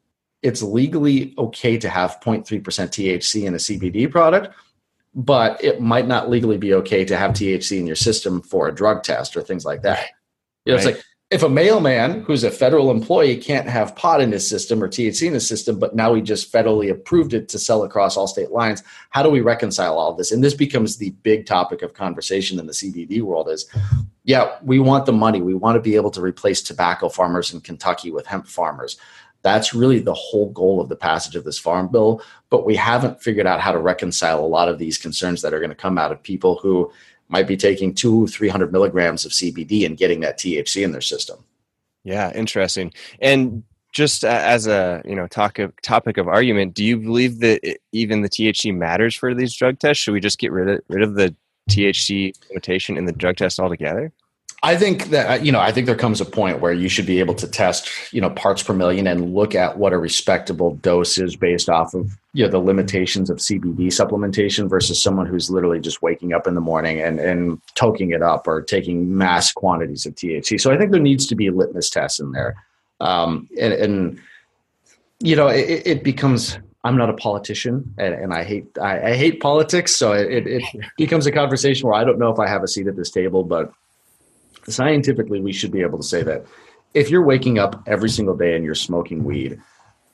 it's 0.42 0.62
legally 0.62 1.34
okay 1.36 1.76
to 1.76 1.88
have 1.88 2.18
0.3% 2.20 2.62
THC 2.62 3.44
in 3.44 3.54
a 3.54 3.58
CBD 3.58 4.10
product, 4.10 4.54
but 5.14 5.62
it 5.62 5.80
might 5.80 6.06
not 6.06 6.30
legally 6.30 6.56
be 6.56 6.74
okay 6.74 7.04
to 7.04 7.16
have 7.16 7.32
THC 7.32 7.78
in 7.78 7.86
your 7.86 7.96
system 7.96 8.40
for 8.40 8.68
a 8.68 8.74
drug 8.74 9.02
test 9.02 9.36
or 9.36 9.42
things 9.42 9.64
like 9.64 9.82
that. 9.82 10.06
You 10.64 10.72
know, 10.72 10.78
right. 10.78 10.86
it's 10.86 10.96
like 10.96 11.04
if 11.30 11.42
a 11.42 11.48
mailman 11.48 12.22
who's 12.22 12.42
a 12.42 12.50
federal 12.50 12.90
employee 12.90 13.36
can't 13.36 13.68
have 13.68 13.94
pot 13.94 14.22
in 14.22 14.32
his 14.32 14.48
system 14.48 14.82
or 14.82 14.88
THC 14.88 15.26
in 15.26 15.34
his 15.34 15.46
system, 15.46 15.78
but 15.78 15.94
now 15.94 16.10
we 16.10 16.22
just 16.22 16.50
federally 16.50 16.90
approved 16.90 17.34
it 17.34 17.50
to 17.50 17.58
sell 17.58 17.82
across 17.82 18.16
all 18.16 18.26
state 18.26 18.50
lines, 18.50 18.82
how 19.10 19.22
do 19.22 19.28
we 19.28 19.42
reconcile 19.42 19.98
all 19.98 20.14
this? 20.14 20.32
And 20.32 20.42
this 20.42 20.54
becomes 20.54 20.96
the 20.96 21.10
big 21.22 21.44
topic 21.44 21.82
of 21.82 21.92
conversation 21.92 22.58
in 22.58 22.66
the 22.66 22.72
CBD 22.72 23.20
world 23.20 23.50
is, 23.50 23.66
yeah, 24.24 24.56
we 24.62 24.78
want 24.78 25.04
the 25.04 25.12
money. 25.12 25.42
We 25.42 25.54
want 25.54 25.76
to 25.76 25.82
be 25.82 25.96
able 25.96 26.10
to 26.12 26.22
replace 26.22 26.62
tobacco 26.62 27.10
farmers 27.10 27.52
in 27.52 27.60
Kentucky 27.60 28.10
with 28.10 28.26
hemp 28.26 28.46
farmers. 28.46 28.96
That's 29.42 29.74
really 29.74 29.98
the 29.98 30.14
whole 30.14 30.50
goal 30.50 30.80
of 30.80 30.88
the 30.88 30.96
passage 30.96 31.36
of 31.36 31.44
this 31.44 31.58
farm 31.58 31.88
bill. 31.88 32.22
But 32.48 32.64
we 32.64 32.74
haven't 32.74 33.22
figured 33.22 33.46
out 33.46 33.60
how 33.60 33.72
to 33.72 33.78
reconcile 33.78 34.42
a 34.42 34.46
lot 34.46 34.70
of 34.70 34.78
these 34.78 34.96
concerns 34.96 35.42
that 35.42 35.52
are 35.52 35.60
going 35.60 35.68
to 35.68 35.76
come 35.76 35.98
out 35.98 36.10
of 36.10 36.22
people 36.22 36.56
who 36.56 36.90
might 37.28 37.46
be 37.46 37.56
taking 37.56 37.94
two, 37.94 38.26
300 38.26 38.72
milligrams 38.72 39.24
of 39.24 39.32
CBD 39.32 39.84
and 39.84 39.96
getting 39.96 40.20
that 40.20 40.38
THC 40.38 40.82
in 40.84 40.92
their 40.92 41.00
system. 41.00 41.44
Yeah, 42.04 42.32
interesting. 42.34 42.92
And 43.20 43.64
just 43.92 44.24
as 44.24 44.66
a 44.66 45.02
you 45.04 45.14
know 45.14 45.26
talk 45.26 45.58
of, 45.58 45.72
topic 45.82 46.18
of 46.18 46.28
argument, 46.28 46.74
do 46.74 46.84
you 46.84 46.96
believe 46.96 47.40
that 47.40 47.60
it, 47.62 47.80
even 47.92 48.22
the 48.22 48.28
THC 48.28 48.74
matters 48.74 49.14
for 49.14 49.34
these 49.34 49.54
drug 49.54 49.78
tests? 49.78 50.02
Should 50.02 50.12
we 50.12 50.20
just 50.20 50.38
get 50.38 50.52
rid 50.52 50.68
of 50.68 50.80
rid 50.88 51.02
of 51.02 51.14
the 51.14 51.34
THC 51.70 52.32
limitation 52.48 52.96
in 52.96 53.04
the 53.04 53.12
drug 53.12 53.36
test 53.36 53.60
altogether? 53.60 54.12
I 54.62 54.76
think 54.76 55.10
that 55.10 55.44
you 55.44 55.52
know, 55.52 55.60
I 55.60 55.70
think 55.70 55.86
there 55.86 55.94
comes 55.94 56.20
a 56.20 56.24
point 56.24 56.60
where 56.60 56.72
you 56.72 56.88
should 56.88 57.06
be 57.06 57.20
able 57.20 57.34
to 57.34 57.46
test, 57.46 57.88
you 58.12 58.20
know, 58.20 58.30
parts 58.30 58.62
per 58.62 58.74
million 58.74 59.06
and 59.06 59.32
look 59.32 59.54
at 59.54 59.78
what 59.78 59.92
a 59.92 59.98
respectable 59.98 60.74
dose 60.76 61.16
is 61.16 61.36
based 61.36 61.68
off 61.68 61.94
of 61.94 62.10
you 62.32 62.44
know 62.44 62.50
the 62.50 62.58
limitations 62.58 63.30
of 63.30 63.38
CBD 63.38 63.86
supplementation 63.86 64.68
versus 64.68 65.00
someone 65.00 65.26
who's 65.26 65.48
literally 65.48 65.80
just 65.80 66.02
waking 66.02 66.32
up 66.32 66.48
in 66.48 66.56
the 66.56 66.60
morning 66.60 67.00
and 67.00 67.20
and 67.20 67.60
toking 67.76 68.12
it 68.12 68.22
up 68.22 68.48
or 68.48 68.60
taking 68.60 69.16
mass 69.16 69.52
quantities 69.52 70.06
of 70.06 70.16
THC. 70.16 70.60
So 70.60 70.72
I 70.72 70.76
think 70.76 70.90
there 70.90 71.00
needs 71.00 71.26
to 71.26 71.36
be 71.36 71.46
a 71.46 71.52
litmus 71.52 71.88
test 71.88 72.18
in 72.18 72.32
there, 72.32 72.56
um, 73.00 73.48
and, 73.60 73.72
and 73.72 74.20
you 75.20 75.36
know, 75.36 75.46
it, 75.46 75.86
it 75.86 76.04
becomes 76.04 76.58
I'm 76.82 76.96
not 76.96 77.10
a 77.10 77.14
politician 77.14 77.94
and, 77.98 78.14
and 78.14 78.34
I 78.34 78.42
hate 78.42 78.66
I, 78.80 79.10
I, 79.10 79.14
hate 79.14 79.40
politics. 79.40 79.94
So 79.94 80.12
it, 80.12 80.46
it 80.46 80.62
becomes 80.96 81.26
a 81.26 81.32
conversation 81.32 81.88
where 81.88 81.98
I 81.98 82.04
don't 82.04 82.18
know 82.18 82.30
if 82.30 82.38
I 82.38 82.48
have 82.48 82.62
a 82.62 82.68
seat 82.68 82.86
at 82.86 82.96
this 82.96 83.10
table, 83.10 83.42
but 83.44 83.72
scientifically, 84.72 85.40
we 85.40 85.52
should 85.52 85.72
be 85.72 85.82
able 85.82 85.98
to 85.98 86.04
say 86.04 86.22
that 86.22 86.46
if 86.94 87.10
you're 87.10 87.24
waking 87.24 87.58
up 87.58 87.82
every 87.86 88.08
single 88.08 88.36
day 88.36 88.54
and 88.56 88.64
you're 88.64 88.74
smoking 88.74 89.24
weed, 89.24 89.60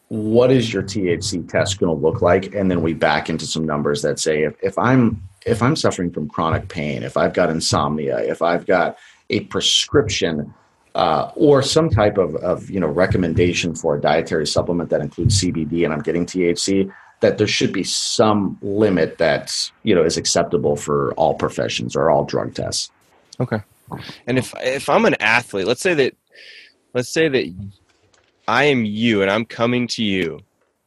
what 0.08 0.50
is 0.50 0.72
your 0.72 0.82
THC 0.82 1.48
test 1.48 1.78
going 1.78 1.94
to 1.94 2.00
look 2.00 2.20
like? 2.20 2.54
And 2.54 2.70
then 2.70 2.82
we 2.82 2.94
back 2.94 3.30
into 3.30 3.46
some 3.46 3.64
numbers 3.64 4.02
that 4.02 4.18
say 4.18 4.42
if, 4.42 4.54
if 4.62 4.78
I'm 4.78 5.22
if 5.46 5.62
I'm 5.62 5.76
suffering 5.76 6.10
from 6.10 6.28
chronic 6.28 6.68
pain, 6.68 7.02
if 7.02 7.16
I've 7.16 7.34
got 7.34 7.50
insomnia, 7.50 8.18
if 8.18 8.40
I've 8.42 8.66
got 8.66 8.96
a 9.30 9.40
prescription 9.40 10.54
uh, 10.94 11.30
or 11.34 11.62
some 11.62 11.90
type 11.90 12.18
of, 12.18 12.36
of 12.36 12.70
you 12.70 12.80
know 12.80 12.86
recommendation 12.86 13.74
for 13.74 13.96
a 13.96 14.00
dietary 14.00 14.46
supplement 14.46 14.90
that 14.90 15.00
includes 15.00 15.42
CBD 15.42 15.84
and 15.84 15.92
I'm 15.92 16.02
getting 16.02 16.26
THC, 16.26 16.92
that 17.20 17.38
there 17.38 17.46
should 17.46 17.72
be 17.72 17.84
some 17.84 18.58
limit 18.62 19.18
that 19.18 19.52
you 19.82 19.94
know 19.94 20.04
is 20.04 20.16
acceptable 20.16 20.76
for 20.76 21.12
all 21.14 21.34
professions 21.34 21.96
or 21.96 22.10
all 22.10 22.24
drug 22.24 22.54
tests. 22.54 22.90
Okay. 23.40 23.60
And 24.26 24.38
if 24.38 24.54
if 24.60 24.88
I'm 24.88 25.04
an 25.04 25.16
athlete, 25.20 25.66
let's 25.66 25.80
say 25.82 25.94
that 25.94 26.16
let's 26.94 27.08
say 27.08 27.28
that 27.28 27.54
I 28.46 28.64
am 28.64 28.84
you 28.84 29.22
and 29.22 29.30
I'm 29.30 29.44
coming 29.44 29.86
to 29.88 30.04
you 30.04 30.40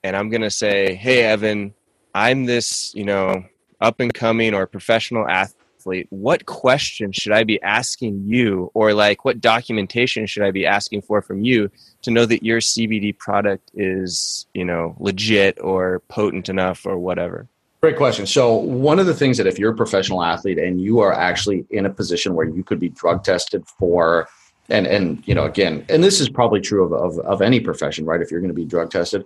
and 0.03 0.15
I'm 0.15 0.29
going 0.29 0.41
to 0.41 0.51
say, 0.51 0.95
"Hey 0.95 1.23
Evan, 1.23 1.73
I'm 2.13 2.45
this, 2.45 2.93
you 2.95 3.03
know, 3.03 3.43
up 3.81 3.99
and 3.99 4.13
coming 4.13 4.53
or 4.53 4.65
professional 4.67 5.27
athlete. 5.27 6.07
What 6.09 6.45
question 6.45 7.11
should 7.11 7.31
I 7.31 7.43
be 7.43 7.61
asking 7.61 8.23
you 8.25 8.71
or 8.73 8.93
like 8.93 9.23
what 9.23 9.39
documentation 9.39 10.25
should 10.25 10.43
I 10.43 10.51
be 10.51 10.65
asking 10.65 11.03
for 11.03 11.21
from 11.21 11.43
you 11.43 11.71
to 12.01 12.11
know 12.11 12.25
that 12.25 12.43
your 12.43 12.59
CBD 12.59 13.17
product 13.17 13.71
is, 13.73 14.47
you 14.53 14.65
know, 14.65 14.95
legit 14.99 15.59
or 15.61 16.01
potent 16.07 16.49
enough 16.49 16.85
or 16.85 16.97
whatever?" 16.97 17.47
Great 17.87 17.95
question. 17.95 18.25
So, 18.25 18.53
one 18.53 18.99
of 18.99 19.05
the 19.05 19.13
things 19.13 19.37
that 19.37 19.47
if 19.47 19.57
you're 19.57 19.71
a 19.71 19.75
professional 19.75 20.21
athlete 20.21 20.57
and 20.57 20.81
you 20.81 20.99
are 20.99 21.13
actually 21.13 21.65
in 21.69 21.85
a 21.85 21.89
position 21.89 22.33
where 22.33 22.45
you 22.45 22.61
could 22.61 22.81
be 22.81 22.89
drug 22.89 23.23
tested 23.23 23.65
for, 23.65 24.27
and 24.67 24.85
and 24.85 25.23
you 25.25 25.33
know, 25.33 25.45
again, 25.45 25.85
and 25.87 26.03
this 26.03 26.19
is 26.19 26.27
probably 26.27 26.59
true 26.59 26.83
of 26.83 26.91
of, 26.91 27.17
of 27.25 27.41
any 27.41 27.61
profession, 27.61 28.03
right? 28.03 28.21
If 28.21 28.29
you're 28.29 28.41
going 28.41 28.49
to 28.49 28.53
be 28.53 28.65
drug 28.65 28.91
tested, 28.91 29.23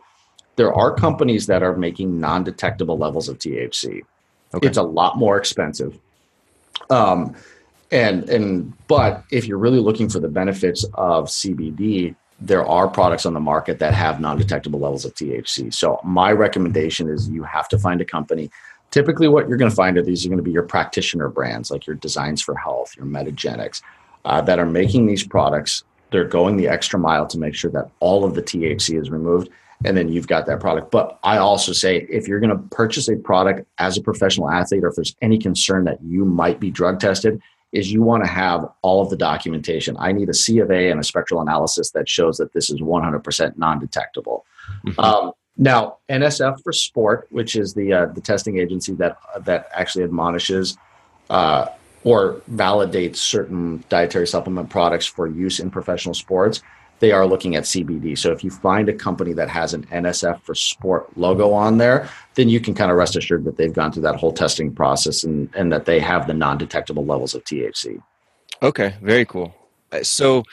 there 0.57 0.71
are 0.71 0.93
companies 0.93 1.47
that 1.47 1.63
are 1.63 1.75
making 1.75 2.19
non-detectable 2.19 2.99
levels 2.99 3.29
of 3.29 3.39
THC. 3.39 4.01
Okay. 4.53 4.67
It's 4.67 4.77
a 4.77 4.83
lot 4.83 5.17
more 5.17 5.37
expensive. 5.37 5.97
Um, 6.91 7.35
and 7.91 8.29
and 8.29 8.73
but 8.87 9.23
if 9.31 9.47
you're 9.47 9.57
really 9.57 9.79
looking 9.79 10.07
for 10.07 10.19
the 10.19 10.29
benefits 10.29 10.83
of 10.93 11.29
CBD, 11.29 12.15
there 12.41 12.65
are 12.65 12.87
products 12.87 13.25
on 13.25 13.33
the 13.33 13.39
market 13.39 13.77
that 13.79 13.93
have 13.93 14.19
non-detectable 14.19 14.79
levels 14.79 15.05
of 15.05 15.13
THC. 15.13 15.71
So 15.71 15.99
my 16.03 16.31
recommendation 16.31 17.07
is 17.07 17.29
you 17.29 17.43
have 17.43 17.69
to 17.69 17.77
find 17.77 18.01
a 18.01 18.05
company. 18.05 18.49
Typically, 18.89 19.27
what 19.27 19.47
you're 19.47 19.57
going 19.57 19.69
to 19.69 19.75
find 19.75 19.97
are 19.97 20.01
these 20.01 20.25
are 20.25 20.29
going 20.29 20.39
to 20.39 20.43
be 20.43 20.51
your 20.51 20.63
practitioner 20.63 21.29
brands, 21.29 21.69
like 21.69 21.85
your 21.85 21.95
Designs 21.95 22.41
for 22.41 22.55
Health, 22.55 22.97
your 22.97 23.05
Metagenics, 23.05 23.81
uh, 24.25 24.41
that 24.41 24.57
are 24.57 24.65
making 24.65 25.05
these 25.05 25.23
products. 25.23 25.83
They're 26.09 26.27
going 26.27 26.57
the 26.57 26.67
extra 26.67 26.99
mile 26.99 27.27
to 27.27 27.37
make 27.37 27.55
sure 27.55 27.71
that 27.71 27.89
all 27.99 28.25
of 28.25 28.33
the 28.33 28.41
THC 28.41 28.99
is 28.99 29.11
removed, 29.11 29.49
and 29.85 29.95
then 29.95 30.09
you've 30.09 30.27
got 30.27 30.47
that 30.47 30.59
product. 30.59 30.91
But 30.91 31.19
I 31.23 31.37
also 31.37 31.73
say 31.73 32.07
if 32.09 32.27
you're 32.27 32.39
going 32.39 32.49
to 32.49 32.75
purchase 32.75 33.07
a 33.07 33.15
product 33.15 33.65
as 33.77 33.97
a 33.97 34.01
professional 34.01 34.49
athlete, 34.49 34.83
or 34.83 34.87
if 34.87 34.95
there's 34.95 35.15
any 35.21 35.37
concern 35.37 35.85
that 35.85 36.01
you 36.03 36.25
might 36.25 36.59
be 36.59 36.71
drug 36.71 36.99
tested, 36.99 37.39
is 37.71 37.91
you 37.91 38.01
want 38.01 38.23
to 38.23 38.29
have 38.29 38.69
all 38.81 39.01
of 39.01 39.09
the 39.09 39.17
documentation. 39.17 39.95
I 39.99 40.11
need 40.11 40.29
a 40.29 40.33
C 40.33 40.59
of 40.59 40.71
A 40.71 40.89
and 40.89 40.99
a 40.99 41.03
spectral 41.03 41.41
analysis 41.41 41.91
that 41.91 42.09
shows 42.09 42.37
that 42.37 42.53
this 42.53 42.69
is 42.69 42.81
100% 42.81 43.57
non-detectable. 43.57 44.45
Mm-hmm. 44.85 44.99
Um, 44.99 45.31
now, 45.57 45.97
NSF 46.09 46.63
for 46.63 46.73
Sport, 46.73 47.27
which 47.29 47.55
is 47.55 47.73
the 47.73 47.93
uh, 47.93 48.05
the 48.07 48.21
testing 48.21 48.57
agency 48.57 48.93
that 48.95 49.17
that 49.41 49.69
actually 49.73 50.03
admonishes 50.03 50.77
uh, 51.29 51.67
or 52.03 52.41
validates 52.51 53.17
certain 53.17 53.83
dietary 53.89 54.27
supplement 54.27 54.69
products 54.69 55.05
for 55.05 55.27
use 55.27 55.59
in 55.59 55.69
professional 55.69 56.13
sports, 56.13 56.61
they 57.01 57.11
are 57.11 57.25
looking 57.25 57.55
at 57.55 57.63
CBD. 57.63 58.15
So 58.17 58.31
if 58.31 58.43
you 58.43 58.51
find 58.51 58.87
a 58.87 58.93
company 58.93 59.33
that 59.33 59.49
has 59.49 59.73
an 59.73 59.85
NSF 59.87 60.39
for 60.43 60.53
sport 60.53 61.17
logo 61.17 61.51
on 61.51 61.79
there, 61.79 62.07
then 62.35 62.47
you 62.47 62.59
can 62.59 62.75
kind 62.75 62.91
of 62.91 62.97
rest 62.97 63.15
assured 63.15 63.43
that 63.45 63.57
they've 63.57 63.73
gone 63.73 63.91
through 63.91 64.03
that 64.03 64.15
whole 64.15 64.31
testing 64.31 64.73
process 64.73 65.23
and, 65.23 65.49
and 65.55 65.73
that 65.73 65.85
they 65.85 65.99
have 65.99 66.27
the 66.27 66.33
non-detectable 66.33 67.03
levels 67.03 67.33
of 67.33 67.43
THC. 67.43 68.01
Okay, 68.61 68.93
very 69.01 69.25
cool. 69.25 69.53
Uh, 69.91 70.03
so, 70.03 70.43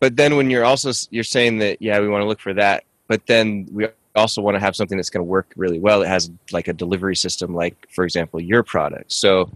but 0.00 0.16
then 0.16 0.36
when 0.36 0.48
you're 0.50 0.64
also 0.64 0.90
you're 1.10 1.24
saying 1.24 1.58
that 1.58 1.80
yeah, 1.80 2.00
we 2.00 2.08
want 2.08 2.22
to 2.22 2.26
look 2.26 2.40
for 2.40 2.54
that, 2.54 2.84
but 3.06 3.26
then 3.26 3.68
we 3.70 3.86
also 4.16 4.40
want 4.40 4.54
to 4.54 4.60
have 4.60 4.74
something 4.74 4.96
that's 4.96 5.10
going 5.10 5.20
to 5.20 5.30
work 5.30 5.52
really 5.56 5.78
well. 5.78 6.00
It 6.00 6.08
has 6.08 6.30
like 6.52 6.68
a 6.68 6.72
delivery 6.72 7.16
system, 7.16 7.54
like 7.54 7.86
for 7.90 8.04
example, 8.04 8.40
your 8.40 8.62
product. 8.62 9.12
So 9.12 9.50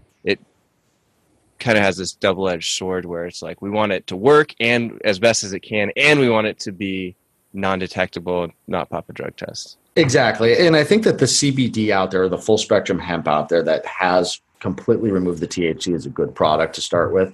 kind 1.59 1.77
of 1.77 1.83
has 1.83 1.97
this 1.97 2.13
double-edged 2.13 2.77
sword 2.77 3.05
where 3.05 3.25
it's 3.25 3.41
like 3.41 3.61
we 3.61 3.69
want 3.69 3.91
it 3.91 4.07
to 4.07 4.15
work 4.15 4.53
and 4.59 5.01
as 5.03 5.19
best 5.19 5.43
as 5.43 5.53
it 5.53 5.61
can 5.61 5.91
and 5.95 6.19
we 6.19 6.29
want 6.29 6.47
it 6.47 6.59
to 6.59 6.71
be 6.71 7.15
non-detectable 7.53 8.49
not 8.67 8.89
pop 8.89 9.09
a 9.09 9.13
drug 9.13 9.35
test. 9.35 9.77
Exactly 9.95 10.57
and 10.65 10.75
i 10.75 10.83
think 10.83 11.03
that 11.03 11.17
the 11.17 11.25
cbd 11.25 11.89
out 11.89 12.11
there 12.11 12.29
the 12.29 12.37
full 12.37 12.57
spectrum 12.57 12.99
hemp 12.99 13.27
out 13.27 13.49
there 13.49 13.63
that 13.63 13.85
has 13.85 14.39
completely 14.59 15.11
removed 15.11 15.39
the 15.39 15.47
thc 15.47 15.93
is 15.93 16.05
a 16.05 16.09
good 16.09 16.33
product 16.35 16.75
to 16.75 16.81
start 16.81 17.13
with. 17.13 17.33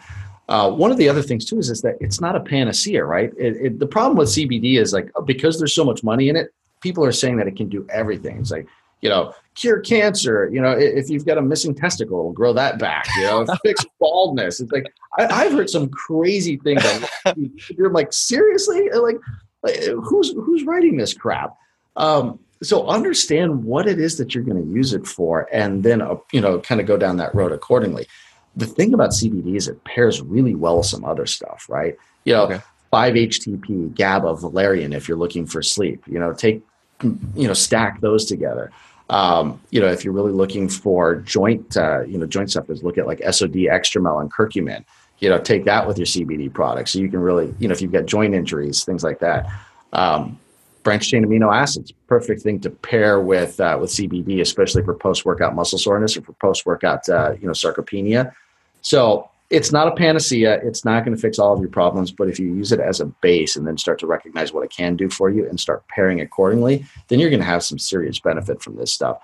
Uh, 0.50 0.70
one 0.70 0.92
of 0.92 0.98
the 0.98 1.08
other 1.08 1.22
things 1.22 1.46
too 1.46 1.58
is, 1.58 1.70
is 1.70 1.82
that 1.82 1.96
it's 2.02 2.20
not 2.20 2.36
a 2.36 2.40
panacea 2.40 3.04
right? 3.04 3.32
It, 3.38 3.56
it, 3.58 3.80
the 3.80 3.88
problem 3.88 4.18
with 4.18 4.30
cbd 4.30 4.78
is 4.78 4.94
like 4.94 5.10
because 5.26 5.58
there's 5.58 5.74
so 5.74 5.86
much 5.86 6.04
money 6.04 6.30
in 6.30 6.36
it 6.36 6.54
people 6.84 7.04
are 7.04 7.14
saying 7.14 7.38
that 7.38 7.48
it 7.48 7.56
can 7.56 7.70
do 7.70 7.88
everything. 7.90 8.42
It's 8.42 8.52
like 8.52 8.68
you 9.04 9.10
know, 9.10 9.34
cure 9.56 9.82
cancer. 9.82 10.50
You 10.52 10.62
know, 10.62 10.72
if 10.72 11.10
you've 11.10 11.26
got 11.26 11.38
a 11.38 11.42
missing 11.42 11.76
testicle, 11.76 12.32
grow 12.32 12.54
that 12.54 12.80
back. 12.80 13.06
You 13.18 13.24
know, 13.24 13.46
fix 13.64 13.86
baldness. 14.00 14.60
It's 14.62 14.72
like 14.72 14.92
I, 15.20 15.44
have 15.44 15.52
heard 15.52 15.70
some 15.70 15.90
crazy 15.90 16.58
things. 16.58 16.82
you're 17.78 17.92
like, 17.92 18.12
seriously, 18.14 18.90
like, 18.90 19.18
like, 19.62 19.76
who's 20.04 20.32
who's 20.32 20.64
writing 20.64 20.98
this 20.98 21.14
crap? 21.14 21.54
Um, 21.98 22.40
so 22.64 22.88
understand 22.88 23.66
what 23.66 23.88
it 23.88 24.00
is 24.00 24.18
that 24.18 24.34
you're 24.34 24.44
going 24.44 24.64
to 24.64 24.74
use 24.74 24.94
it 24.94 25.06
for, 25.06 25.50
and 25.52 25.84
then 25.84 26.02
uh, 26.02 26.16
you 26.32 26.42
know, 26.42 26.60
kind 26.60 26.80
of 26.82 26.88
go 26.88 26.98
down 26.98 27.18
that 27.18 27.36
road 27.36 27.52
accordingly. 27.52 28.08
The 28.56 28.68
thing 28.68 28.94
about 28.94 29.10
CBD 29.10 29.56
is 29.56 29.68
it 29.68 29.84
pairs 29.84 30.22
really 30.22 30.56
well 30.56 30.78
with 30.78 30.86
some 30.86 31.04
other 31.04 31.26
stuff, 31.26 31.66
right? 31.68 31.98
You 32.24 32.34
know, 32.34 32.44
okay. 32.44 32.60
5-HTP, 32.94 33.96
GABA, 33.96 34.36
valerian 34.36 34.94
if 34.94 35.08
you're 35.08 35.18
looking 35.18 35.48
for 35.48 35.64
sleep. 35.64 36.04
You 36.08 36.20
know, 36.20 36.32
take 36.32 36.62
you 37.04 37.48
know 37.48 37.54
stack 37.54 38.02
those 38.02 38.26
together. 38.26 38.72
Um, 39.10 39.62
you 39.70 39.82
know, 39.82 39.88
if 39.88 40.04
you're 40.04 40.14
really 40.14 40.32
looking 40.32 40.70
for 40.70 41.16
joint, 41.18 41.76
uh, 41.78 42.02
you 42.02 42.18
know, 42.18 42.26
joint 42.26 42.52
stuff, 42.52 42.70
is 42.70 42.84
look 42.84 42.98
at 42.98 43.06
like 43.06 43.20
SOD, 43.20 43.54
Extramel, 43.54 44.22
and 44.22 44.32
curcumin. 44.32 44.84
You 45.20 45.30
know, 45.30 45.40
take 45.40 45.66
that 45.66 45.88
with 45.88 45.98
your 45.98 46.08
CBD 46.08 46.52
products, 46.52 46.92
so 46.92 47.00
you 47.00 47.10
can 47.10 47.20
really, 47.20 47.54
you 47.60 47.68
know, 47.68 47.74
if 47.74 47.82
you've 47.82 47.92
got 47.92 48.06
joint 48.06 48.34
injuries, 48.34 48.84
things 48.84 49.04
like 49.04 49.20
that. 49.20 49.50
Um, 49.94 50.40
branched 50.84 51.10
chain 51.10 51.26
amino 51.26 51.54
acids, 51.54 51.92
perfect 52.08 52.42
thing 52.42 52.60
to 52.60 52.70
pair 52.70 53.22
with 53.22 53.60
uh, 53.60 53.78
with 53.80 53.90
CBD, 53.90 54.42
especially 54.42 54.84
for 54.84 54.94
post 54.94 55.26
workout 55.26 55.56
muscle 55.56 55.80
soreness 55.80 56.18
or 56.18 56.22
for 56.22 56.34
post 56.34 56.66
workout, 56.66 57.08
uh, 57.10 57.34
you 57.40 57.48
know, 57.48 57.54
sarcopenia. 57.54 58.34
So 58.82 59.30
it's 59.54 59.72
not 59.72 59.88
a 59.88 59.92
panacea. 59.92 60.60
It's 60.64 60.84
not 60.84 61.06
going 61.06 61.16
to 61.16 61.22
fix 61.22 61.38
all 61.38 61.54
of 61.54 61.60
your 61.60 61.70
problems, 61.70 62.12
but 62.12 62.28
if 62.28 62.40
you 62.40 62.48
use 62.48 62.72
it 62.72 62.80
as 62.80 63.00
a 63.00 63.06
base 63.06 63.56
and 63.56 63.68
then 63.68 63.78
start 63.78 64.00
to 64.00 64.08
recognize 64.08 64.52
what 64.52 64.64
it 64.64 64.72
can 64.72 64.96
do 64.96 65.10
for 65.10 65.30
you 65.30 65.48
and 65.48 65.60
start 65.60 65.88
pairing 65.90 66.20
accordingly, 66.20 66.84
then 67.08 67.20
you're 67.20 67.30
going 67.30 67.40
to 67.40 67.46
have 67.46 67.64
some 67.64 67.78
serious 67.78 68.20
benefit 68.20 68.64
from 68.64 68.76
this 68.78 68.92
stuff. 68.92 69.22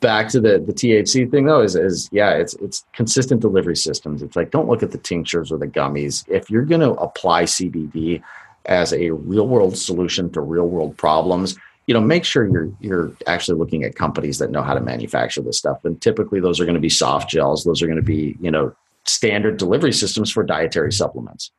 Back 0.00 0.28
to 0.30 0.40
the 0.40 0.58
the 0.58 0.72
THC 0.72 1.30
thing 1.30 1.46
though 1.46 1.62
is 1.62 1.76
is 1.76 2.10
yeah, 2.12 2.30
it's 2.30 2.54
it's 2.54 2.84
consistent 2.92 3.40
delivery 3.40 3.76
systems. 3.76 4.22
It's 4.22 4.36
like 4.36 4.50
don't 4.50 4.68
look 4.68 4.82
at 4.82 4.90
the 4.90 4.98
tinctures 4.98 5.52
or 5.52 5.56
the 5.56 5.68
gummies. 5.68 6.28
If 6.28 6.50
you're 6.50 6.64
going 6.64 6.82
to 6.82 6.90
apply 6.94 7.44
CBD 7.44 8.20
as 8.66 8.92
a 8.92 9.10
real 9.10 9.46
world 9.46 9.78
solution 9.78 10.30
to 10.32 10.40
real 10.40 10.66
world 10.66 10.96
problems, 10.98 11.56
you 11.86 11.94
know, 11.94 12.00
make 12.00 12.24
sure 12.24 12.46
you're 12.46 12.70
you're 12.80 13.12
actually 13.28 13.56
looking 13.56 13.84
at 13.84 13.94
companies 13.94 14.38
that 14.38 14.50
know 14.50 14.62
how 14.62 14.74
to 14.74 14.80
manufacture 14.80 15.40
this 15.40 15.56
stuff. 15.56 15.82
And 15.84 15.98
typically 16.02 16.40
those 16.40 16.60
are 16.60 16.64
going 16.64 16.74
to 16.74 16.80
be 16.80 16.90
soft 16.90 17.30
gels, 17.30 17.64
those 17.64 17.80
are 17.80 17.86
going 17.86 17.96
to 17.96 18.02
be, 18.02 18.36
you 18.40 18.50
know, 18.50 18.74
standard 19.06 19.56
delivery 19.56 19.92
systems 19.92 20.30
for 20.30 20.42
dietary 20.42 20.92
supplements. 20.92 21.50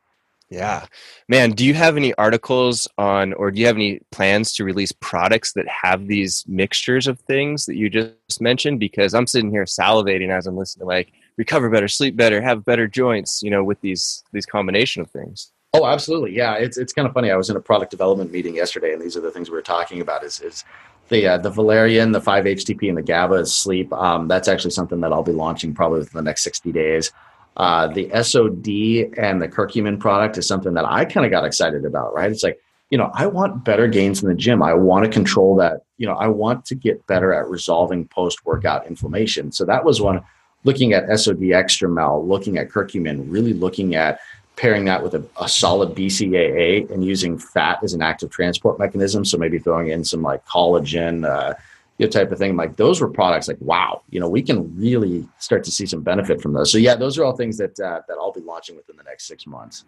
Yeah. 0.48 0.86
Man, 1.28 1.52
do 1.52 1.64
you 1.64 1.74
have 1.74 1.96
any 1.96 2.14
articles 2.14 2.86
on, 2.98 3.32
or 3.32 3.50
do 3.50 3.60
you 3.60 3.66
have 3.66 3.76
any 3.76 4.00
plans 4.12 4.52
to 4.54 4.64
release 4.64 4.92
products 4.92 5.52
that 5.54 5.66
have 5.66 6.06
these 6.06 6.44
mixtures 6.46 7.08
of 7.08 7.18
things 7.20 7.66
that 7.66 7.76
you 7.76 7.90
just 7.90 8.40
mentioned? 8.40 8.78
Because 8.78 9.12
I'm 9.12 9.26
sitting 9.26 9.50
here 9.50 9.64
salivating 9.64 10.30
as 10.30 10.46
I'm 10.46 10.56
listening, 10.56 10.86
like 10.86 11.12
recover 11.36 11.68
better, 11.68 11.88
sleep 11.88 12.16
better, 12.16 12.40
have 12.40 12.64
better 12.64 12.86
joints, 12.86 13.42
you 13.42 13.50
know, 13.50 13.64
with 13.64 13.80
these, 13.80 14.22
these 14.32 14.46
combination 14.46 15.02
of 15.02 15.10
things. 15.10 15.50
Oh, 15.72 15.84
absolutely. 15.84 16.34
Yeah. 16.34 16.54
It's, 16.54 16.78
it's 16.78 16.92
kind 16.92 17.08
of 17.08 17.12
funny. 17.12 17.30
I 17.30 17.36
was 17.36 17.50
in 17.50 17.56
a 17.56 17.60
product 17.60 17.90
development 17.90 18.30
meeting 18.30 18.54
yesterday 18.54 18.92
and 18.92 19.02
these 19.02 19.16
are 19.16 19.20
the 19.20 19.32
things 19.32 19.50
we 19.50 19.56
were 19.56 19.62
talking 19.62 20.00
about 20.00 20.22
is, 20.22 20.40
is 20.40 20.64
the, 21.08 21.26
uh, 21.26 21.38
the 21.38 21.50
valerian, 21.50 22.12
the 22.12 22.20
5-HTP 22.20 22.88
and 22.88 22.96
the 22.96 23.02
GABA 23.02 23.34
is 23.34 23.52
sleep. 23.52 23.92
Um, 23.92 24.28
that's 24.28 24.48
actually 24.48 24.70
something 24.70 25.00
that 25.00 25.12
I'll 25.12 25.22
be 25.22 25.32
launching 25.32 25.74
probably 25.74 25.98
within 25.98 26.16
the 26.16 26.22
next 26.22 26.44
60 26.44 26.72
days. 26.72 27.12
Uh, 27.56 27.86
the 27.86 28.10
SOD 28.22 29.18
and 29.18 29.40
the 29.40 29.48
curcumin 29.48 29.98
product 29.98 30.36
is 30.36 30.46
something 30.46 30.74
that 30.74 30.84
I 30.84 31.04
kind 31.06 31.24
of 31.24 31.32
got 31.32 31.44
excited 31.44 31.84
about, 31.84 32.14
right? 32.14 32.30
It's 32.30 32.42
like, 32.42 32.60
you 32.90 32.98
know, 32.98 33.10
I 33.14 33.26
want 33.26 33.64
better 33.64 33.88
gains 33.88 34.22
in 34.22 34.28
the 34.28 34.34
gym. 34.34 34.62
I 34.62 34.74
want 34.74 35.04
to 35.04 35.10
control 35.10 35.56
that. 35.56 35.82
You 35.96 36.06
know, 36.06 36.14
I 36.14 36.28
want 36.28 36.66
to 36.66 36.74
get 36.74 37.06
better 37.06 37.32
at 37.32 37.48
resolving 37.48 38.06
post 38.08 38.44
workout 38.44 38.86
inflammation. 38.86 39.52
So 39.52 39.64
that 39.64 39.84
was 39.84 40.00
one 40.00 40.22
looking 40.64 40.92
at 40.92 41.04
SOD 41.18 41.38
Extramel, 41.38 42.26
looking 42.26 42.58
at 42.58 42.68
curcumin, 42.68 43.24
really 43.28 43.54
looking 43.54 43.94
at 43.94 44.20
pairing 44.56 44.84
that 44.86 45.02
with 45.02 45.14
a, 45.14 45.24
a, 45.40 45.48
solid 45.48 45.94
BCAA 45.94 46.90
and 46.90 47.04
using 47.04 47.38
fat 47.38 47.78
as 47.82 47.92
an 47.92 48.02
active 48.02 48.30
transport 48.30 48.78
mechanism. 48.78 49.24
So 49.24 49.36
maybe 49.36 49.58
throwing 49.58 49.88
in 49.88 50.02
some 50.02 50.22
like 50.22 50.44
collagen, 50.46 51.28
uh, 51.28 51.54
you 51.98 52.06
know, 52.06 52.10
type 52.10 52.30
of 52.32 52.38
thing. 52.38 52.56
Like 52.56 52.76
those 52.76 53.00
were 53.00 53.08
products 53.08 53.48
like, 53.48 53.58
wow, 53.60 54.02
you 54.10 54.20
know, 54.20 54.28
we 54.28 54.42
can 54.42 54.76
really 54.76 55.26
start 55.38 55.64
to 55.64 55.70
see 55.70 55.86
some 55.86 56.02
benefit 56.02 56.40
from 56.40 56.52
those. 56.52 56.70
So 56.70 56.78
yeah, 56.78 56.94
those 56.94 57.18
are 57.18 57.24
all 57.24 57.36
things 57.36 57.56
that, 57.58 57.78
uh, 57.80 58.02
that 58.08 58.16
I'll 58.18 58.32
be 58.32 58.40
launching 58.40 58.76
within 58.76 58.96
the 58.96 59.04
next 59.04 59.26
six 59.26 59.46
months. 59.46 59.84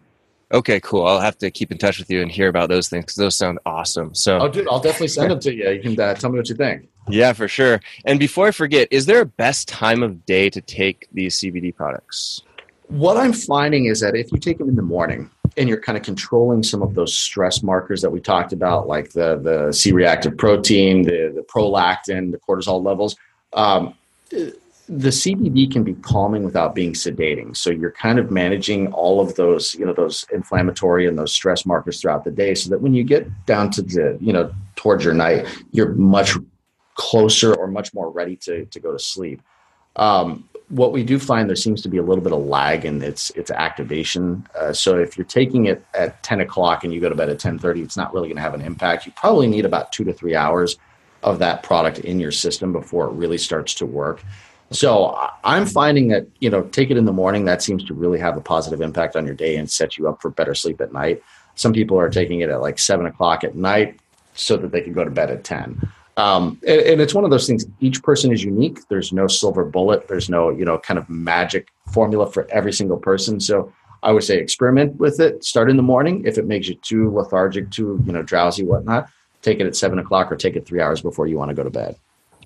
Okay, 0.51 0.79
cool. 0.79 1.05
I'll 1.05 1.19
have 1.19 1.37
to 1.39 1.51
keep 1.51 1.71
in 1.71 1.77
touch 1.77 1.99
with 1.99 2.09
you 2.09 2.23
and 2.23 2.31
hear 2.31 2.47
about 2.47 2.69
those 2.69 2.89
things 2.89 3.05
because 3.05 3.15
those 3.17 3.35
sound 3.35 3.59
awesome. 3.67 4.15
So, 4.15 4.39
oh, 4.39 4.47
dude, 4.47 4.67
I'll 4.67 4.79
definitely 4.79 5.09
send 5.09 5.29
them 5.29 5.39
to 5.41 5.53
you. 5.53 5.69
You 5.69 5.81
can 5.81 5.99
uh, 5.99 6.15
tell 6.15 6.31
me 6.31 6.37
what 6.37 6.49
you 6.49 6.55
think. 6.55 6.89
Yeah, 7.07 7.33
for 7.33 7.47
sure. 7.47 7.79
And 8.05 8.19
before 8.19 8.47
I 8.47 8.51
forget, 8.51 8.87
is 8.89 9.05
there 9.05 9.21
a 9.21 9.25
best 9.25 9.67
time 9.67 10.01
of 10.01 10.25
day 10.25 10.49
to 10.49 10.61
take 10.61 11.07
these 11.11 11.37
CBD 11.37 11.75
products? 11.75 12.41
What 12.89 13.17
I'm 13.17 13.33
finding 13.33 13.85
is 13.85 13.99
that 14.01 14.15
if 14.15 14.31
you 14.31 14.37
take 14.37 14.57
them 14.57 14.69
in 14.69 14.75
the 14.75 14.81
morning, 14.81 15.29
and 15.57 15.67
you're 15.67 15.81
kind 15.81 15.97
of 15.97 16.03
controlling 16.03 16.63
some 16.63 16.81
of 16.81 16.95
those 16.95 17.15
stress 17.15 17.63
markers 17.63 18.01
that 18.01 18.09
we 18.09 18.19
talked 18.19 18.53
about, 18.53 18.87
like 18.87 19.11
the 19.11 19.37
the 19.37 19.71
C-reactive 19.71 20.37
protein, 20.37 21.03
the 21.03 21.31
the 21.33 21.41
prolactin, 21.41 22.31
the 22.31 22.39
cortisol 22.39 22.83
levels. 22.83 23.15
Um, 23.53 23.93
the 24.31 25.09
CBD 25.09 25.71
can 25.71 25.83
be 25.83 25.93
calming 25.93 26.43
without 26.43 26.73
being 26.73 26.93
sedating. 26.93 27.55
So 27.55 27.69
you're 27.69 27.91
kind 27.91 28.17
of 28.17 28.31
managing 28.31 28.91
all 28.91 29.21
of 29.21 29.35
those, 29.35 29.75
you 29.75 29.85
know, 29.85 29.93
those 29.93 30.25
inflammatory 30.33 31.07
and 31.07 31.15
those 31.15 31.31
stress 31.31 31.63
markers 31.63 32.01
throughout 32.01 32.23
the 32.23 32.31
day, 32.31 32.55
so 32.55 32.71
that 32.71 32.81
when 32.81 32.95
you 32.95 33.03
get 33.03 33.27
down 33.45 33.69
to 33.71 33.83
the, 33.83 34.17
you 34.19 34.33
know, 34.33 34.51
towards 34.75 35.05
your 35.05 35.13
night, 35.13 35.45
you're 35.71 35.93
much 35.93 36.35
closer 36.95 37.53
or 37.53 37.67
much 37.67 37.93
more 37.93 38.09
ready 38.09 38.35
to 38.37 38.65
to 38.65 38.79
go 38.79 38.91
to 38.91 38.99
sleep. 38.99 39.41
Um, 39.95 40.48
what 40.69 40.91
we 40.91 41.03
do 41.03 41.17
find 41.19 41.49
there 41.49 41.55
seems 41.55 41.81
to 41.81 41.89
be 41.89 41.97
a 41.97 42.03
little 42.03 42.23
bit 42.23 42.31
of 42.31 42.43
lag 42.45 42.85
in 42.85 43.01
its 43.01 43.31
its 43.31 43.51
activation. 43.51 44.47
Uh, 44.57 44.71
so 44.71 44.97
if 44.97 45.17
you're 45.17 45.25
taking 45.25 45.65
it 45.65 45.83
at 45.93 46.21
10 46.23 46.41
o'clock 46.41 46.83
and 46.83 46.93
you 46.93 47.01
go 47.01 47.09
to 47.09 47.15
bed 47.15 47.29
at 47.29 47.39
10:30, 47.39 47.83
it's 47.83 47.97
not 47.97 48.13
really 48.13 48.27
going 48.27 48.37
to 48.37 48.41
have 48.41 48.53
an 48.53 48.61
impact. 48.61 49.05
You 49.05 49.11
probably 49.15 49.47
need 49.47 49.65
about 49.65 49.91
two 49.91 50.03
to 50.05 50.13
three 50.13 50.35
hours 50.35 50.77
of 51.23 51.39
that 51.39 51.63
product 51.63 51.99
in 51.99 52.19
your 52.19 52.31
system 52.31 52.71
before 52.71 53.07
it 53.07 53.13
really 53.13 53.37
starts 53.37 53.73
to 53.75 53.85
work. 53.85 54.23
So 54.71 55.17
I'm 55.43 55.65
finding 55.65 56.09
that 56.09 56.27
you 56.39 56.49
know 56.49 56.61
take 56.61 56.91
it 56.91 56.97
in 56.97 57.05
the 57.05 57.13
morning. 57.13 57.45
That 57.45 57.63
seems 57.63 57.83
to 57.85 57.93
really 57.93 58.19
have 58.19 58.37
a 58.37 58.41
positive 58.41 58.81
impact 58.81 59.15
on 59.15 59.25
your 59.25 59.35
day 59.35 59.57
and 59.57 59.69
set 59.69 59.97
you 59.97 60.07
up 60.07 60.21
for 60.21 60.29
better 60.29 60.53
sleep 60.53 60.79
at 60.81 60.93
night. 60.93 61.23
Some 61.55 61.73
people 61.73 61.99
are 61.99 62.09
taking 62.09 62.41
it 62.41 62.49
at 62.49 62.61
like 62.61 62.77
seven 62.77 63.07
o'clock 63.07 63.43
at 63.43 63.55
night 63.55 63.99
so 64.35 64.55
that 64.57 64.71
they 64.71 64.81
can 64.81 64.93
go 64.93 65.03
to 65.03 65.11
bed 65.11 65.31
at 65.31 65.43
10. 65.43 65.91
Um, 66.19 66.59
and, 66.67 66.81
and, 66.81 67.01
it's 67.01 67.13
one 67.13 67.23
of 67.23 67.29
those 67.29 67.47
things. 67.47 67.65
Each 67.79 68.03
person 68.03 68.33
is 68.33 68.43
unique. 68.43 68.79
There's 68.89 69.13
no 69.13 69.27
silver 69.27 69.63
bullet. 69.63 70.09
There's 70.09 70.29
no 70.29 70.49
you 70.49 70.65
know 70.65 70.77
kind 70.77 70.97
of 70.97 71.09
magic 71.09 71.69
formula 71.93 72.29
for 72.29 72.45
every 72.51 72.73
single 72.73 72.97
person. 72.97 73.39
So 73.39 73.71
I 74.03 74.11
would 74.11 74.23
say 74.23 74.37
experiment 74.37 74.97
with 74.97 75.21
it. 75.21 75.45
Start 75.45 75.69
in 75.69 75.77
the 75.77 75.83
morning. 75.83 76.23
If 76.25 76.37
it 76.37 76.45
makes 76.45 76.67
you 76.67 76.75
too 76.75 77.09
lethargic, 77.11 77.71
too 77.71 78.03
you 78.05 78.11
know 78.11 78.21
drowsy, 78.21 78.63
whatnot, 78.63 79.09
take 79.41 79.61
it 79.61 79.65
at 79.65 79.77
seven 79.77 79.97
o'clock 79.97 80.29
or 80.29 80.35
take 80.35 80.57
it 80.57 80.65
three 80.65 80.81
hours 80.81 81.01
before 81.01 81.25
you 81.25 81.37
want 81.37 81.49
to 81.49 81.55
go 81.55 81.63
to 81.63 81.69
bed. 81.69 81.95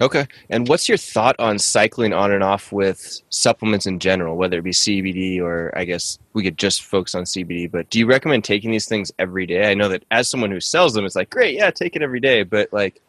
Okay. 0.01 0.27
And 0.49 0.67
what's 0.67 0.89
your 0.89 0.97
thought 0.97 1.35
on 1.39 1.59
cycling 1.59 2.13
on 2.13 2.31
and 2.31 2.43
off 2.43 2.71
with 2.71 3.21
supplements 3.29 3.85
in 3.85 3.99
general, 3.99 4.35
whether 4.35 4.57
it 4.57 4.63
be 4.63 4.71
CBD 4.71 5.39
or 5.39 5.71
I 5.77 5.85
guess 5.85 6.17
we 6.33 6.43
could 6.43 6.57
just 6.57 6.83
focus 6.83 7.13
on 7.13 7.23
CBD, 7.23 7.69
but 7.71 7.89
do 7.89 7.99
you 7.99 8.07
recommend 8.07 8.43
taking 8.43 8.71
these 8.71 8.87
things 8.87 9.11
every 9.19 9.45
day? 9.45 9.69
I 9.69 9.75
know 9.75 9.89
that 9.89 10.03
as 10.09 10.29
someone 10.29 10.49
who 10.49 10.59
sells 10.59 10.93
them, 10.93 11.05
it's 11.05 11.15
like, 11.15 11.29
great, 11.29 11.55
yeah, 11.55 11.69
take 11.69 11.95
it 11.95 12.01
every 12.01 12.19
day. 12.19 12.41
But 12.43 12.73
like, 12.73 13.01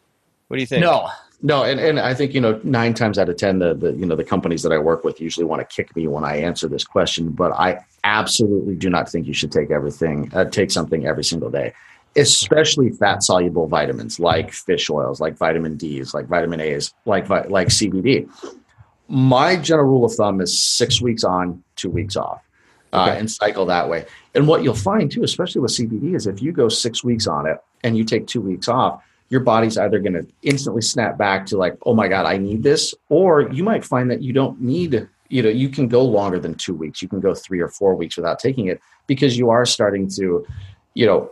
what 0.55 0.57
do 0.57 0.61
you 0.61 0.67
think? 0.67 0.81
No, 0.81 1.09
no, 1.41 1.63
and, 1.63 1.81
and 1.81 1.99
I 1.99 2.13
think 2.13 2.33
you 2.33 2.39
know 2.39 2.59
nine 2.63 2.93
times 2.93 3.19
out 3.19 3.27
of 3.27 3.35
ten, 3.35 3.59
the, 3.59 3.73
the 3.73 3.91
you 3.93 4.05
know 4.05 4.15
the 4.15 4.23
companies 4.23 4.63
that 4.63 4.71
I 4.71 4.77
work 4.77 5.03
with 5.03 5.19
usually 5.19 5.45
want 5.45 5.67
to 5.67 5.75
kick 5.75 5.93
me 5.95 6.07
when 6.07 6.23
I 6.23 6.37
answer 6.37 6.69
this 6.69 6.85
question, 6.85 7.31
but 7.31 7.51
I 7.51 7.79
absolutely 8.05 8.75
do 8.75 8.89
not 8.89 9.09
think 9.09 9.27
you 9.27 9.33
should 9.33 9.51
take 9.51 9.69
everything, 9.69 10.31
uh, 10.33 10.45
take 10.45 10.71
something 10.71 11.05
every 11.05 11.25
single 11.25 11.49
day, 11.49 11.73
especially 12.15 12.89
fat 12.91 13.21
soluble 13.21 13.67
vitamins 13.67 14.17
like 14.17 14.53
fish 14.53 14.89
oils, 14.89 15.19
like 15.19 15.37
vitamin 15.37 15.75
D's, 15.75 16.13
like 16.13 16.27
vitamin 16.27 16.61
A's, 16.61 16.93
like 17.05 17.29
like 17.29 17.67
CBD. 17.67 18.29
My 19.09 19.57
general 19.57 19.89
rule 19.89 20.05
of 20.05 20.13
thumb 20.13 20.39
is 20.39 20.57
six 20.57 21.01
weeks 21.01 21.25
on, 21.25 21.61
two 21.75 21.89
weeks 21.89 22.15
off. 22.15 22.41
Uh, 22.93 23.13
and 23.17 23.29
cycle 23.29 23.65
that 23.65 23.89
way. 23.89 24.05
And 24.35 24.47
what 24.47 24.63
you'll 24.63 24.73
find 24.73 25.11
too, 25.11 25.21
especially 25.23 25.59
with 25.59 25.71
CBD, 25.71 26.15
is 26.15 26.27
if 26.27 26.41
you 26.41 26.53
go 26.53 26.69
six 26.69 27.03
weeks 27.03 27.27
on 27.27 27.45
it 27.45 27.57
and 27.83 27.97
you 27.97 28.05
take 28.05 28.25
two 28.25 28.39
weeks 28.39 28.69
off, 28.69 29.03
your 29.29 29.41
body's 29.41 29.77
either 29.77 29.99
going 29.99 30.13
to 30.13 30.25
instantly 30.43 30.81
snap 30.81 31.17
back 31.17 31.45
to 31.47 31.57
like, 31.57 31.75
oh 31.85 31.93
my 31.93 32.07
God, 32.07 32.25
I 32.25 32.37
need 32.37 32.63
this, 32.63 32.93
or 33.09 33.51
you 33.51 33.63
might 33.63 33.83
find 33.83 34.09
that 34.11 34.21
you 34.21 34.33
don't 34.33 34.61
need, 34.61 35.07
you 35.29 35.41
know, 35.41 35.49
you 35.49 35.69
can 35.69 35.87
go 35.87 36.03
longer 36.03 36.39
than 36.39 36.55
two 36.55 36.75
weeks. 36.75 37.01
You 37.01 37.07
can 37.07 37.19
go 37.19 37.33
three 37.33 37.59
or 37.59 37.67
four 37.67 37.95
weeks 37.95 38.17
without 38.17 38.39
taking 38.39 38.67
it 38.67 38.79
because 39.07 39.37
you 39.37 39.49
are 39.49 39.65
starting 39.65 40.07
to, 40.09 40.45
you 40.93 41.05
know, 41.05 41.31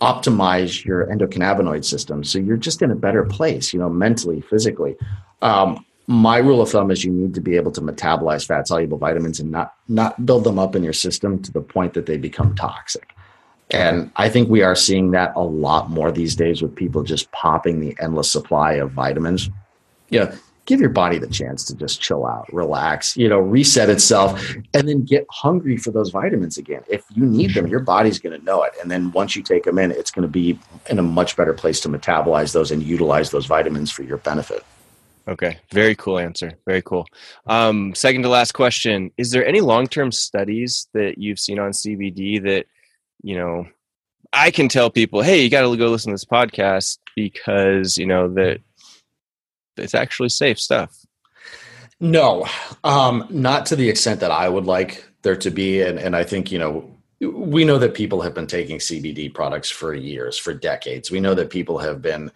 optimize 0.00 0.84
your 0.84 1.06
endocannabinoid 1.06 1.84
system. 1.84 2.22
So 2.22 2.38
you're 2.38 2.56
just 2.56 2.82
in 2.82 2.90
a 2.90 2.96
better 2.96 3.24
place, 3.24 3.72
you 3.72 3.80
know, 3.80 3.88
mentally, 3.88 4.40
physically. 4.40 4.96
Um, 5.42 5.84
my 6.06 6.38
rule 6.38 6.62
of 6.62 6.70
thumb 6.70 6.90
is 6.90 7.04
you 7.04 7.12
need 7.12 7.34
to 7.34 7.40
be 7.40 7.56
able 7.56 7.70
to 7.72 7.80
metabolize 7.82 8.46
fat 8.46 8.66
soluble 8.66 8.96
vitamins 8.96 9.40
and 9.40 9.50
not 9.50 9.74
not 9.88 10.24
build 10.24 10.44
them 10.44 10.58
up 10.58 10.74
in 10.74 10.82
your 10.82 10.94
system 10.94 11.42
to 11.42 11.52
the 11.52 11.60
point 11.60 11.94
that 11.94 12.06
they 12.06 12.16
become 12.16 12.54
toxic. 12.54 13.14
And 13.70 14.10
I 14.16 14.28
think 14.28 14.48
we 14.48 14.62
are 14.62 14.74
seeing 14.74 15.10
that 15.10 15.32
a 15.36 15.42
lot 15.42 15.90
more 15.90 16.10
these 16.10 16.34
days 16.34 16.62
with 16.62 16.74
people 16.74 17.02
just 17.02 17.30
popping 17.32 17.80
the 17.80 17.96
endless 18.00 18.30
supply 18.30 18.74
of 18.74 18.92
vitamins. 18.92 19.50
You 20.08 20.20
know, 20.20 20.32
give 20.68 20.80
your 20.80 20.90
body 20.90 21.18
the 21.18 21.26
chance 21.26 21.64
to 21.64 21.74
just 21.74 22.00
chill 22.00 22.26
out, 22.26 22.50
relax, 22.52 23.16
you 23.16 23.26
know, 23.28 23.38
reset 23.38 23.88
itself, 23.88 24.54
and 24.74 24.88
then 24.88 25.02
get 25.02 25.26
hungry 25.30 25.76
for 25.76 25.90
those 25.90 26.10
vitamins 26.10 26.58
again. 26.58 26.82
If 26.88 27.04
you 27.14 27.24
need 27.24 27.54
them, 27.54 27.66
your 27.66 27.80
body's 27.80 28.18
going 28.18 28.38
to 28.38 28.44
know 28.44 28.62
it. 28.62 28.72
And 28.80 28.90
then 28.90 29.10
once 29.12 29.34
you 29.34 29.42
take 29.42 29.64
them 29.64 29.78
in, 29.78 29.90
it's 29.90 30.10
going 30.10 30.22
to 30.22 30.28
be 30.28 30.58
in 30.88 30.98
a 30.98 31.02
much 31.02 31.36
better 31.36 31.54
place 31.54 31.80
to 31.80 31.88
metabolize 31.88 32.52
those 32.52 32.70
and 32.70 32.82
utilize 32.82 33.30
those 33.30 33.46
vitamins 33.46 33.90
for 33.90 34.02
your 34.02 34.18
benefit. 34.18 34.64
Okay, 35.26 35.58
very 35.72 35.94
cool 35.94 36.18
answer. 36.18 36.52
Very 36.66 36.80
cool. 36.82 37.06
Um, 37.46 37.94
second 37.94 38.22
to 38.22 38.30
last 38.30 38.52
question: 38.52 39.10
Is 39.18 39.30
there 39.30 39.46
any 39.46 39.60
long-term 39.60 40.12
studies 40.12 40.88
that 40.94 41.18
you've 41.18 41.38
seen 41.38 41.58
on 41.58 41.72
CBD 41.72 42.42
that 42.44 42.66
you 43.22 43.36
know 43.36 43.66
I 44.32 44.50
can 44.50 44.68
tell 44.68 44.90
people, 44.90 45.22
hey, 45.22 45.42
you 45.42 45.50
got 45.50 45.62
to 45.62 45.76
go 45.76 45.88
listen 45.88 46.10
to 46.10 46.14
this 46.14 46.24
podcast 46.24 46.98
because 47.16 47.96
you 47.96 48.06
know 48.06 48.28
that 48.34 48.60
it's 49.76 49.94
actually 49.94 50.28
safe 50.28 50.60
stuff. 50.60 50.94
No, 52.00 52.46
um, 52.84 53.26
not 53.30 53.66
to 53.66 53.76
the 53.76 53.88
extent 53.88 54.20
that 54.20 54.30
I 54.30 54.48
would 54.48 54.66
like 54.66 55.04
there 55.22 55.36
to 55.36 55.50
be, 55.50 55.82
and 55.82 55.98
and 55.98 56.14
I 56.14 56.24
think 56.24 56.52
you 56.52 56.58
know 56.58 56.94
we 57.20 57.64
know 57.64 57.78
that 57.78 57.94
people 57.94 58.20
have 58.20 58.34
been 58.34 58.46
taking 58.46 58.78
CBD 58.78 59.32
products 59.32 59.70
for 59.70 59.94
years, 59.94 60.38
for 60.38 60.54
decades. 60.54 61.10
We 61.10 61.20
know 61.20 61.34
that 61.34 61.50
people 61.50 61.78
have 61.78 62.00
been 62.00 62.30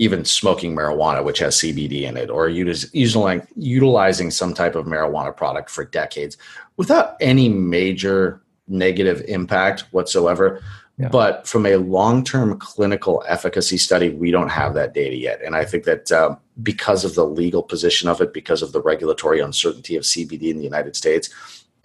even 0.00 0.24
smoking 0.24 0.76
marijuana, 0.76 1.24
which 1.24 1.40
has 1.40 1.56
CBD 1.56 2.02
in 2.02 2.16
it, 2.16 2.30
or 2.30 2.48
utilizing, 2.48 3.46
utilizing 3.56 4.30
some 4.30 4.54
type 4.54 4.76
of 4.76 4.86
marijuana 4.86 5.36
product 5.36 5.70
for 5.70 5.84
decades 5.84 6.36
without 6.76 7.16
any 7.20 7.48
major 7.48 8.40
negative 8.68 9.22
impact 9.28 9.80
whatsoever. 9.90 10.62
Yeah. 10.98 11.08
But 11.08 11.46
from 11.46 11.64
a 11.64 11.76
long 11.76 12.24
term 12.24 12.58
clinical 12.58 13.22
efficacy 13.28 13.78
study, 13.78 14.10
we 14.10 14.30
don't 14.30 14.48
have 14.48 14.74
that 14.74 14.94
data 14.94 15.14
yet. 15.14 15.40
And 15.44 15.54
I 15.54 15.64
think 15.64 15.84
that 15.84 16.10
uh, 16.10 16.36
because 16.62 17.04
of 17.04 17.14
the 17.14 17.24
legal 17.24 17.62
position 17.62 18.08
of 18.08 18.20
it, 18.20 18.32
because 18.32 18.62
of 18.62 18.72
the 18.72 18.82
regulatory 18.82 19.40
uncertainty 19.40 19.94
of 19.96 20.02
CBD 20.02 20.50
in 20.50 20.58
the 20.58 20.64
United 20.64 20.96
States, 20.96 21.30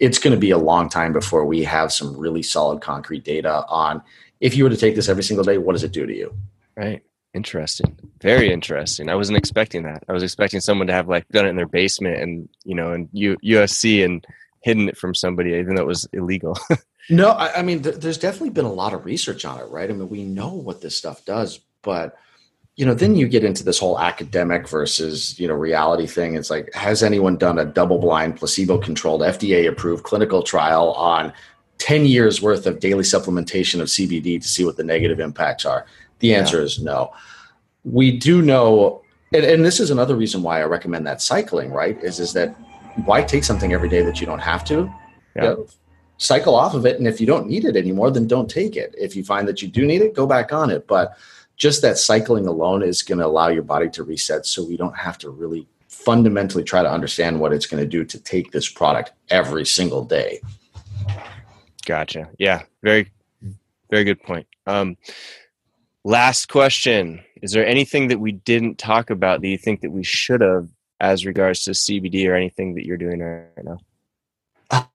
it's 0.00 0.18
going 0.18 0.34
to 0.34 0.40
be 0.40 0.50
a 0.50 0.58
long 0.58 0.88
time 0.88 1.12
before 1.12 1.44
we 1.44 1.62
have 1.62 1.92
some 1.92 2.16
really 2.16 2.42
solid 2.42 2.80
concrete 2.80 3.24
data 3.24 3.64
on 3.68 4.02
if 4.40 4.56
you 4.56 4.64
were 4.64 4.70
to 4.70 4.76
take 4.76 4.96
this 4.96 5.08
every 5.08 5.22
single 5.22 5.44
day, 5.44 5.58
what 5.58 5.72
does 5.72 5.84
it 5.84 5.92
do 5.92 6.06
to 6.06 6.14
you? 6.14 6.34
Right. 6.76 7.02
Interesting. 7.34 7.98
Very 8.20 8.52
interesting. 8.52 9.08
I 9.08 9.14
wasn't 9.14 9.38
expecting 9.38 9.82
that. 9.84 10.04
I 10.08 10.12
was 10.12 10.22
expecting 10.22 10.60
someone 10.60 10.86
to 10.86 10.92
have 10.92 11.08
like 11.08 11.26
done 11.28 11.46
it 11.46 11.50
in 11.50 11.56
their 11.56 11.66
basement 11.66 12.20
and, 12.20 12.48
you 12.64 12.74
know, 12.74 12.92
and 12.92 13.08
U- 13.12 13.38
USC 13.44 14.04
and 14.04 14.24
hidden 14.64 14.88
it 14.88 14.96
from 14.96 15.14
somebody, 15.14 15.50
even 15.50 15.74
though 15.74 15.82
it 15.82 15.86
was 15.86 16.08
illegal. 16.14 16.58
no, 17.10 17.30
I, 17.32 17.58
I 17.58 17.62
mean, 17.62 17.82
th- 17.82 17.96
there's 17.96 18.16
definitely 18.16 18.48
been 18.50 18.64
a 18.64 18.72
lot 18.72 18.94
of 18.94 19.04
research 19.04 19.44
on 19.44 19.60
it, 19.60 19.68
right? 19.68 19.90
I 19.90 19.92
mean, 19.92 20.08
we 20.08 20.24
know 20.24 20.48
what 20.48 20.80
this 20.80 20.96
stuff 20.96 21.22
does, 21.26 21.60
but 21.82 22.16
you 22.76 22.86
know, 22.86 22.94
then 22.94 23.14
you 23.14 23.28
get 23.28 23.44
into 23.44 23.62
this 23.62 23.78
whole 23.78 24.00
academic 24.00 24.66
versus 24.66 25.38
you 25.38 25.46
know 25.46 25.54
reality 25.54 26.06
thing. 26.06 26.34
It's 26.34 26.50
like, 26.50 26.72
has 26.74 27.02
anyone 27.02 27.36
done 27.36 27.58
a 27.58 27.64
double-blind, 27.64 28.36
placebo-controlled, 28.36 29.20
FDA-approved 29.20 30.02
clinical 30.02 30.42
trial 30.42 30.92
on 30.92 31.32
10 31.76 32.06
years 32.06 32.40
worth 32.40 32.66
of 32.66 32.80
daily 32.80 33.04
supplementation 33.04 33.80
of 33.80 33.88
CBD 33.88 34.40
to 34.40 34.48
see 34.48 34.64
what 34.64 34.78
the 34.78 34.82
negative 34.82 35.20
impacts 35.20 35.66
are? 35.66 35.84
The 36.20 36.34
answer 36.34 36.58
yeah. 36.58 36.64
is 36.64 36.80
no. 36.80 37.12
We 37.84 38.16
do 38.16 38.40
know, 38.40 39.02
and, 39.34 39.44
and 39.44 39.62
this 39.64 39.78
is 39.78 39.90
another 39.90 40.16
reason 40.16 40.42
why 40.42 40.60
I 40.60 40.64
recommend 40.64 41.06
that 41.06 41.20
cycling, 41.20 41.70
right? 41.70 42.02
Is 42.02 42.18
is 42.18 42.32
that 42.32 42.56
why 43.04 43.22
take 43.22 43.44
something 43.44 43.72
every 43.72 43.88
day 43.88 44.02
that 44.02 44.20
you 44.20 44.26
don't 44.26 44.40
have 44.40 44.64
to? 44.64 44.92
Yeah. 45.36 45.42
You 45.42 45.48
know, 45.48 45.66
cycle 46.16 46.54
off 46.54 46.74
of 46.74 46.86
it. 46.86 46.98
And 46.98 47.06
if 47.06 47.20
you 47.20 47.26
don't 47.26 47.48
need 47.48 47.64
it 47.64 47.76
anymore, 47.76 48.10
then 48.10 48.26
don't 48.26 48.48
take 48.48 48.76
it. 48.76 48.94
If 48.96 49.16
you 49.16 49.24
find 49.24 49.48
that 49.48 49.62
you 49.62 49.68
do 49.68 49.84
need 49.84 50.02
it, 50.02 50.14
go 50.14 50.26
back 50.26 50.52
on 50.52 50.70
it. 50.70 50.86
But 50.86 51.16
just 51.56 51.82
that 51.82 51.98
cycling 51.98 52.46
alone 52.46 52.82
is 52.82 53.02
going 53.02 53.18
to 53.18 53.26
allow 53.26 53.48
your 53.48 53.62
body 53.62 53.88
to 53.90 54.02
reset 54.02 54.46
so 54.46 54.64
we 54.64 54.76
don't 54.76 54.96
have 54.96 55.18
to 55.18 55.30
really 55.30 55.66
fundamentally 55.88 56.64
try 56.64 56.82
to 56.82 56.90
understand 56.90 57.40
what 57.40 57.52
it's 57.52 57.66
going 57.66 57.82
to 57.82 57.88
do 57.88 58.04
to 58.04 58.18
take 58.18 58.52
this 58.52 58.68
product 58.68 59.12
every 59.30 59.64
single 59.64 60.04
day. 60.04 60.40
Gotcha. 61.86 62.28
Yeah. 62.38 62.62
Very, 62.82 63.10
very 63.90 64.04
good 64.04 64.22
point. 64.22 64.46
Um, 64.66 64.96
last 66.04 66.48
question. 66.48 67.22
Is 67.42 67.52
there 67.52 67.66
anything 67.66 68.08
that 68.08 68.20
we 68.20 68.32
didn't 68.32 68.78
talk 68.78 69.10
about 69.10 69.40
that 69.40 69.48
you 69.48 69.58
think 69.58 69.82
that 69.82 69.90
we 69.90 70.02
should 70.02 70.40
have 70.40 70.68
as 71.00 71.26
regards 71.26 71.64
to 71.64 71.72
CBD 71.72 72.28
or 72.28 72.34
anything 72.34 72.74
that 72.74 72.86
you're 72.86 72.96
doing 72.96 73.20
right 73.20 73.64
now? 73.64 73.78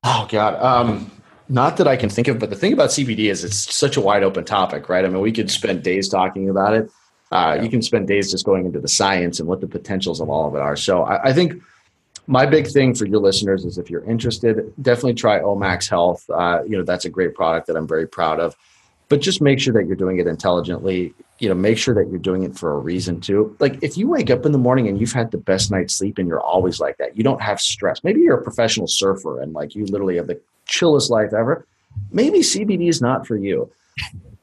Oh 0.04 0.28
God, 0.30 0.62
um, 0.62 1.12
not 1.48 1.78
that 1.78 1.88
I 1.88 1.96
can 1.96 2.10
think 2.10 2.28
of. 2.28 2.40
But 2.40 2.50
the 2.50 2.56
thing 2.56 2.74
about 2.74 2.90
CBD 2.90 3.30
is 3.30 3.44
it's 3.44 3.74
such 3.74 3.98
a 3.98 4.02
wide 4.02 4.24
open 4.24 4.46
topic, 4.46 4.90
right? 4.90 5.06
I 5.06 5.08
mean, 5.08 5.22
we 5.22 5.32
could 5.32 5.50
spend 5.50 5.84
days 5.84 6.10
talking 6.10 6.50
about 6.50 6.74
it. 6.74 6.92
Uh, 7.32 7.56
yeah. 7.56 7.64
You 7.64 7.70
can 7.70 7.82
spend 7.82 8.08
days 8.08 8.32
just 8.32 8.46
going 8.46 8.66
into 8.66 8.80
the 8.80 8.88
science 8.88 9.40
and 9.40 9.48
what 9.48 9.62
the 9.62 9.68
potentials 9.68 10.20
of 10.20 10.30
all 10.30 10.48
of 10.48 10.56
it 10.56 10.62
are. 10.62 10.76
So 10.76 11.04
I, 11.04 11.30
I, 11.30 11.34
think 11.34 11.62
my 12.26 12.48
big 12.48 12.66
thing 12.68 12.96
for 12.96 13.06
your 13.06 13.20
listeners 13.20 13.66
is 13.66 13.78
if 13.78 13.88
you're 13.88 14.04
interested, 14.04 14.74
definitely 14.82 15.14
try 15.14 15.40
Omax 15.40 15.88
Health. 15.88 16.28
Uh, 16.28 16.64
you 16.66 16.76
know, 16.76 16.84
that's 16.84 17.06
a 17.06 17.10
great 17.10 17.36
product 17.36 17.68
that 17.68 17.76
I'm 17.78 17.88
very 17.88 18.08
proud 18.08 18.40
of 18.40 18.56
but 19.10 19.22
just 19.22 19.42
make 19.42 19.60
sure 19.60 19.74
that 19.74 19.86
you're 19.88 19.96
doing 19.96 20.20
it 20.20 20.28
intelligently 20.28 21.14
you 21.40 21.48
know 21.48 21.56
make 21.56 21.78
sure 21.78 21.96
that 21.96 22.10
you're 22.10 22.20
doing 22.20 22.44
it 22.44 22.58
for 22.58 22.74
a 22.74 22.78
reason 22.78 23.20
too. 23.20 23.56
Like 23.60 23.82
if 23.82 23.98
you 23.98 24.08
wake 24.08 24.30
up 24.30 24.46
in 24.46 24.52
the 24.52 24.58
morning 24.58 24.88
and 24.88 25.00
you've 25.00 25.14
had 25.14 25.32
the 25.32 25.38
best 25.38 25.72
night's 25.72 25.96
sleep 25.96 26.18
and 26.18 26.28
you're 26.28 26.42
always 26.42 26.80
like 26.80 26.98
that 26.98 27.18
you 27.18 27.24
don't 27.24 27.42
have 27.42 27.60
stress. 27.60 28.04
Maybe 28.04 28.22
you're 28.22 28.38
a 28.38 28.44
professional 28.44 28.88
surfer 28.88 29.42
and 29.42 29.54
like 29.54 29.74
you 29.74 29.86
literally 29.86 30.18
have 30.18 30.28
the 30.28 30.40
chillest 30.66 31.10
life 31.10 31.34
ever. 31.34 31.66
Maybe 32.12 32.40
cbd 32.40 32.90
is 32.90 33.02
not 33.02 33.26
for 33.26 33.38
you. 33.38 33.72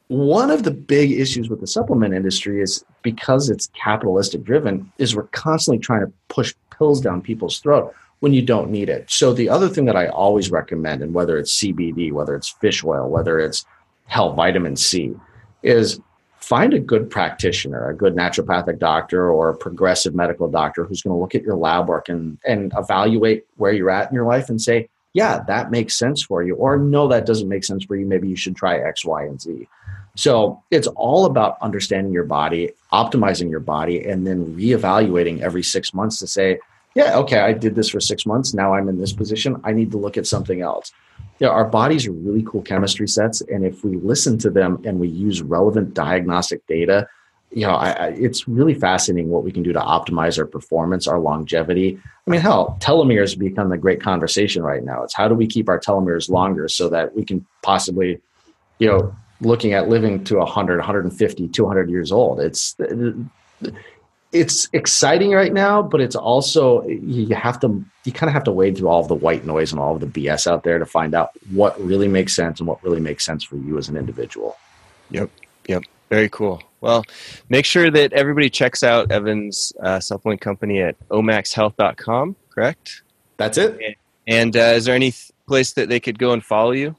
One 0.07 0.51
of 0.51 0.63
the 0.63 0.71
big 0.71 1.11
issues 1.11 1.49
with 1.49 1.59
the 1.59 1.67
supplement 1.67 2.13
industry 2.13 2.61
is 2.61 2.83
because 3.03 3.49
it's 3.49 3.67
capitalistic 3.67 4.43
driven 4.43 4.91
is 4.97 5.15
we're 5.15 5.23
constantly 5.23 5.79
trying 5.79 6.05
to 6.05 6.11
push 6.29 6.53
pills 6.75 7.01
down 7.01 7.21
people's 7.21 7.59
throat 7.59 7.93
when 8.19 8.33
you 8.33 8.41
don't 8.41 8.71
need 8.71 8.89
it. 8.89 9.11
So 9.11 9.33
the 9.33 9.49
other 9.49 9.69
thing 9.69 9.85
that 9.85 9.95
i 9.95 10.07
always 10.07 10.49
recommend 10.49 11.03
and 11.03 11.13
whether 11.13 11.37
it's 11.37 11.59
cbd 11.59 12.11
whether 12.11 12.35
it's 12.35 12.49
fish 12.49 12.83
oil 12.83 13.07
whether 13.09 13.39
it's 13.39 13.65
help 14.07 14.35
vitamin 14.35 14.75
C 14.75 15.13
is 15.63 15.99
find 16.39 16.73
a 16.73 16.79
good 16.79 17.09
practitioner, 17.09 17.89
a 17.89 17.95
good 17.95 18.15
naturopathic 18.15 18.79
doctor 18.79 19.29
or 19.29 19.49
a 19.49 19.57
progressive 19.57 20.15
medical 20.15 20.49
doctor 20.49 20.85
who's 20.85 21.01
going 21.01 21.13
to 21.13 21.19
look 21.19 21.35
at 21.35 21.43
your 21.43 21.55
lab 21.55 21.89
work 21.89 22.07
and, 22.09 22.37
and 22.45 22.71
evaluate 22.77 23.45
where 23.57 23.73
you're 23.73 23.89
at 23.89 24.09
in 24.09 24.15
your 24.15 24.25
life 24.25 24.47
and 24.49 24.61
say, 24.61 24.87
yeah, 25.13 25.43
that 25.47 25.71
makes 25.71 25.95
sense 25.95 26.23
for 26.23 26.43
you. 26.43 26.55
Or 26.55 26.77
no, 26.77 27.07
that 27.09 27.25
doesn't 27.25 27.49
make 27.49 27.63
sense 27.63 27.83
for 27.83 27.95
you. 27.95 28.05
Maybe 28.05 28.29
you 28.29 28.35
should 28.35 28.55
try 28.55 28.77
X, 28.77 29.03
Y, 29.03 29.23
and 29.23 29.41
Z. 29.41 29.67
So 30.15 30.63
it's 30.71 30.87
all 30.87 31.25
about 31.25 31.57
understanding 31.61 32.13
your 32.13 32.23
body, 32.23 32.71
optimizing 32.93 33.49
your 33.49 33.59
body, 33.59 34.05
and 34.05 34.25
then 34.25 34.55
reevaluating 34.55 35.41
every 35.41 35.63
six 35.63 35.93
months 35.93 36.17
to 36.19 36.27
say, 36.27 36.59
yeah, 36.95 37.17
okay, 37.17 37.39
I 37.39 37.53
did 37.53 37.75
this 37.75 37.89
for 37.89 37.99
six 37.99 38.25
months. 38.25 38.53
Now 38.53 38.73
I'm 38.73 38.87
in 38.89 38.99
this 38.99 39.13
position. 39.13 39.59
I 39.63 39.73
need 39.73 39.91
to 39.91 39.97
look 39.97 40.17
at 40.17 40.25
something 40.25 40.61
else 40.61 40.93
yeah, 41.39 41.49
our 41.49 41.65
bodies 41.65 42.07
are 42.07 42.11
really 42.11 42.43
cool 42.43 42.61
chemistry 42.61 43.07
sets, 43.07 43.41
and 43.41 43.65
if 43.65 43.83
we 43.83 43.97
listen 43.97 44.37
to 44.39 44.49
them 44.49 44.81
and 44.85 44.99
we 44.99 45.07
use 45.07 45.41
relevant 45.41 45.93
diagnostic 45.93 46.65
data, 46.67 47.07
you 47.51 47.65
know, 47.65 47.73
I, 47.73 47.91
I, 47.91 48.07
it's 48.09 48.47
really 48.47 48.73
fascinating 48.73 49.29
what 49.29 49.43
we 49.43 49.51
can 49.51 49.63
do 49.63 49.71
to 49.71 49.79
optimize 49.79 50.37
our 50.37 50.45
performance, 50.45 51.07
our 51.07 51.19
longevity. 51.19 51.97
I 52.25 52.29
mean, 52.29 52.41
hell, 52.41 52.77
telomeres 52.81 53.37
become 53.37 53.71
a 53.71 53.77
great 53.77 54.01
conversation 54.01 54.63
right 54.63 54.83
now. 54.83 55.03
It's 55.03 55.15
how 55.15 55.27
do 55.27 55.35
we 55.35 55.47
keep 55.47 55.69
our 55.69 55.79
telomeres 55.79 56.29
longer 56.29 56.67
so 56.67 56.89
that 56.89 57.15
we 57.15 57.23
can 57.23 57.45
possibly, 57.61 58.19
you 58.79 58.87
know, 58.89 59.15
looking 59.39 59.73
at 59.73 59.87
living 59.87 60.23
to 60.25 60.37
100, 60.37 60.77
150, 60.77 61.47
200 61.47 61.89
years 61.89 62.11
old. 62.11 62.39
It's 62.39 62.75
it's 64.31 64.67
exciting 64.73 65.31
right 65.31 65.53
now, 65.53 65.81
but 65.81 66.01
it's 66.01 66.15
also 66.15 66.85
you 66.85 67.33
have 67.35 67.59
to 67.61 67.83
you 68.03 68.11
kind 68.11 68.29
of 68.29 68.33
have 68.33 68.43
to 68.45 68.51
wade 68.51 68.77
through 68.77 68.89
all 68.89 69.01
of 69.01 69.07
the 69.07 69.15
white 69.15 69.45
noise 69.45 69.71
and 69.71 69.79
all 69.79 69.95
of 69.95 70.01
the 70.01 70.07
BS 70.07 70.47
out 70.47 70.63
there 70.63 70.79
to 70.79 70.85
find 70.85 71.15
out 71.15 71.31
what 71.51 71.79
really 71.79 72.07
makes 72.07 72.35
sense 72.35 72.59
and 72.59 72.67
what 72.67 72.83
really 72.83 72.99
makes 72.99 73.25
sense 73.25 73.43
for 73.43 73.55
you 73.57 73.77
as 73.77 73.89
an 73.89 73.97
individual. 73.97 74.57
Yep. 75.11 75.29
Yep. 75.67 75.83
Very 76.09 76.29
cool. 76.29 76.61
Well, 76.81 77.03
make 77.49 77.65
sure 77.65 77.89
that 77.89 78.13
everybody 78.13 78.49
checks 78.49 78.83
out 78.83 79.11
Evan's 79.11 79.73
uh, 79.81 79.99
supplement 79.99 80.41
company 80.41 80.81
at 80.81 80.95
omaxhealth.com, 81.09 82.35
correct? 82.49 83.01
That's 83.37 83.57
it. 83.57 83.97
And 84.27 84.55
uh, 84.55 84.73
is 84.75 84.85
there 84.85 84.95
any 84.95 85.13
place 85.47 85.73
that 85.73 85.89
they 85.89 85.99
could 85.99 86.19
go 86.19 86.33
and 86.33 86.43
follow 86.43 86.71
you? 86.71 86.95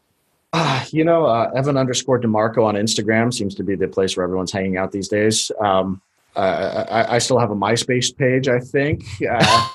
Uh, 0.53 0.85
you 0.91 1.05
know, 1.05 1.27
uh, 1.27 1.51
Evan 1.55 1.77
underscore 1.77 2.21
DeMarco 2.21 2.65
on 2.65 2.75
Instagram 2.75 3.33
seems 3.33 3.55
to 3.55 3.63
be 3.63 3.77
the 3.77 3.87
place 3.87 4.17
where 4.17 4.25
everyone's 4.25 4.53
hanging 4.53 4.77
out 4.77 4.93
these 4.93 5.09
days. 5.09 5.51
Um, 5.61 6.01
uh, 6.39 6.87
I, 6.89 7.17
I, 7.17 7.19
still 7.19 7.39
have 7.39 7.51
a 7.51 7.57
MySpace 7.57 8.17
page, 8.17 8.47
I 8.49 8.61
think. 8.61 9.05
Uh, 9.29 9.69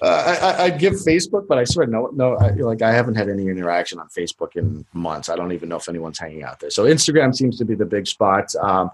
uh, 0.00 0.54
I, 0.58 0.68
would 0.70 0.78
give 0.78 0.94
Facebook, 0.94 1.46
but 1.46 1.58
I 1.58 1.64
swear, 1.64 1.86
no, 1.86 2.06
no. 2.14 2.36
I, 2.36 2.50
like 2.52 2.80
I 2.80 2.92
haven't 2.92 3.16
had 3.16 3.28
any 3.28 3.48
interaction 3.48 3.98
on 3.98 4.08
Facebook 4.08 4.56
in 4.56 4.86
months. 4.94 5.28
I 5.28 5.36
don't 5.36 5.52
even 5.52 5.68
know 5.68 5.76
if 5.76 5.90
anyone's 5.90 6.18
hanging 6.18 6.42
out 6.42 6.60
there. 6.60 6.70
So 6.70 6.84
Instagram 6.84 7.34
seems 7.34 7.58
to 7.58 7.66
be 7.66 7.74
the 7.74 7.84
big 7.84 8.06
spot. 8.06 8.54
Um, 8.56 8.90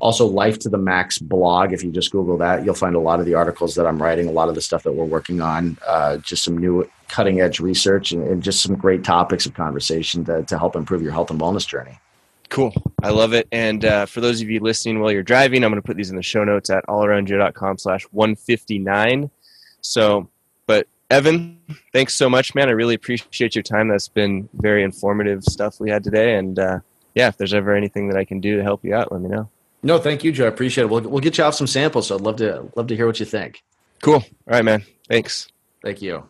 also, 0.00 0.26
Life 0.26 0.58
to 0.60 0.68
the 0.68 0.76
Max 0.76 1.18
blog. 1.18 1.72
If 1.72 1.82
you 1.82 1.90
just 1.90 2.10
Google 2.10 2.36
that, 2.38 2.64
you'll 2.64 2.74
find 2.74 2.96
a 2.96 3.00
lot 3.00 3.20
of 3.20 3.26
the 3.26 3.34
articles 3.34 3.74
that 3.76 3.86
I'm 3.86 4.02
writing, 4.02 4.28
a 4.28 4.32
lot 4.32 4.50
of 4.50 4.54
the 4.54 4.60
stuff 4.60 4.82
that 4.82 4.92
we're 4.92 5.04
working 5.04 5.40
on, 5.40 5.78
uh, 5.86 6.18
just 6.18 6.44
some 6.44 6.58
new 6.58 6.86
cutting 7.08 7.40
edge 7.40 7.58
research, 7.58 8.12
and, 8.12 8.26
and, 8.26 8.42
just 8.42 8.60
some 8.62 8.74
great 8.74 9.04
topics 9.04 9.46
of 9.46 9.54
conversation 9.54 10.24
to, 10.24 10.42
to 10.42 10.58
help 10.58 10.74
improve 10.74 11.00
your 11.00 11.12
health 11.12 11.30
and 11.30 11.40
wellness 11.40 11.66
journey. 11.66 11.98
Cool. 12.48 12.72
I 13.02 13.10
love 13.10 13.32
it. 13.32 13.48
And 13.52 13.84
uh, 13.84 14.06
for 14.06 14.20
those 14.20 14.40
of 14.40 14.48
you 14.48 14.60
listening 14.60 15.00
while 15.00 15.10
you're 15.10 15.22
driving, 15.22 15.64
I'm 15.64 15.70
going 15.70 15.82
to 15.82 15.86
put 15.86 15.96
these 15.96 16.10
in 16.10 16.16
the 16.16 16.22
show 16.22 16.44
notes 16.44 16.70
at 16.70 16.86
allaroundjoe.com 16.86 17.78
slash 17.78 18.04
159. 18.04 19.30
So, 19.80 20.28
but 20.66 20.86
Evan, 21.10 21.60
thanks 21.92 22.14
so 22.14 22.30
much, 22.30 22.54
man. 22.54 22.68
I 22.68 22.72
really 22.72 22.94
appreciate 22.94 23.54
your 23.54 23.62
time. 23.62 23.88
That's 23.88 24.08
been 24.08 24.48
very 24.54 24.82
informative 24.82 25.44
stuff 25.44 25.80
we 25.80 25.90
had 25.90 26.04
today. 26.04 26.36
And 26.36 26.58
uh, 26.58 26.78
yeah, 27.14 27.28
if 27.28 27.36
there's 27.36 27.54
ever 27.54 27.74
anything 27.74 28.08
that 28.08 28.16
I 28.16 28.24
can 28.24 28.40
do 28.40 28.56
to 28.56 28.62
help 28.62 28.84
you 28.84 28.94
out, 28.94 29.12
let 29.12 29.20
me 29.20 29.28
know. 29.28 29.48
No, 29.82 29.98
thank 29.98 30.24
you, 30.24 30.32
Joe. 30.32 30.46
I 30.46 30.48
appreciate 30.48 30.84
it. 30.84 30.90
We'll, 30.90 31.02
we'll 31.02 31.20
get 31.20 31.36
you 31.36 31.44
off 31.44 31.54
some 31.54 31.66
samples. 31.66 32.08
So 32.08 32.14
I'd 32.14 32.22
love 32.22 32.36
to, 32.36 32.68
love 32.74 32.86
to 32.86 32.96
hear 32.96 33.06
what 33.06 33.20
you 33.20 33.26
think. 33.26 33.62
Cool. 34.00 34.14
All 34.14 34.24
right, 34.46 34.64
man. 34.64 34.84
Thanks. 35.08 35.48
Thank 35.82 36.00
you. 36.00 36.24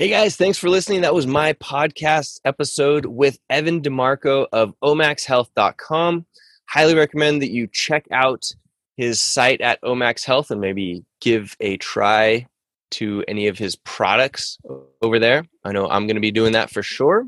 Hey 0.00 0.10
guys, 0.10 0.36
thanks 0.36 0.58
for 0.58 0.68
listening. 0.68 1.00
That 1.00 1.12
was 1.12 1.26
my 1.26 1.54
podcast 1.54 2.38
episode 2.44 3.04
with 3.04 3.40
Evan 3.50 3.80
DeMarco 3.80 4.46
of 4.52 4.72
omaxhealth.com. 4.80 6.24
Highly 6.66 6.94
recommend 6.94 7.42
that 7.42 7.50
you 7.50 7.66
check 7.66 8.06
out 8.12 8.48
his 8.96 9.20
site 9.20 9.60
at 9.60 9.82
Omax 9.82 10.24
Health 10.24 10.52
and 10.52 10.60
maybe 10.60 11.04
give 11.20 11.56
a 11.58 11.78
try 11.78 12.46
to 12.92 13.24
any 13.26 13.48
of 13.48 13.58
his 13.58 13.74
products 13.74 14.58
over 15.02 15.18
there. 15.18 15.44
I 15.64 15.72
know 15.72 15.88
I'm 15.88 16.06
going 16.06 16.14
to 16.14 16.20
be 16.20 16.30
doing 16.30 16.52
that 16.52 16.70
for 16.70 16.84
sure. 16.84 17.26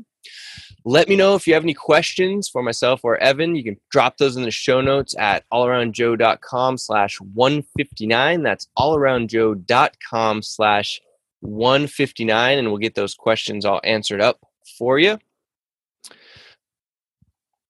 Let 0.85 1.09
me 1.09 1.17
know 1.17 1.35
if 1.35 1.47
you 1.47 1.55
have 1.55 1.63
any 1.63 1.73
questions 1.73 2.47
for 2.47 2.63
myself 2.63 3.01
or 3.03 3.17
Evan. 3.17 3.53
You 3.57 3.65
can 3.65 3.81
drop 3.89 4.15
those 4.15 4.37
in 4.37 4.43
the 4.43 4.49
show 4.49 4.79
notes 4.79 5.13
at 5.19 5.43
allaroundjoe.com 5.51 6.77
slash 6.77 7.19
159. 7.19 8.43
That's 8.43 8.69
allaroundjoe.com 8.77 10.41
slash 10.41 11.01
159 11.41 12.57
and 12.57 12.69
we'll 12.69 12.77
get 12.77 12.95
those 12.95 13.13
questions 13.13 13.65
all 13.65 13.81
answered 13.83 14.21
up 14.21 14.39
for 14.77 14.97
you. 14.97 15.19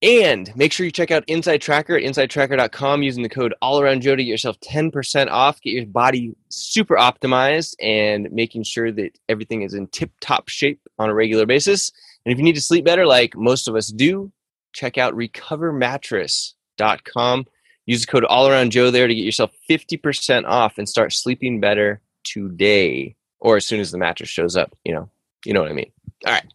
And 0.04 0.52
make 0.56 0.74
sure 0.74 0.84
you 0.84 0.92
check 0.92 1.12
out 1.12 1.28
InsideTracker 1.28 1.96
at 1.96 2.02
insidetracker.com 2.04 3.04
using 3.04 3.22
the 3.22 3.30
code 3.30 3.54
allaroundjoe 3.62 4.18
to 4.18 4.24
get 4.24 4.26
yourself 4.26 4.60
10% 4.62 5.30
off, 5.30 5.62
get 5.62 5.74
your 5.74 5.86
body 5.86 6.34
super 6.50 6.96
optimized 6.96 7.76
and 7.80 8.28
making 8.32 8.64
sure 8.64 8.92
that 8.92 9.12
everything 9.30 9.62
is 9.62 9.76
in 9.76 9.86
tip 9.88 10.10
top 10.20 10.50
shape 10.50 10.82
on 10.98 11.10
a 11.10 11.14
regular 11.14 11.46
basis. 11.46 11.92
And 12.26 12.34
if 12.34 12.40
you 12.40 12.44
need 12.44 12.56
to 12.56 12.62
sleep 12.62 12.84
better, 12.84 13.06
like 13.06 13.36
most 13.36 13.68
of 13.68 13.76
us 13.76 13.90
do, 13.90 14.32
check 14.74 14.98
out 14.98 15.14
recovermattress.com. 15.14 17.46
Use 17.86 18.02
the 18.02 18.12
code 18.12 18.24
allaroundjoe 18.24 18.92
there 18.92 19.08
to 19.08 19.14
get 19.14 19.24
yourself 19.24 19.52
50% 19.70 20.48
off 20.48 20.80
and 20.80 20.90
start 20.90 21.14
sleeping 21.14 21.60
better 21.60 22.02
today 22.24 23.16
or 23.42 23.58
as 23.58 23.66
soon 23.66 23.82
as 23.82 23.92
the 23.92 23.98
mattress 23.98 24.30
shows 24.30 24.56
up. 24.56 24.74
You 24.86 24.94
know, 24.94 25.10
you 25.46 25.54
know 25.54 25.62
what 25.62 25.70
I 25.70 25.74
mean. 25.74 25.92
All 26.26 26.34
right. 26.34 26.46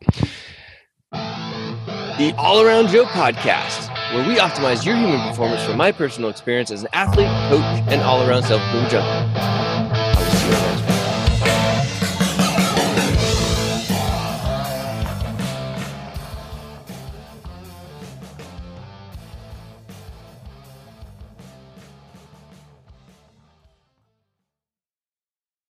The 2.19 2.35
All 2.39 2.63
Around 2.63 2.89
Joe 2.89 3.05
podcast, 3.05 3.91
where 4.15 4.27
we 4.27 4.37
optimize 4.37 4.87
your 4.87 4.97
human 4.97 5.21
performance 5.29 5.63
from 5.65 5.77
my 5.77 5.93
personal 5.93 6.31
experience 6.31 6.71
as 6.71 6.83
an 6.83 6.89
athlete, 6.95 7.29
coach, 7.51 7.63
and 7.93 8.01
all 8.01 8.27
around 8.27 8.45
self 8.45 8.63
improvement 8.63 8.93
junkie. 8.93 9.66